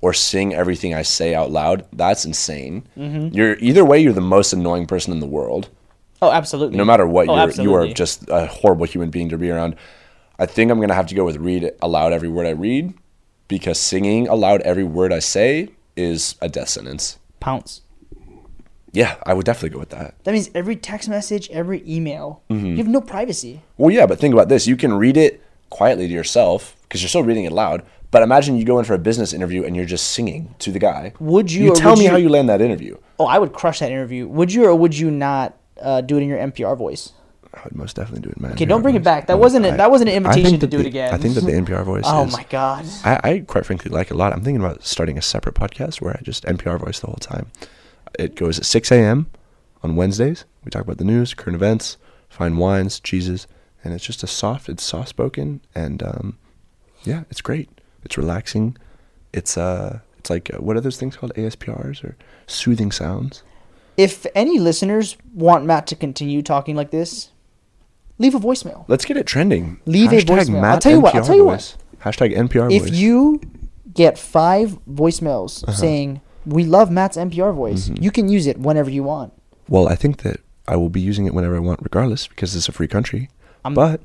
or 0.00 0.12
sing 0.12 0.54
everything 0.54 0.94
I 0.94 1.02
say 1.02 1.34
out 1.34 1.50
loud. 1.50 1.84
That's 1.92 2.24
insane. 2.24 2.86
Mm-hmm. 2.96 3.34
You're 3.34 3.56
either 3.58 3.84
way. 3.84 3.98
You're 3.98 4.12
the 4.12 4.20
most 4.20 4.52
annoying 4.52 4.86
person 4.86 5.12
in 5.12 5.20
the 5.20 5.26
world. 5.26 5.68
Oh, 6.22 6.30
absolutely. 6.30 6.76
no 6.76 6.84
matter 6.84 7.06
what 7.06 7.28
Oh, 7.30 7.34
you're 7.46 7.64
you 7.64 7.74
are 7.74 7.86
just 7.88 8.28
a 8.28 8.46
horrible 8.46 8.84
human 8.84 9.08
being 9.08 9.30
to 9.30 9.38
be 9.38 9.48
around 9.50 9.74
i 10.38 10.44
think 10.44 10.70
i'm 10.70 10.78
gonna 10.78 10.92
have 10.92 11.06
to 11.06 11.14
go 11.14 11.24
with 11.24 11.38
read 11.38 11.70
aloud 11.80 12.12
every 12.12 12.28
word 12.28 12.46
i 12.46 12.50
read 12.50 12.92
because 13.48 13.78
singing 13.80 14.28
aloud 14.28 14.60
every 14.60 14.84
word 14.84 15.14
i 15.14 15.18
say 15.18 15.70
is 15.96 16.34
a 16.42 16.48
death 16.50 16.68
sentence 16.68 17.18
pounce. 17.40 17.80
Yeah 18.92 19.16
i 19.24 19.32
would 19.34 19.46
definitely 19.46 19.70
go 19.70 19.78
with 19.78 19.90
that 19.90 20.14
That 20.24 20.32
means 20.32 20.50
every 20.54 20.76
text 20.76 21.08
message, 21.08 21.48
every 21.50 21.82
email, 21.86 22.42
Mm-hmm. 22.50 22.66
you 22.66 22.76
have 22.78 22.88
no 22.88 23.00
privacy. 23.00 23.62
well 23.78 23.90
yeah 23.90 24.06
but 24.06 24.18
think 24.18 24.34
about 24.34 24.48
this 24.48 24.66
you 24.66 24.76
can 24.76 24.92
read 24.94 25.16
it 25.16 25.42
quietly 25.70 26.06
to 26.08 26.12
yourself 26.12 26.76
because 26.82 27.00
you're 27.02 27.08
still 27.08 27.22
reading 27.22 27.44
it 27.44 27.52
loud. 27.52 27.82
But 28.10 28.24
imagine 28.24 28.56
you 28.56 28.64
go 28.64 28.80
in 28.80 28.84
for 28.84 28.94
a 28.94 28.98
business 28.98 29.32
interview 29.32 29.62
and 29.62 29.76
you're 29.76 29.84
just 29.84 30.10
singing 30.10 30.52
to 30.58 30.72
the 30.72 30.80
guy. 30.80 31.12
Would 31.20 31.52
you 31.52 31.66
You 31.66 31.74
tell 31.76 31.90
would 31.92 32.00
me 32.00 32.06
you- 32.06 32.10
how 32.10 32.16
you 32.16 32.28
land 32.28 32.48
that 32.48 32.60
interview. 32.60 32.96
Oh, 33.20 33.26
I 33.26 33.38
would 33.38 33.52
crush 33.52 33.78
that 33.78 33.92
interview. 33.92 34.26
Would 34.26 34.52
you 34.52 34.64
or 34.64 34.74
would 34.74 34.98
you 34.98 35.12
not 35.12 35.54
uh, 35.80 36.00
do 36.00 36.16
it 36.18 36.22
in 36.24 36.28
your 36.28 36.38
NPR 36.38 36.76
voice? 36.76 37.12
I 37.54 37.60
would 37.62 37.76
most 37.76 37.94
definitely 37.94 38.22
do 38.26 38.30
it, 38.30 38.40
man. 38.40 38.52
Okay, 38.54 38.64
don't 38.64 38.82
bring 38.82 38.96
it 38.96 39.04
back. 39.04 39.28
That 39.28 39.38
wasn't 39.38 39.64
a- 39.66 39.76
that 39.76 39.92
wasn't 39.92 40.10
an 40.10 40.16
invitation 40.16 40.58
to 40.58 40.66
do 40.66 40.80
it 40.80 40.86
again. 40.86 41.14
I 41.14 41.18
think 41.18 41.34
that 41.36 41.44
the 41.44 41.52
NPR 41.52 41.84
voice. 41.84 42.02
Oh 42.08 42.26
is, 42.26 42.32
my 42.32 42.44
god. 42.50 42.84
I, 43.04 43.20
I 43.22 43.38
quite 43.46 43.64
frankly 43.64 43.90
like 43.92 44.08
it 44.10 44.14
a 44.14 44.16
lot. 44.16 44.32
I'm 44.32 44.42
thinking 44.42 44.60
about 44.64 44.82
starting 44.84 45.16
a 45.16 45.22
separate 45.22 45.54
podcast 45.54 46.00
where 46.00 46.16
I 46.18 46.20
just 46.22 46.42
NPR 46.46 46.80
voice 46.80 46.98
the 46.98 47.06
whole 47.06 47.22
time. 47.34 47.46
It 48.18 48.34
goes 48.34 48.58
at 48.58 48.64
6 48.66 48.90
a.m. 48.92 49.26
on 49.82 49.96
Wednesdays. 49.96 50.44
We 50.64 50.70
talk 50.70 50.82
about 50.82 50.98
the 50.98 51.04
news, 51.04 51.34
current 51.34 51.54
events, 51.56 51.96
fine 52.28 52.56
wines, 52.56 53.00
cheeses, 53.00 53.46
and 53.84 53.94
it's 53.94 54.04
just 54.04 54.22
a 54.22 54.26
soft. 54.26 54.68
It's 54.68 54.82
soft 54.82 55.08
spoken, 55.08 55.60
and 55.74 56.02
um, 56.02 56.38
yeah, 57.04 57.24
it's 57.30 57.40
great. 57.40 57.68
It's 58.04 58.18
relaxing. 58.18 58.76
It's 59.32 59.56
uh, 59.56 60.00
it's 60.18 60.28
like 60.30 60.52
uh, 60.52 60.58
what 60.58 60.76
are 60.76 60.80
those 60.80 60.96
things 60.98 61.16
called? 61.16 61.32
ASPRs 61.34 62.04
or 62.04 62.16
soothing 62.46 62.92
sounds. 62.92 63.42
If 63.96 64.26
any 64.34 64.58
listeners 64.58 65.16
want 65.34 65.64
Matt 65.66 65.86
to 65.88 65.96
continue 65.96 66.42
talking 66.42 66.74
like 66.76 66.90
this, 66.90 67.30
leave 68.18 68.34
a 68.34 68.40
voicemail. 68.40 68.84
Let's 68.88 69.04
get 69.04 69.16
it 69.16 69.26
trending. 69.26 69.80
Leave 69.86 70.12
a 70.12 70.16
Hashtag 70.16 70.24
voicemail. 70.46 70.64
I'll 70.64 70.78
tell 70.78 70.92
you 70.92 71.00
what, 71.00 71.14
I'll 71.14 71.24
tell 71.24 71.36
you 71.36 71.44
what. 71.44 71.76
Hashtag 72.00 72.34
NPR 72.36 72.72
If 72.74 72.82
voice. 72.84 72.92
you 72.92 73.40
get 73.92 74.18
five 74.18 74.78
voicemails 74.88 75.62
Uh-huh. 75.64 75.72
saying 75.76 76.20
we 76.46 76.64
love 76.64 76.90
Matt's 76.90 77.16
NPR 77.16 77.54
voice, 77.54 77.88
Mm-hmm. 77.88 78.02
you 78.02 78.10
can 78.10 78.28
use 78.28 78.46
it 78.46 78.58
whenever 78.58 78.90
you 78.90 79.02
want. 79.02 79.32
Well, 79.68 79.88
I 79.88 79.94
think 79.94 80.22
that 80.22 80.40
I 80.66 80.76
will 80.76 80.88
be 80.90 81.00
using 81.00 81.26
it 81.26 81.34
whenever 81.34 81.56
I 81.56 81.60
want, 81.60 81.80
regardless, 81.82 82.26
because 82.26 82.54
it's 82.56 82.68
a 82.68 82.72
free 82.72 82.88
country. 82.88 83.28
I'm- 83.64 83.74
but 83.74 84.00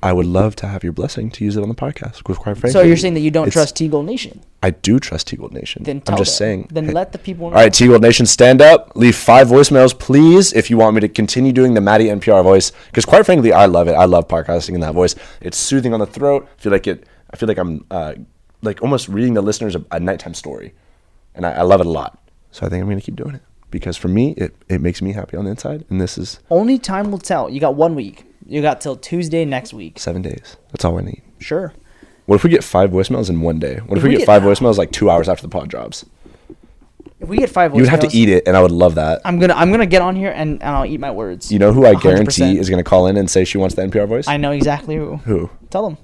I 0.00 0.12
would 0.12 0.26
love 0.26 0.54
to 0.56 0.68
have 0.68 0.84
your 0.84 0.92
blessing 0.92 1.28
to 1.32 1.44
use 1.44 1.56
it 1.56 1.62
on 1.62 1.68
the 1.68 1.74
podcast. 1.74 2.22
Quite 2.22 2.36
frankly, 2.38 2.70
So 2.70 2.82
you're 2.82 2.96
saying 2.96 3.14
that 3.14 3.20
you 3.20 3.32
don't 3.32 3.50
trust 3.50 3.74
T 3.74 3.88
Gold 3.88 4.06
Nation? 4.06 4.40
I 4.62 4.70
do 4.70 5.00
trust 5.00 5.26
T 5.26 5.36
Gold 5.36 5.52
Nation. 5.52 5.82
Then 5.82 6.02
I'm 6.06 6.16
just 6.16 6.38
them. 6.38 6.46
saying. 6.46 6.68
Then 6.70 6.84
hey- 6.86 6.92
let 6.92 7.10
the 7.10 7.18
people 7.18 7.50
know. 7.50 7.56
All 7.56 7.62
right, 7.62 7.72
T 7.74 7.88
Gold 7.88 8.02
Nation, 8.02 8.24
stand 8.26 8.62
up. 8.62 8.92
Leave 8.94 9.16
five 9.16 9.48
voicemails, 9.48 9.98
please, 9.98 10.52
if 10.52 10.70
you 10.70 10.76
want 10.76 10.94
me 10.94 11.00
to 11.00 11.08
continue 11.08 11.50
doing 11.52 11.74
the 11.74 11.80
Maddie 11.80 12.06
NPR 12.10 12.44
voice. 12.44 12.70
Because 12.86 13.04
quite 13.04 13.24
frankly, 13.26 13.52
I 13.52 13.66
love 13.66 13.88
it. 13.88 13.94
I 13.94 14.04
love 14.04 14.28
podcasting 14.28 14.74
in 14.74 14.80
that 14.82 14.94
voice. 14.94 15.16
It's 15.40 15.56
soothing 15.56 15.92
on 15.92 15.98
the 15.98 16.06
throat. 16.06 16.46
I 16.56 16.62
feel 16.62 16.70
like 16.72 16.86
it. 16.86 17.04
I 17.32 17.36
feel 17.36 17.48
like 17.48 17.58
I'm 17.58 17.84
uh, 17.90 18.14
like 18.62 18.80
almost 18.82 19.08
reading 19.08 19.34
the 19.34 19.42
listeners 19.42 19.74
a, 19.74 19.84
a 19.90 19.98
nighttime 19.98 20.34
story, 20.34 20.74
and 21.38 21.46
I, 21.46 21.52
I 21.52 21.62
love 21.62 21.80
it 21.80 21.86
a 21.86 21.90
lot. 21.90 22.18
So 22.50 22.66
I 22.66 22.68
think 22.68 22.82
I'm 22.82 22.88
going 22.88 22.98
to 23.00 23.04
keep 23.04 23.16
doing 23.16 23.34
it 23.34 23.42
because 23.70 23.96
for 23.96 24.08
me, 24.08 24.32
it 24.36 24.54
it 24.68 24.80
makes 24.82 25.00
me 25.00 25.12
happy 25.12 25.36
on 25.38 25.44
the 25.44 25.50
inside, 25.52 25.84
and 25.88 25.98
this 26.00 26.18
is 26.18 26.40
Only 26.50 26.78
time 26.78 27.10
will 27.10 27.18
tell. 27.18 27.48
You 27.48 27.60
got 27.60 27.74
one 27.76 27.94
week. 27.94 28.24
You 28.46 28.60
got 28.62 28.80
till 28.80 28.96
Tuesday 28.96 29.44
next 29.44 29.72
week. 29.72 29.98
seven 29.98 30.20
days. 30.22 30.56
That's 30.72 30.84
all 30.84 30.98
I 30.98 31.02
need. 31.02 31.22
Sure. 31.38 31.72
What 32.26 32.36
if 32.36 32.44
we 32.44 32.50
get 32.50 32.62
five 32.64 32.90
voicemails 32.90 33.30
in 33.30 33.40
one 33.40 33.58
day? 33.58 33.76
What 33.86 33.96
if, 33.96 33.98
If 33.98 34.02
we, 34.02 34.08
we 34.10 34.14
get, 34.16 34.18
get- 34.20 34.26
five 34.26 34.42
voicemails 34.42 34.76
like 34.76 34.90
two 34.90 35.08
hours 35.10 35.28
after 35.28 35.42
the 35.42 35.48
pod 35.48 35.68
drops? 35.68 36.04
If 37.20 37.28
we 37.28 37.36
get 37.38 37.50
five 37.50 37.74
You 37.74 37.80
would 37.80 37.88
have 37.90 38.00
to 38.00 38.16
eat 38.16 38.28
it, 38.28 38.46
and 38.46 38.56
I 38.56 38.62
would 38.62 38.70
love 38.70 38.94
that. 38.94 39.20
I'm 39.24 39.38
gonna 39.38 39.54
I'm 39.54 39.70
gonna 39.70 39.86
get 39.86 40.02
on 40.02 40.14
here 40.16 40.30
and, 40.30 40.62
and 40.62 40.76
I'll 40.76 40.86
eat 40.86 41.00
my 41.00 41.10
words. 41.10 41.50
You 41.50 41.58
know 41.58 41.72
who 41.72 41.84
I 41.84 41.94
100%. 41.94 42.02
guarantee 42.02 42.58
is 42.58 42.70
going 42.70 42.82
to 42.82 42.88
call 42.88 43.06
in 43.06 43.16
and 43.16 43.28
say 43.30 43.44
she 43.44 43.58
wants 43.58 43.74
the 43.74 43.82
NPR 43.82 44.06
voice? 44.06 44.28
I 44.28 44.36
know 44.36 44.52
exactly 44.52 44.94
who. 44.96 45.16
who? 45.16 45.50
Tell 45.70 45.88
them. 45.88 45.98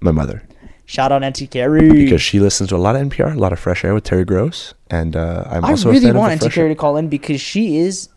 My 0.00 0.10
mother. 0.10 0.42
Shout 0.88 1.12
out 1.12 1.22
Auntie 1.22 1.46
Carrie. 1.46 1.86
Because 1.92 2.22
she 2.22 2.40
listens 2.40 2.70
to 2.70 2.76
a 2.76 2.78
lot 2.78 2.96
of 2.96 3.02
NPR, 3.02 3.34
a 3.36 3.38
lot 3.38 3.52
of 3.52 3.58
Fresh 3.60 3.84
Air 3.84 3.92
with 3.92 4.04
Terry 4.04 4.24
Gross, 4.24 4.72
and 4.90 5.14
uh, 5.14 5.44
I'm 5.46 5.62
I 5.62 5.70
also 5.72 5.90
really 5.90 6.10
want 6.10 6.32
Auntie 6.32 6.48
Carrie 6.48 6.70
to 6.70 6.74
call 6.74 6.96
in 6.96 7.08
because 7.08 7.42
she 7.42 7.76
is 7.76 8.08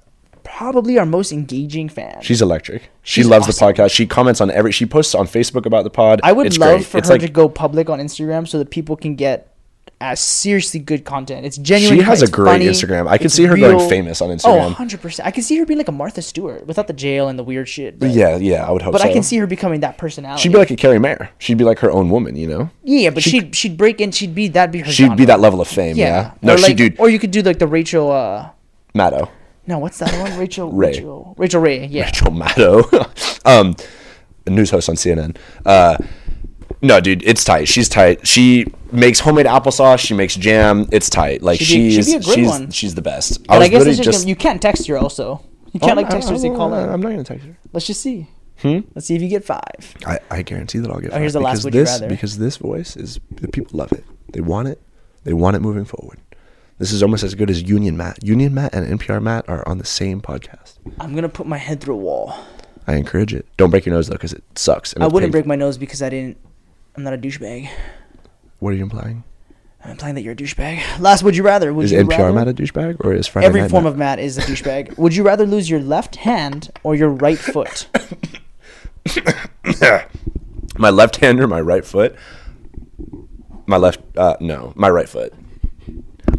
probably 0.46 0.98
our 0.98 1.06
most 1.06 1.34
engaging 1.34 1.90
fan. 1.90 2.22
She's 2.22 2.42
electric. 2.42 2.84
She 3.04 3.22
She's 3.22 3.28
loves 3.28 3.50
awesome. 3.50 3.68
the 3.68 3.74
podcast. 3.74 3.92
She 3.92 4.06
comments 4.08 4.40
on 4.40 4.50
every. 4.52 4.72
She 4.72 4.86
posts 4.86 5.14
on 5.14 5.28
Facebook 5.28 5.66
about 5.66 5.84
the 5.84 5.90
pod. 5.90 6.22
I 6.24 6.32
would 6.32 6.48
it's 6.48 6.58
love 6.58 6.78
great. 6.78 6.86
for 6.86 6.98
it's 6.98 7.10
her 7.10 7.16
like 7.16 7.22
to 7.22 7.30
go 7.30 7.50
public 7.50 7.90
on 7.90 8.00
Instagram 8.00 8.48
so 8.48 8.58
that 8.60 8.70
people 8.70 8.96
can 8.96 9.16
get 9.16 9.51
as 10.02 10.20
seriously 10.20 10.80
good 10.80 11.06
content. 11.06 11.46
It's 11.46 11.58
genuine. 11.58 11.98
she 12.00 12.04
has 12.04 12.22
a 12.22 12.28
great 12.30 12.52
funny, 12.54 12.66
Instagram. 12.66 13.08
I 13.08 13.18
could 13.18 13.28
it's 13.28 13.36
see 13.36 13.46
her 13.46 13.54
real. 13.54 13.72
going 13.78 13.88
famous 13.90 14.22
on 14.22 14.30
Oh, 14.32 14.36
Instagram. 14.36 14.74
100%. 14.74 15.22
I 15.24 15.32
can 15.32 15.44
see 15.44 15.58
her 15.58 15.66
being 15.66 15.78
like 15.78 15.88
a 15.88 15.92
Martha 15.94 16.22
Stewart 16.22 16.66
without 16.68 16.88
the 16.88 16.94
jail 16.94 17.28
and 17.30 17.38
the 17.40 17.44
weird 17.44 17.70
shit. 17.70 18.00
But, 18.00 18.10
yeah, 18.10 18.36
yeah, 18.38 18.66
I 18.68 18.72
would 18.72 18.82
hope 18.82 18.92
but 18.94 19.02
so. 19.02 19.08
I 19.08 19.14
can 19.14 19.24
see 19.24 19.38
her 19.38 19.48
becoming 19.48 19.82
that 19.82 19.98
personality. 19.98 20.42
She'd 20.42 20.52
be 20.52 20.58
like 20.58 20.72
a 20.72 20.76
Carrie 20.76 21.00
Mayer. 21.00 21.30
She'd 21.38 21.58
be 21.58 21.64
like 21.64 21.80
her 21.80 21.92
own 21.92 22.10
woman, 22.10 22.36
you 22.36 22.48
know. 22.48 22.70
yeah, 22.84 23.12
but 23.12 23.24
she- 23.24 23.30
she'd 23.32 23.56
she'd 23.56 23.78
break 23.78 24.02
in. 24.02 24.12
She'd 24.12 24.34
be 24.36 24.48
that'd 24.50 24.72
be 24.74 24.80
her. 24.80 24.92
She'd 24.92 25.16
be 25.16 25.26
that 25.26 25.40
level 25.40 25.62
of 25.62 25.68
fame. 25.68 25.96
Yeah. 25.96 26.06
Yeah. 26.08 26.32
No, 26.42 26.54
or 26.56 26.58
she 26.58 26.64
like, 26.70 26.78
dude. 26.78 27.00
Or 27.00 27.10
you 27.10 27.20
could 27.20 27.32
do 27.32 27.42
like 27.44 27.60
the 27.60 27.68
Rachel. 27.68 28.12
uh 28.12 28.50
Maddow. 28.96 29.30
No, 29.68 29.78
what's 29.80 30.00
that 30.00 30.12
one? 30.20 30.38
Rachel. 30.40 30.72
Ray. 30.74 30.88
Rachel. 30.90 31.36
Rachael 31.38 31.62
Ray. 31.62 31.86
Yeah. 31.86 32.06
Rachel 32.06 32.32
Maddow, 32.32 33.46
um, 33.46 33.76
a 34.48 34.50
news 34.50 34.72
host 34.72 34.90
on 34.90 34.96
CNN. 34.96 35.38
Uh, 35.66 35.98
no, 36.82 37.00
dude, 37.00 37.24
it's 37.24 37.44
tight. 37.44 37.68
She's 37.68 37.88
tight. 37.90 38.28
She 38.28 38.66
makes 38.92 39.20
homemade 39.20 39.46
applesauce. 39.46 40.00
She 40.00 40.14
makes 40.14 40.36
jam. 40.36 40.88
It's 40.92 41.10
tight. 41.10 41.42
Like 41.42 41.60
She'd 41.60 41.76
be- 41.78 41.90
she'd 41.92 41.96
she's 41.96 42.06
be 42.08 42.14
a 42.16 42.20
great 42.22 42.36
she's 42.36 42.48
one. 42.48 42.72
she's 42.72 42.96
the 42.96 43.02
best. 43.02 43.46
But 43.48 43.54
I, 43.56 43.60
was 43.60 43.70
guess 43.70 43.80
literally 43.80 43.98
it's 44.00 44.06
just, 44.06 44.28
you 44.28 44.36
can't 44.36 44.62
text 44.62 44.88
her 44.88 44.98
also. 44.98 45.44
You 45.74 45.80
can't 45.80 45.96
like 45.98 46.10
text 46.10 46.28
her 46.28 46.34
and 46.34 46.42
say 46.42 46.50
call 46.50 46.74
in. 46.74 46.90
I'm 46.90 47.00
not 47.02 47.10
gonna 47.10 47.24
text 47.24 47.46
her. 47.46 47.58
Let's 47.72 47.88
just 47.88 48.02
see. 48.02 48.28
Hmm? 48.58 48.80
Let's 48.94 49.08
see 49.08 49.16
if 49.16 49.22
you 49.22 49.28
get 49.30 49.44
five. 49.44 49.96
I, 50.06 50.20
I 50.30 50.42
guarantee 50.44 50.80
that 50.80 50.92
I'll 50.92 51.00
get. 51.00 51.14
Oh, 51.14 51.18
here's 51.18 51.34
five 51.34 51.42
the 51.42 51.46
last 51.46 51.52
because 51.60 51.64
would 51.66 51.74
you 51.74 51.80
this, 51.82 51.90
rather. 51.92 52.08
Because 52.10 52.38
this 52.38 52.58
voice 52.58 52.96
is 52.98 53.20
the 53.32 53.48
people 53.48 53.78
love 53.78 53.92
it. 53.92 54.04
They 54.34 54.42
want 54.42 54.68
it. 54.68 54.82
They 55.24 55.34
want 55.34 55.56
it 55.56 55.62
moving 55.62 55.86
forward. 55.86 56.20
This 56.78 56.92
is 56.92 57.02
almost 57.04 57.24
as 57.24 57.36
good 57.36 57.50
as 57.50 57.62
Union 57.62 57.96
Matt. 57.96 58.24
Union 58.24 58.54
Matt 58.54 58.74
and 58.74 59.00
NPR 59.00 59.22
Matt 59.22 59.48
are 59.48 59.68
on 59.68 59.78
the 59.78 59.86
same 59.86 60.20
podcast. 60.20 60.78
I'm 61.00 61.16
gonna 61.16 61.30
put 61.30 61.46
my 61.48 61.58
head 61.58 61.80
through 61.82 61.96
a 61.96 61.98
wall. 61.98 62.34
I 62.88 62.96
encourage 62.96 63.34
it. 63.34 63.46
Don't 63.58 63.70
break 63.70 63.86
your 63.86 63.94
nose 63.96 64.08
though, 64.08 64.14
because 64.16 64.34
it 64.34 64.44
sucks. 64.56 64.94
and 64.94 65.04
I 65.04 65.06
it's 65.06 65.14
wouldn't 65.14 65.32
painful. 65.32 65.44
break 65.44 65.48
my 65.48 65.56
nose 65.56 65.78
because 65.78 66.02
I 66.02 66.10
didn't. 66.10 66.38
I'm 66.96 67.04
not 67.04 67.14
a 67.14 67.18
douchebag. 67.18 67.70
What 68.60 68.74
are 68.74 68.76
you 68.76 68.84
implying? 68.84 69.24
I'm 69.84 69.92
implying 69.92 70.16
that 70.16 70.22
you're 70.22 70.34
a 70.34 70.36
douchebag. 70.36 71.00
Last, 71.00 71.24
would 71.24 71.36
you 71.36 71.44
rather? 71.44 71.74
Would 71.74 71.86
Is 71.86 71.92
you 71.92 72.00
NPR 72.04 72.10
rather? 72.10 72.34
Matt 72.34 72.48
a 72.50 72.54
douchebag 72.54 72.98
or 73.04 73.14
is 73.14 73.26
Friday 73.28 73.48
Every 73.48 73.62
Night 73.62 73.72
form 73.72 73.86
Matt? 73.86 73.94
of 73.94 73.98
Matt 73.98 74.20
is 74.20 74.38
a 74.38 74.42
douchebag. 74.42 74.98
would 75.00 75.16
you 75.16 75.24
rather 75.24 75.46
lose 75.48 75.70
your 75.70 75.80
left 75.80 76.18
hand 76.18 76.70
or 76.84 76.94
your 76.94 77.10
right 77.10 77.40
foot? 77.40 77.88
my 80.78 80.90
left 80.92 81.18
hand 81.18 81.40
or 81.40 81.48
my 81.48 81.60
right 81.60 81.84
foot? 81.84 82.16
My 83.66 83.78
left, 83.78 84.02
uh, 84.18 84.38
no, 84.40 84.74
my 84.76 84.90
right 84.90 85.10
foot. 85.10 85.34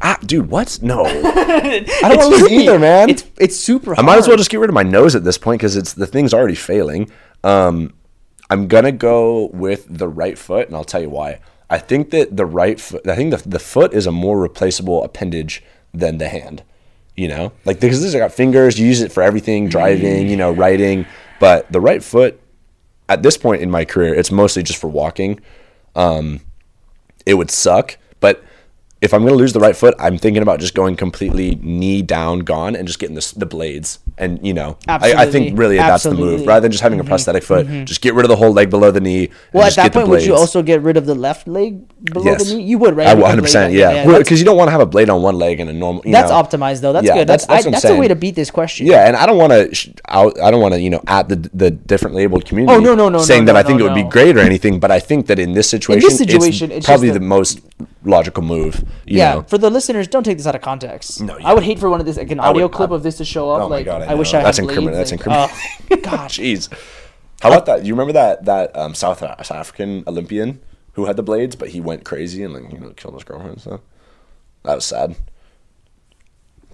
Ah, 0.03 0.19
dude, 0.25 0.49
what? 0.49 0.79
No, 0.83 1.05
I 1.07 1.85
don't 2.03 2.17
want 2.17 2.21
to 2.21 2.27
lose 2.27 2.51
either, 2.51 2.79
man. 2.79 3.09
It's 3.09 3.25
it's 3.38 3.57
super. 3.57 3.99
I 3.99 4.03
might 4.03 4.19
as 4.19 4.29
well 4.29 4.37
just 4.37 4.51
get 4.51 4.61
rid 4.61 4.69
of 4.71 4.75
my 4.75 4.83
nose 4.83 5.15
at 5.15 5.25
this 5.25 5.38
point 5.38 5.61
because 5.61 5.77
it's 5.77 5.95
the 5.95 6.07
thing's 6.07 6.35
already 6.35 6.55
failing. 6.57 7.11
Um, 7.45 7.95
I'm 8.53 8.69
gonna 8.69 8.93
go 8.93 9.47
with 9.55 9.87
the 9.88 10.07
right 10.07 10.37
foot, 10.37 10.67
and 10.67 10.77
I'll 10.77 10.85
tell 10.85 11.01
you 11.01 11.09
why. 11.09 11.41
I 11.71 11.79
think 11.79 12.11
that 12.11 12.37
the 12.37 12.45
right 12.45 12.79
foot, 12.79 13.09
I 13.09 13.17
think 13.17 13.31
the 13.31 13.49
the 13.49 13.59
foot 13.59 13.95
is 13.95 14.07
a 14.07 14.12
more 14.12 14.38
replaceable 14.38 15.03
appendage 15.03 15.62
than 15.95 16.19
the 16.19 16.29
hand. 16.29 16.62
You 17.17 17.29
know, 17.29 17.53
like 17.65 17.81
because 17.81 18.03
this 18.03 18.12
has 18.12 18.21
got 18.21 18.31
fingers, 18.31 18.79
you 18.79 18.87
use 18.87 19.01
it 19.01 19.11
for 19.11 19.23
everything, 19.23 19.71
driving, 19.71 20.29
you 20.29 20.37
know, 20.37 20.53
writing. 20.53 21.07
But 21.41 21.73
the 21.73 21.81
right 21.81 22.05
foot, 22.05 22.41
at 23.09 23.23
this 23.23 23.38
point 23.38 23.62
in 23.62 23.71
my 23.71 23.87
career, 23.87 24.15
it's 24.15 24.31
mostly 24.31 24.62
just 24.62 24.79
for 24.79 24.88
walking. 24.88 25.41
Um, 25.97 26.41
it 27.25 27.35
would 27.35 27.51
suck, 27.51 27.97
but 28.21 28.45
if 29.01 29.15
I'm 29.15 29.25
gonna 29.25 29.37
lose 29.37 29.55
the 29.55 29.61
right 29.61 29.77
foot, 29.77 29.95
I'm 29.99 30.19
thinking 30.19 30.43
about 30.43 30.61
just 30.61 30.75
going 30.75 30.97
completely 30.97 31.55
knee 31.55 32.03
down, 32.03 32.41
gone, 32.41 32.77
and 32.77 32.87
just 32.87 32.99
getting 32.99 33.17
the, 33.17 33.33
the 33.35 33.47
blades. 33.47 33.99
And 34.18 34.46
you 34.46 34.53
know, 34.53 34.77
I, 34.87 35.14
I 35.14 35.27
think 35.31 35.59
really 35.59 35.77
that's 35.77 36.05
the 36.05 36.14
move. 36.14 36.40
Mm-hmm. 36.40 36.48
Rather 36.48 36.61
than 36.61 36.70
just 36.72 36.83
having 36.83 37.01
a 37.01 37.05
prosthetic 37.05 37.42
foot, 37.42 37.66
just 37.87 38.03
get 38.03 38.14
rid 38.14 38.25
of 38.25 38.29
the 38.29 38.37
whole 38.37 38.53
leg 38.53 38.68
below 38.70 38.90
the 38.90 39.01
knee. 39.01 39.31
Well, 39.53 39.64
at 39.66 39.75
that 39.77 39.92
point, 39.92 40.09
would 40.09 40.22
you 40.25 40.35
also 40.35 40.62
get 40.62 40.83
rid 40.83 40.96
of 40.96 41.07
the 41.07 41.14
left 41.14 41.48
leg 41.48 41.88
below 42.05 42.25
Yes. 42.27 42.48
the 42.51 42.57
knee? 42.57 42.62
You 42.64 42.79
would, 42.79 42.94
right? 42.96 43.07
I 43.09 43.14
100 43.14 43.42
percent, 43.42 43.72
yeah. 43.72 44.05
Because 44.18 44.38
you 44.38 44.44
don't 44.44 44.57
want 44.57 44.68
to 44.68 44.72
have 44.72 44.81
a 44.83 44.87
blade 44.87 45.09
on 45.09 45.22
one 45.22 45.37
leg 45.37 45.61
and 45.61 45.70
a 45.70 45.72
normal. 45.72 46.03
You 46.05 46.12
That's 46.12 46.31
know. 46.31 46.42
optimized 46.42 46.83
though. 46.83 46.92
That's 46.92 47.07
Yeah, 47.07 47.14
good. 47.14 47.29
that's- 47.29 47.46
That's 47.46 47.66
I'm 47.66 47.72
that's 47.72 47.85
a 47.85 47.96
way 47.96 48.09
to 48.09 48.14
beat 48.14 48.35
this 48.35 48.51
question. 48.51 48.87
Yeah, 48.87 49.07
and 49.07 49.16
I 49.16 49.27
don't 49.27 49.38
want 49.38 49.53
to. 49.53 49.75
Sh- 49.75 49.88
out, 50.09 50.38
I 50.40 50.51
don't 50.51 50.61
want 50.61 50.75
to, 50.75 50.81
you 50.81 50.90
know, 50.90 51.03
at 51.07 51.29
the 51.29 51.37
the 51.55 51.70
differently 51.70 52.22
abled 52.25 52.44
community. 52.44 52.77
Oh, 52.77 52.81
no, 52.81 52.94
no, 52.94 53.09
no, 53.09 53.18
saying 53.18 53.44
no, 53.46 53.53
that 53.53 53.64
I 53.64 53.66
think 53.66 53.79
no, 53.79 53.87
it 53.87 53.88
would 53.88 53.94
be 53.94 54.09
great 54.09 54.37
or 54.37 54.40
anything, 54.40 54.79
but 54.79 54.90
I 54.90 55.01
think 55.01 55.27
that 55.29 55.38
in 55.38 55.53
this 55.53 55.68
situation, 55.70 56.03
in 56.03 56.09
this 56.09 56.18
situation, 56.18 56.70
it's 56.70 56.79
it's 56.79 56.87
probably 56.87 57.11
the 57.11 57.20
most 57.20 57.61
logical 58.05 58.42
move. 58.42 58.81
You 59.06 59.19
yeah. 59.19 59.35
know? 59.35 59.42
For 59.42 59.58
the 59.58 59.71
listeners, 59.71 60.08
don't 60.08 60.25
take 60.25 60.37
this 60.38 60.46
out 60.46 60.54
of 60.54 60.60
context. 60.60 61.21
No, 61.23 61.38
I 61.44 61.54
would 61.54 61.63
hate 61.63 61.79
for 61.79 61.88
one 61.88 62.00
of 62.00 62.06
this 62.06 62.17
like 62.17 62.31
an 62.31 62.40
audio 62.40 62.69
clip 62.69 62.90
I- 62.90 62.94
of 62.96 63.02
this 63.02 63.17
to 63.19 63.25
show 63.25 63.50
up. 63.50 63.63
Oh 63.63 63.69
my 63.69 63.77
like 63.77 63.87
God, 64.03 64.09
I 64.09 64.13
I, 64.13 64.15
wish. 64.15 64.35
I 64.35 64.42
That's 64.42 64.59
incriminating. 64.59 64.98
That's 64.98 65.13
incriminating. 65.13 65.57
oh, 65.90 65.96
gosh. 66.03 66.38
Jeez. 66.38 66.69
How 67.40 67.48
about 67.48 67.67
that? 67.67 67.85
You 67.85 67.92
remember 67.94 68.13
that 68.13 68.44
that 68.44 68.77
um, 68.77 68.94
South 68.94 69.19
South 69.21 69.50
African 69.50 70.05
Olympian 70.07 70.61
who 70.92 71.07
had 71.07 71.17
the 71.17 71.23
blades, 71.23 71.57
but 71.57 71.71
he 71.71 71.81
went 71.81 72.05
crazy 72.05 72.42
and 72.44 72.55
like 72.55 72.73
you 72.73 72.79
know 72.79 72.90
killed 72.90 73.15
his 73.15 73.25
girlfriend 73.25 73.53
and 73.53 73.61
stuff. 73.61 73.81
That 74.65 74.77
was 74.77 74.85
sad. 74.85 75.17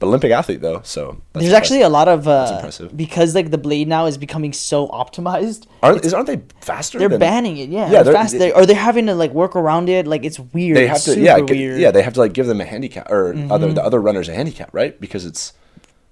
But 0.00 0.06
Olympic 0.06 0.30
athlete 0.30 0.60
though, 0.60 0.80
so 0.84 1.20
that's 1.32 1.42
There's 1.44 1.54
actually 1.54 1.82
a 1.82 1.88
lot 1.88 2.06
of 2.06 2.28
uh, 2.28 2.52
impressive. 2.54 2.96
because 2.96 3.34
like 3.34 3.50
the 3.50 3.58
blade 3.58 3.88
now 3.88 4.06
is 4.06 4.16
becoming 4.16 4.52
so 4.52 4.86
optimized. 4.88 5.66
aren't, 5.82 6.04
is, 6.04 6.14
aren't 6.14 6.28
they 6.28 6.40
faster? 6.60 7.00
They're 7.00 7.08
than- 7.08 7.18
banning 7.18 7.56
it, 7.56 7.68
yeah. 7.68 7.90
Yeah, 7.90 8.02
they're- 8.04 8.12
fast. 8.12 8.38
They, 8.38 8.52
or 8.52 8.64
they're 8.64 8.76
having 8.76 9.06
to 9.06 9.14
like 9.16 9.32
work 9.32 9.56
around 9.56 9.88
it. 9.88 10.06
Like 10.06 10.24
it's 10.24 10.38
weird. 10.38 10.76
They 10.76 10.86
have 10.86 10.98
It's 10.98 11.06
to, 11.06 11.18
yeah. 11.18 11.38
Mm-hmm. 11.38 11.80
yeah. 11.80 11.90
They 11.90 12.02
have 12.02 12.12
to 12.14 12.20
like 12.20 12.32
give 12.32 12.46
them 12.46 12.60
a 12.60 12.64
handicap 12.64 13.10
or 13.10 13.34
other 13.50 13.72
the 13.72 13.82
other 13.82 14.00
runners 14.00 14.28
a 14.28 14.34
handicap, 14.34 14.70
right? 14.72 15.00
Because 15.00 15.24
it's 15.26 15.52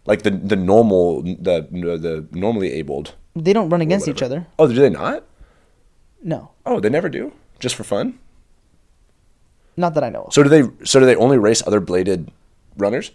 like 0.07 0.23
the 0.23 0.31
the 0.31 0.57
normal 0.57 1.23
the 1.23 1.67
the 1.71 2.27
normally 2.33 2.73
abled. 2.73 3.15
They 3.35 3.53
don't 3.53 3.69
run 3.69 3.81
against 3.81 4.09
each 4.09 4.23
other. 4.23 4.47
Oh, 4.59 4.67
do 4.67 4.75
they 4.75 4.89
not? 4.91 5.25
No. 6.23 6.51
Oh, 6.65 6.81
they 6.81 6.89
never 6.89 7.09
do. 7.09 7.33
just 7.59 7.75
for 7.75 7.85
fun? 7.85 8.19
Not 9.77 9.95
that 9.95 10.05
I 10.05 10.09
know. 10.09 10.25
of. 10.25 10.35
So 10.35 10.43
do 10.43 10.49
they? 10.49 10.63
So 10.85 11.01
do 11.01 11.07
they 11.07 11.17
only 11.17 11.39
race 11.39 11.63
other 11.67 11.81
bladed 11.81 12.31
runners? 12.77 13.13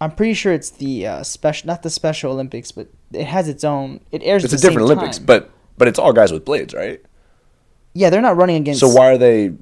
I'm 0.00 0.10
pretty 0.10 0.34
sure 0.34 0.52
it's 0.52 0.70
the 0.70 1.06
uh, 1.06 1.22
special, 1.22 1.66
not 1.66 1.82
the 1.82 1.90
Special 1.90 2.32
Olympics, 2.32 2.72
but 2.72 2.88
it 3.12 3.24
has 3.24 3.48
its 3.48 3.64
own. 3.64 4.00
It 4.12 4.22
airs. 4.22 4.44
It's 4.44 4.52
a 4.52 4.58
different 4.58 4.82
Olympics, 4.82 5.16
time. 5.18 5.26
but 5.26 5.50
but 5.78 5.88
it's 5.88 5.98
all 5.98 6.12
guys 6.12 6.32
with 6.32 6.44
blades, 6.44 6.74
right? 6.74 7.00
Yeah, 7.96 8.10
they're 8.10 8.20
not 8.20 8.36
running 8.36 8.56
against. 8.56 8.80
So 8.80 8.88
why 8.88 9.12
are 9.12 9.18
they? 9.18 9.52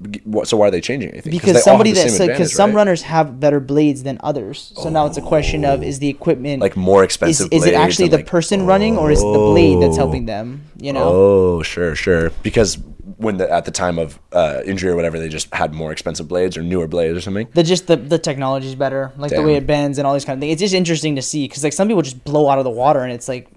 So 0.45 0.57
why 0.57 0.67
are 0.67 0.71
they 0.71 0.81
changing 0.81 1.11
anything? 1.11 1.31
Because 1.31 1.63
somebody 1.63 1.91
that 1.91 2.17
because 2.27 2.51
some 2.51 2.71
right? 2.71 2.77
runners 2.77 3.03
have 3.03 3.39
better 3.39 3.59
blades 3.59 4.01
than 4.01 4.17
others. 4.23 4.73
So 4.75 4.89
now 4.89 5.05
it's 5.05 5.17
a 5.17 5.21
question 5.21 5.63
of 5.63 5.83
is 5.83 5.99
the 5.99 6.09
equipment 6.09 6.59
like 6.59 6.75
more 6.75 7.03
is, 7.03 7.05
expensive. 7.05 7.49
is 7.51 7.65
it 7.65 7.75
actually 7.75 8.07
the 8.09 8.17
like- 8.17 8.25
person 8.25 8.65
running 8.65 8.97
or 8.97 9.11
is 9.11 9.19
it 9.21 9.31
the 9.31 9.37
blade 9.37 9.81
that's 9.81 9.97
Oh. 9.97 10.01
helping 10.01 10.25
them? 10.25 10.63
You 10.77 10.93
know. 10.93 11.03
Oh, 11.03 11.61
sure, 11.63 11.93
sure. 11.95 12.31
Because 12.41 12.79
when 13.17 13.37
the, 13.37 13.49
at 13.51 13.65
the 13.65 13.71
time 13.71 13.99
of 13.99 14.19
uh, 14.31 14.61
injury 14.65 14.89
or 14.91 14.95
whatever, 14.95 15.19
they 15.19 15.29
just 15.29 15.53
had 15.53 15.71
more 15.73 15.91
expensive 15.91 16.27
blades 16.27 16.57
or 16.57 16.63
newer 16.63 16.87
blades 16.87 17.15
or 17.15 17.21
something. 17.21 17.47
The 17.53 17.61
just 17.61 17.85
the 17.85 17.97
the 17.97 18.17
technology 18.17 18.67
is 18.67 18.75
better, 18.75 19.11
like 19.15 19.29
the 19.31 19.43
way 19.43 19.55
it 19.57 19.67
bends 19.67 19.99
and 19.99 20.07
all 20.07 20.13
these 20.13 20.25
kind 20.25 20.37
of 20.37 20.41
things. 20.41 20.53
It's 20.53 20.59
just 20.61 20.73
interesting 20.73 21.15
to 21.17 21.21
see 21.21 21.47
because 21.47 21.63
like 21.63 21.73
some 21.73 21.87
people 21.87 22.01
just 22.01 22.23
blow 22.23 22.49
out 22.49 22.57
of 22.57 22.63
the 22.63 22.71
water 22.71 23.01
and 23.01 23.13
it's 23.13 23.27
like, 23.27 23.47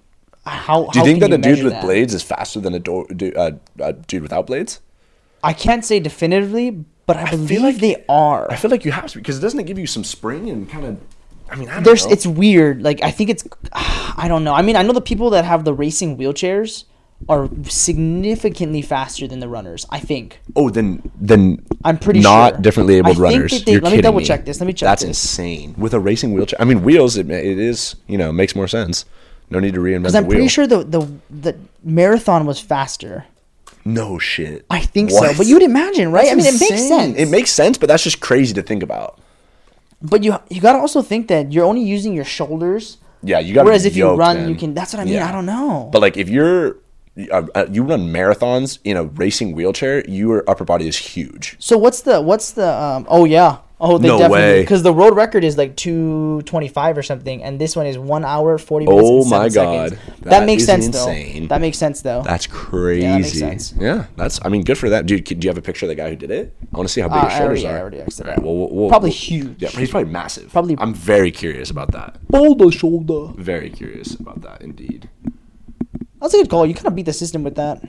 how 0.47 0.85
Do 0.87 0.99
you 0.99 1.01
how 1.01 1.05
think 1.05 1.19
that 1.21 1.33
a 1.33 1.37
dude 1.37 1.63
with 1.63 1.73
that? 1.73 1.83
blades 1.83 2.13
is 2.13 2.23
faster 2.23 2.59
than 2.59 2.73
a, 2.73 2.79
do, 2.79 3.05
uh, 3.35 3.51
a 3.79 3.93
dude 3.93 4.21
without 4.23 4.47
blades? 4.47 4.81
I 5.43 5.53
can't 5.53 5.85
say 5.85 5.99
definitively, 5.99 6.71
but 7.05 7.17
I, 7.17 7.25
feel 7.29 7.37
believe 7.39 7.61
like- 7.61 7.77
they 7.77 8.03
are. 8.09 8.51
I 8.51 8.55
feel 8.55 8.71
like 8.71 8.83
you 8.85 8.91
have 8.91 9.07
to 9.11 9.17
because 9.19 9.39
doesn't 9.39 9.59
it 9.59 9.65
give 9.65 9.77
you 9.79 9.87
some 9.87 10.03
spring 10.03 10.49
and 10.49 10.69
kind 10.69 10.85
of? 10.85 10.97
I 11.49 11.55
mean, 11.55 11.69
I 11.69 11.75
don't 11.75 11.83
There's 11.83 12.05
know. 12.05 12.11
it's 12.11 12.27
weird. 12.27 12.81
Like 12.81 13.01
I 13.03 13.11
think 13.11 13.29
it's 13.29 13.47
I 13.73 14.25
don't 14.27 14.43
know. 14.43 14.53
I 14.53 14.61
mean, 14.61 14.75
I 14.75 14.81
know 14.81 14.93
the 14.93 15.01
people 15.01 15.29
that 15.31 15.45
have 15.45 15.63
the 15.63 15.73
racing 15.73 16.17
wheelchairs 16.17 16.83
are 17.29 17.49
significantly 18.01 18.81
faster 18.81 19.27
than 19.27 19.39
the 19.39 19.47
runners. 19.47 19.85
I 19.89 19.99
think. 19.99 20.39
oh, 20.55 20.69
then 20.69 21.01
then 21.19 21.65
I'm 21.85 21.97
pretty 21.97 22.21
sure 22.21 22.31
not 22.31 22.53
sure. 22.53 22.61
differently 22.61 22.95
I 22.95 22.99
abled 22.99 23.17
think 23.17 23.23
runners. 23.23 23.63
they- 23.63 23.71
You're 23.73 23.81
let 23.81 23.93
me 23.95 24.01
double 24.01 24.19
me. 24.19 24.25
check 24.25 24.45
this. 24.45 24.59
Let 24.59 24.67
me 24.67 24.73
check 24.73 24.87
That's 24.87 25.01
this. 25.03 25.09
insane. 25.23 25.73
With 25.77 25.93
a 25.93 25.99
racing 25.99 26.33
wheelchair, 26.33 26.59
I 26.61 26.65
mean, 26.65 26.83
wheels. 26.83 27.17
It, 27.17 27.29
it 27.29 27.57
is 27.59 27.95
you 28.07 28.17
know 28.17 28.31
makes 28.31 28.55
more 28.55 28.67
sense. 28.67 29.05
No 29.49 29.59
need 29.59 29.73
to 29.75 29.79
reinvent 29.79 30.01
Because 30.03 30.15
I'm 30.15 30.25
wheel. 30.25 30.37
pretty 30.37 30.47
sure 30.49 30.67
the, 30.67 30.83
the 30.83 31.07
the 31.29 31.55
marathon 31.83 32.45
was 32.45 32.59
faster. 32.59 33.25
No 33.85 34.19
shit. 34.19 34.65
I 34.69 34.81
think 34.81 35.11
What? 35.11 35.31
so. 35.31 35.37
But 35.37 35.47
you 35.47 35.55
would 35.55 35.63
imagine, 35.63 36.11
right? 36.11 36.25
That's 36.25 36.33
I 36.33 36.35
mean, 36.35 36.45
it 36.55 36.59
makes 36.59 36.87
sense. 36.87 37.17
It 37.17 37.29
makes 37.29 37.51
sense, 37.51 37.77
but 37.77 37.87
that's 37.87 38.03
just 38.03 38.19
crazy 38.19 38.53
to 38.55 38.61
think 38.61 38.83
about. 38.83 39.19
But 40.01 40.23
you 40.23 40.35
you 40.49 40.59
gotta 40.61 40.79
also 40.79 41.01
think 41.01 41.27
that 41.29 41.51
you're 41.53 41.65
only 41.65 41.81
using 41.83 42.13
your 42.13 42.25
shoulders. 42.25 42.97
Yeah, 43.23 43.39
you 43.39 43.53
got. 43.53 43.65
Whereas 43.65 43.85
if 43.85 43.95
you 43.95 44.09
run, 44.13 44.49
you 44.49 44.55
can. 44.55 44.73
That's 44.73 44.93
what 44.93 44.99
I 44.99 45.05
mean. 45.05 45.13
Yeah. 45.15 45.29
I 45.29 45.31
don't 45.31 45.45
know. 45.45 45.89
But 45.91 46.01
like 46.01 46.17
if 46.17 46.27
you're 46.29 46.77
uh, 47.31 47.47
uh, 47.55 47.65
you 47.71 47.81
run 47.83 48.11
marathons 48.13 48.77
in 48.83 48.95
a 48.97 49.03
racing 49.05 49.55
wheelchair, 49.55 50.03
your 50.07 50.43
upper 50.47 50.65
body 50.65 50.87
is 50.87 50.97
huge. 50.97 51.55
so 51.57 51.77
what's 51.77 52.01
the 52.01 52.21
what's 52.21 52.51
the 52.51 52.67
um? 52.69 53.07
Oh 53.09 53.25
yeah. 53.25 53.57
Oh, 53.79 53.99
they 53.99 54.07
No 54.07 54.17
definitely 54.17 54.39
way. 54.43 54.61
because 54.61 54.81
the 54.81 54.91
world 54.91 55.15
record 55.15 55.43
is 55.43 55.55
like 55.55 55.75
two 55.75 56.41
twenty 56.45 56.67
five 56.67 56.97
or 56.97 57.03
something, 57.03 57.43
and 57.43 57.61
this 57.61 57.75
one 57.75 57.85
is 57.85 57.95
one 57.95 58.25
hour 58.25 58.57
forty 58.57 58.87
minutes. 58.87 59.07
Oh 59.07 59.17
and 59.17 59.27
seven 59.27 59.39
my. 59.39 59.49
God. 59.49 59.91
that, 59.91 60.29
That 60.31 60.45
makes 60.47 60.65
sense 60.65 60.87
insane. 60.87 61.43
though. 61.43 61.47
That 61.49 61.61
makes 61.61 61.77
sense 61.77 62.01
though. 62.01 62.23
That's 62.23 62.47
crazy. 62.47 63.01
that 63.05 63.21
makes 63.21 63.33
sense. 63.37 63.73
Yeah, 63.77 64.07
that's. 64.15 64.39
I 64.43 64.49
mean, 64.49 64.63
good 64.63 64.79
for 64.79 64.89
that, 64.89 65.05
dude. 65.05 65.25
Do 65.25 65.35
you 65.35 65.49
have 65.49 65.59
a 65.59 65.61
picture 65.61 65.85
of 65.85 65.89
the 65.89 65.95
guy 65.95 66.09
who 66.09 66.15
did 66.15 66.31
it? 66.31 66.55
I 66.73 66.77
want 66.77 66.89
to 66.89 66.93
see 66.93 67.01
how 67.01 67.07
big 67.07 67.17
Uh, 67.17 67.25
his 67.29 67.37
shoulders 67.37 67.63
already- 67.63 67.67
I 67.67 67.71
are. 67.77 67.81
already 67.81 67.97
it 67.97 68.21
All 68.21 68.29
out. 68.31 68.43
well, 68.43 68.55
we'll- 68.55 68.69
we'll- 68.71 68.89
Probably 68.89 69.11
huge. 69.11 69.61
Yeah, 69.61 69.69
he's 69.69 69.91
probably 69.91 70.11
massive. 70.11 70.51
Probably- 70.51 70.75
I'm 70.79 70.95
very 70.95 71.29
curious 71.29 71.69
about 71.69 71.91
that. 71.91 72.17
Boulder 72.29 72.71
shoulder. 72.71 73.31
Very 73.37 73.69
curious 73.69 74.15
about 74.15 74.41
that, 74.41 74.63
indeed. 74.63 75.07
That's 76.19 76.33
a 76.33 76.37
good 76.37 76.49
call. 76.49 76.65
You 76.65 76.73
kind 76.73 76.87
of 76.87 76.95
beat 76.95 77.05
the 77.05 77.13
system 77.13 77.43
with 77.43 77.53
that. 77.55 77.79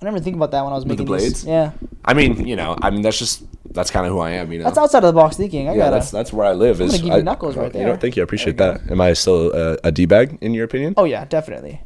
I 0.00 0.04
never 0.04 0.20
think 0.20 0.36
about 0.36 0.50
that 0.50 0.62
when 0.62 0.72
I 0.74 0.76
was 0.76 0.84
With 0.84 0.98
the 0.98 1.04
making 1.04 1.16
these. 1.16 1.42
blades? 1.42 1.44
Yeah, 1.46 1.70
I 2.04 2.12
mean, 2.14 2.46
you 2.46 2.54
know, 2.54 2.76
I 2.82 2.90
mean, 2.90 3.00
that's 3.02 3.18
just 3.18 3.42
that's 3.70 3.90
kind 3.90 4.06
of 4.06 4.12
who 4.12 4.18
I 4.20 4.30
am. 4.32 4.50
You 4.52 4.58
know, 4.58 4.64
that's 4.64 4.78
outside 4.78 5.04
of 5.04 5.14
the 5.14 5.20
box 5.20 5.36
thinking. 5.36 5.68
I 5.68 5.72
yeah, 5.72 5.78
gotta. 5.84 5.96
that's 5.96 6.10
that's 6.10 6.32
where 6.32 6.46
I 6.46 6.52
live. 6.52 6.80
Is 6.80 6.92
give 6.96 7.04
you 7.06 7.12
I- 7.12 7.20
knuckles 7.20 7.56
right 7.56 7.72
there. 7.72 7.82
You 7.82 7.88
know, 7.88 7.96
thank 7.96 8.16
you. 8.16 8.22
I 8.22 8.24
appreciate 8.24 8.54
you 8.54 8.58
that. 8.58 8.90
Am 8.90 9.00
I 9.00 9.12
still 9.12 9.52
a, 9.52 9.78
a 9.84 9.92
d 9.92 10.06
bag 10.06 10.38
in 10.40 10.54
your 10.54 10.64
opinion? 10.64 10.94
oh 10.96 11.04
yeah, 11.04 11.24
definitely. 11.24 11.80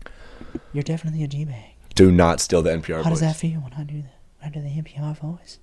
You're 0.73 0.83
definitely 0.83 1.23
a 1.25 1.29
G 1.29 1.45
bag. 1.45 1.75
Do 1.95 2.11
not 2.11 2.41
steal 2.41 2.63
the 2.63 2.71
NPR 2.71 2.97
How 2.97 3.03
voice. 3.03 3.11
does 3.11 3.21
that 3.21 3.37
feel 3.37 3.61
when 3.61 3.73
I 3.75 3.85
do 3.85 4.03
that? 4.03 4.15
When 4.41 4.49
I 4.49 4.51
do 4.51 4.61
the 4.63 4.69
NPR 4.83 5.17
voice. 5.19 5.59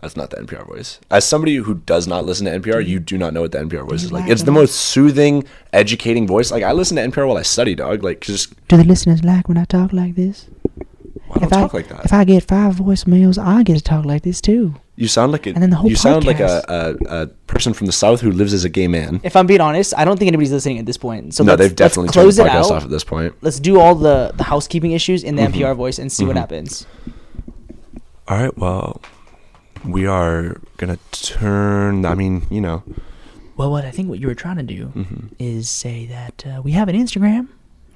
That's 0.00 0.14
not 0.16 0.30
the 0.30 0.36
NPR 0.36 0.66
voice. 0.66 1.00
As 1.10 1.24
somebody 1.24 1.56
who 1.56 1.74
does 1.74 2.06
not 2.06 2.24
listen 2.26 2.44
to 2.46 2.60
NPR, 2.60 2.86
you 2.86 3.00
do 3.00 3.16
not 3.18 3.32
know 3.32 3.40
what 3.40 3.52
the 3.52 3.58
NPR 3.58 3.88
voice 3.88 4.02
is 4.04 4.12
like. 4.12 4.28
It's 4.30 4.42
the 4.42 4.52
I- 4.52 4.54
most 4.54 4.74
soothing, 4.74 5.44
educating 5.72 6.26
voice. 6.26 6.50
Like 6.52 6.62
I 6.62 6.72
listen 6.72 6.96
to 6.96 7.02
NPR 7.02 7.26
while 7.26 7.38
I 7.38 7.42
study, 7.42 7.74
dog. 7.74 8.04
Like 8.04 8.20
just 8.20 8.54
Do 8.68 8.76
the 8.76 8.84
listeners 8.84 9.24
like 9.24 9.48
when 9.48 9.56
I 9.56 9.64
talk 9.64 9.92
like 9.92 10.14
this? 10.14 10.46
why 11.26 11.36
don't 11.40 11.44
if 11.44 11.52
I 11.52 11.60
talk 11.62 11.74
like 11.74 11.88
that? 11.88 12.04
if 12.04 12.12
I 12.12 12.24
get 12.24 12.44
five 12.44 12.76
voicemails, 12.76 13.42
I 13.42 13.62
get 13.62 13.76
to 13.78 13.82
talk 13.82 14.04
like 14.04 14.22
this 14.22 14.40
too. 14.40 14.74
You 14.96 15.08
sound 15.08 15.30
like 15.32 15.46
a 15.46 15.50
and 15.50 15.62
then 15.62 15.70
the 15.70 15.76
whole 15.76 15.88
you 15.90 15.96
sound 15.96 16.24
like 16.24 16.40
a, 16.40 16.64
a, 16.68 17.22
a 17.22 17.26
person 17.46 17.72
from 17.74 17.86
the 17.86 17.92
south 17.92 18.20
who 18.22 18.30
lives 18.30 18.52
as 18.54 18.64
a 18.64 18.68
gay 18.68 18.88
man. 18.88 19.20
If 19.22 19.36
I'm 19.36 19.46
being 19.46 19.60
honest, 19.60 19.92
I 19.96 20.04
don't 20.04 20.16
think 20.18 20.28
anybody's 20.28 20.52
listening 20.52 20.78
at 20.78 20.86
this 20.86 20.96
point. 20.96 21.34
So 21.34 21.44
no, 21.44 21.52
let's, 21.52 21.60
they've 21.60 21.76
definitely 21.76 22.08
let's 22.08 22.14
turned 22.16 22.32
the 22.32 22.50
podcast 22.50 22.64
out. 22.64 22.70
off 22.72 22.84
at 22.84 22.90
this 22.90 23.04
point. 23.04 23.34
Let's 23.42 23.60
do 23.60 23.78
all 23.78 23.94
the 23.94 24.32
the 24.36 24.44
housekeeping 24.44 24.92
issues 24.92 25.22
in 25.22 25.36
the 25.36 25.42
Mm-hmm. 25.42 25.62
NPR 25.62 25.76
voice 25.76 25.98
and 25.98 26.10
see 26.10 26.24
what 26.24 26.36
happens. 26.36 26.86
All 28.28 28.36
right, 28.38 28.56
well, 28.58 29.00
we 29.84 30.06
are 30.06 30.56
gonna 30.78 30.98
turn. 31.12 32.04
I 32.04 32.14
mean, 32.14 32.46
you 32.50 32.60
know, 32.60 32.82
Well, 33.56 33.70
what 33.70 33.84
I 33.84 33.90
think 33.90 34.08
what 34.08 34.18
you 34.18 34.26
were 34.26 34.34
trying 34.34 34.56
to 34.56 34.62
do 34.62 34.92
is 35.38 35.68
say 35.68 36.06
that 36.06 36.44
uh, 36.46 36.62
we 36.62 36.72
have 36.72 36.88
an 36.88 36.96
Instagram. 36.96 37.48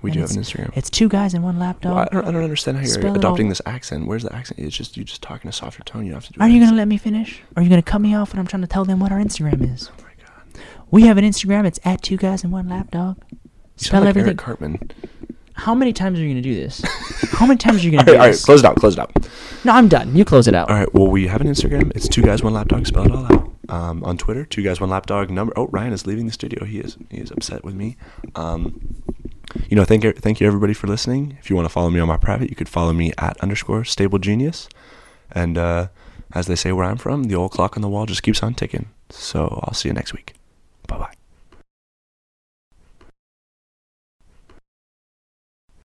We 0.02 0.10
and 0.10 0.14
do 0.14 0.20
have 0.20 0.30
an 0.30 0.36
Instagram. 0.38 0.76
It's 0.76 0.90
two 0.90 1.08
guys 1.08 1.34
and 1.34 1.42
one 1.44 1.58
lapdog. 1.58 1.94
Well, 1.94 2.08
I, 2.10 2.14
don't, 2.14 2.28
I 2.28 2.30
don't 2.32 2.42
understand 2.42 2.78
how 2.78 2.84
you're 2.84 3.14
adopting 3.16 3.48
this 3.48 3.60
accent. 3.66 4.06
Where's 4.06 4.22
the 4.22 4.34
accent? 4.34 4.60
It's 4.60 4.76
just 4.76 4.96
you 4.96 5.04
just 5.04 5.22
talking 5.22 5.44
in 5.44 5.50
a 5.50 5.52
softer 5.52 5.82
tone. 5.84 6.04
You 6.04 6.12
don't 6.12 6.22
have 6.22 6.26
to 6.28 6.32
do. 6.32 6.40
Are 6.40 6.48
you 6.48 6.60
gonna 6.60 6.76
let 6.76 6.88
me 6.88 6.96
finish? 6.96 7.42
Or 7.56 7.60
are 7.60 7.62
you 7.62 7.68
gonna 7.68 7.82
cut 7.82 8.00
me 8.00 8.14
off 8.14 8.32
when 8.32 8.40
I'm 8.40 8.46
trying 8.46 8.62
to 8.62 8.68
tell 8.68 8.84
them 8.84 9.00
what 9.00 9.12
our 9.12 9.18
Instagram 9.18 9.72
is? 9.74 9.90
Oh 9.98 10.02
my 10.02 10.10
god! 10.24 10.62
We 10.90 11.02
have 11.02 11.18
an 11.18 11.24
Instagram. 11.24 11.66
It's 11.66 11.78
at 11.84 12.02
two 12.02 12.16
guys 12.16 12.42
and 12.44 12.52
one 12.52 12.68
lapdog. 12.68 13.18
You 13.30 13.38
Spell 13.76 14.00
like 14.00 14.10
everything. 14.10 14.28
Eric 14.28 14.38
Cartman. 14.38 14.90
How 15.54 15.74
many 15.74 15.92
times 15.92 16.18
are 16.18 16.22
you 16.22 16.28
gonna 16.30 16.40
do 16.40 16.54
this? 16.54 16.82
How 17.32 17.46
many 17.46 17.58
times 17.58 17.82
are 17.82 17.84
you 17.84 17.90
gonna 17.90 18.02
All 18.02 18.06
do 18.06 18.12
right, 18.12 18.18
all 18.20 18.26
right, 18.26 18.32
this? 18.32 18.44
close 18.44 18.60
it 18.60 18.66
out. 18.66 18.76
Close 18.76 18.94
it 18.94 18.98
out. 19.00 19.12
No, 19.64 19.72
I'm 19.72 19.88
done. 19.88 20.16
You 20.16 20.24
close 20.24 20.48
it 20.48 20.54
out. 20.54 20.70
All 20.70 20.76
right. 20.76 20.92
Well, 20.94 21.08
we 21.08 21.26
have 21.26 21.40
an 21.42 21.46
Instagram. 21.46 21.92
It's 21.94 22.08
two 22.08 22.22
guys 22.22 22.42
one 22.42 22.54
lapdog. 22.54 22.86
Spell 22.86 23.04
it 23.04 23.12
all 23.12 23.24
out. 23.26 23.50
Um, 23.68 24.02
on 24.04 24.16
Twitter, 24.18 24.44
two 24.46 24.62
guys 24.62 24.80
one 24.80 24.88
lapdog. 24.90 25.30
Number. 25.30 25.52
Oh, 25.56 25.66
Ryan 25.68 25.92
is 25.92 26.06
leaving 26.06 26.26
the 26.26 26.32
studio. 26.32 26.64
He 26.64 26.80
is. 26.80 26.96
He 27.10 27.18
is 27.18 27.30
upset 27.30 27.62
with 27.62 27.74
me. 27.74 27.96
Um, 28.34 29.02
you 29.68 29.76
know, 29.76 29.84
thank 29.84 30.04
you, 30.04 30.12
thank 30.12 30.40
you 30.40 30.46
everybody 30.46 30.74
for 30.74 30.86
listening. 30.86 31.36
If 31.40 31.50
you 31.50 31.56
want 31.56 31.66
to 31.66 31.72
follow 31.72 31.90
me 31.90 32.00
on 32.00 32.08
my 32.08 32.16
private, 32.16 32.50
you 32.50 32.56
could 32.56 32.68
follow 32.68 32.92
me 32.92 33.12
at 33.18 33.38
underscore 33.38 33.84
stable 33.84 34.18
genius. 34.18 34.68
And 35.32 35.58
uh, 35.58 35.88
as 36.32 36.46
they 36.46 36.56
say 36.56 36.72
where 36.72 36.84
I'm 36.84 36.96
from, 36.96 37.24
the 37.24 37.34
old 37.34 37.52
clock 37.52 37.76
on 37.76 37.82
the 37.82 37.88
wall 37.88 38.06
just 38.06 38.22
keeps 38.22 38.42
on 38.42 38.54
ticking. 38.54 38.88
So 39.10 39.60
I'll 39.64 39.74
see 39.74 39.88
you 39.88 39.94
next 39.94 40.12
week. 40.12 40.34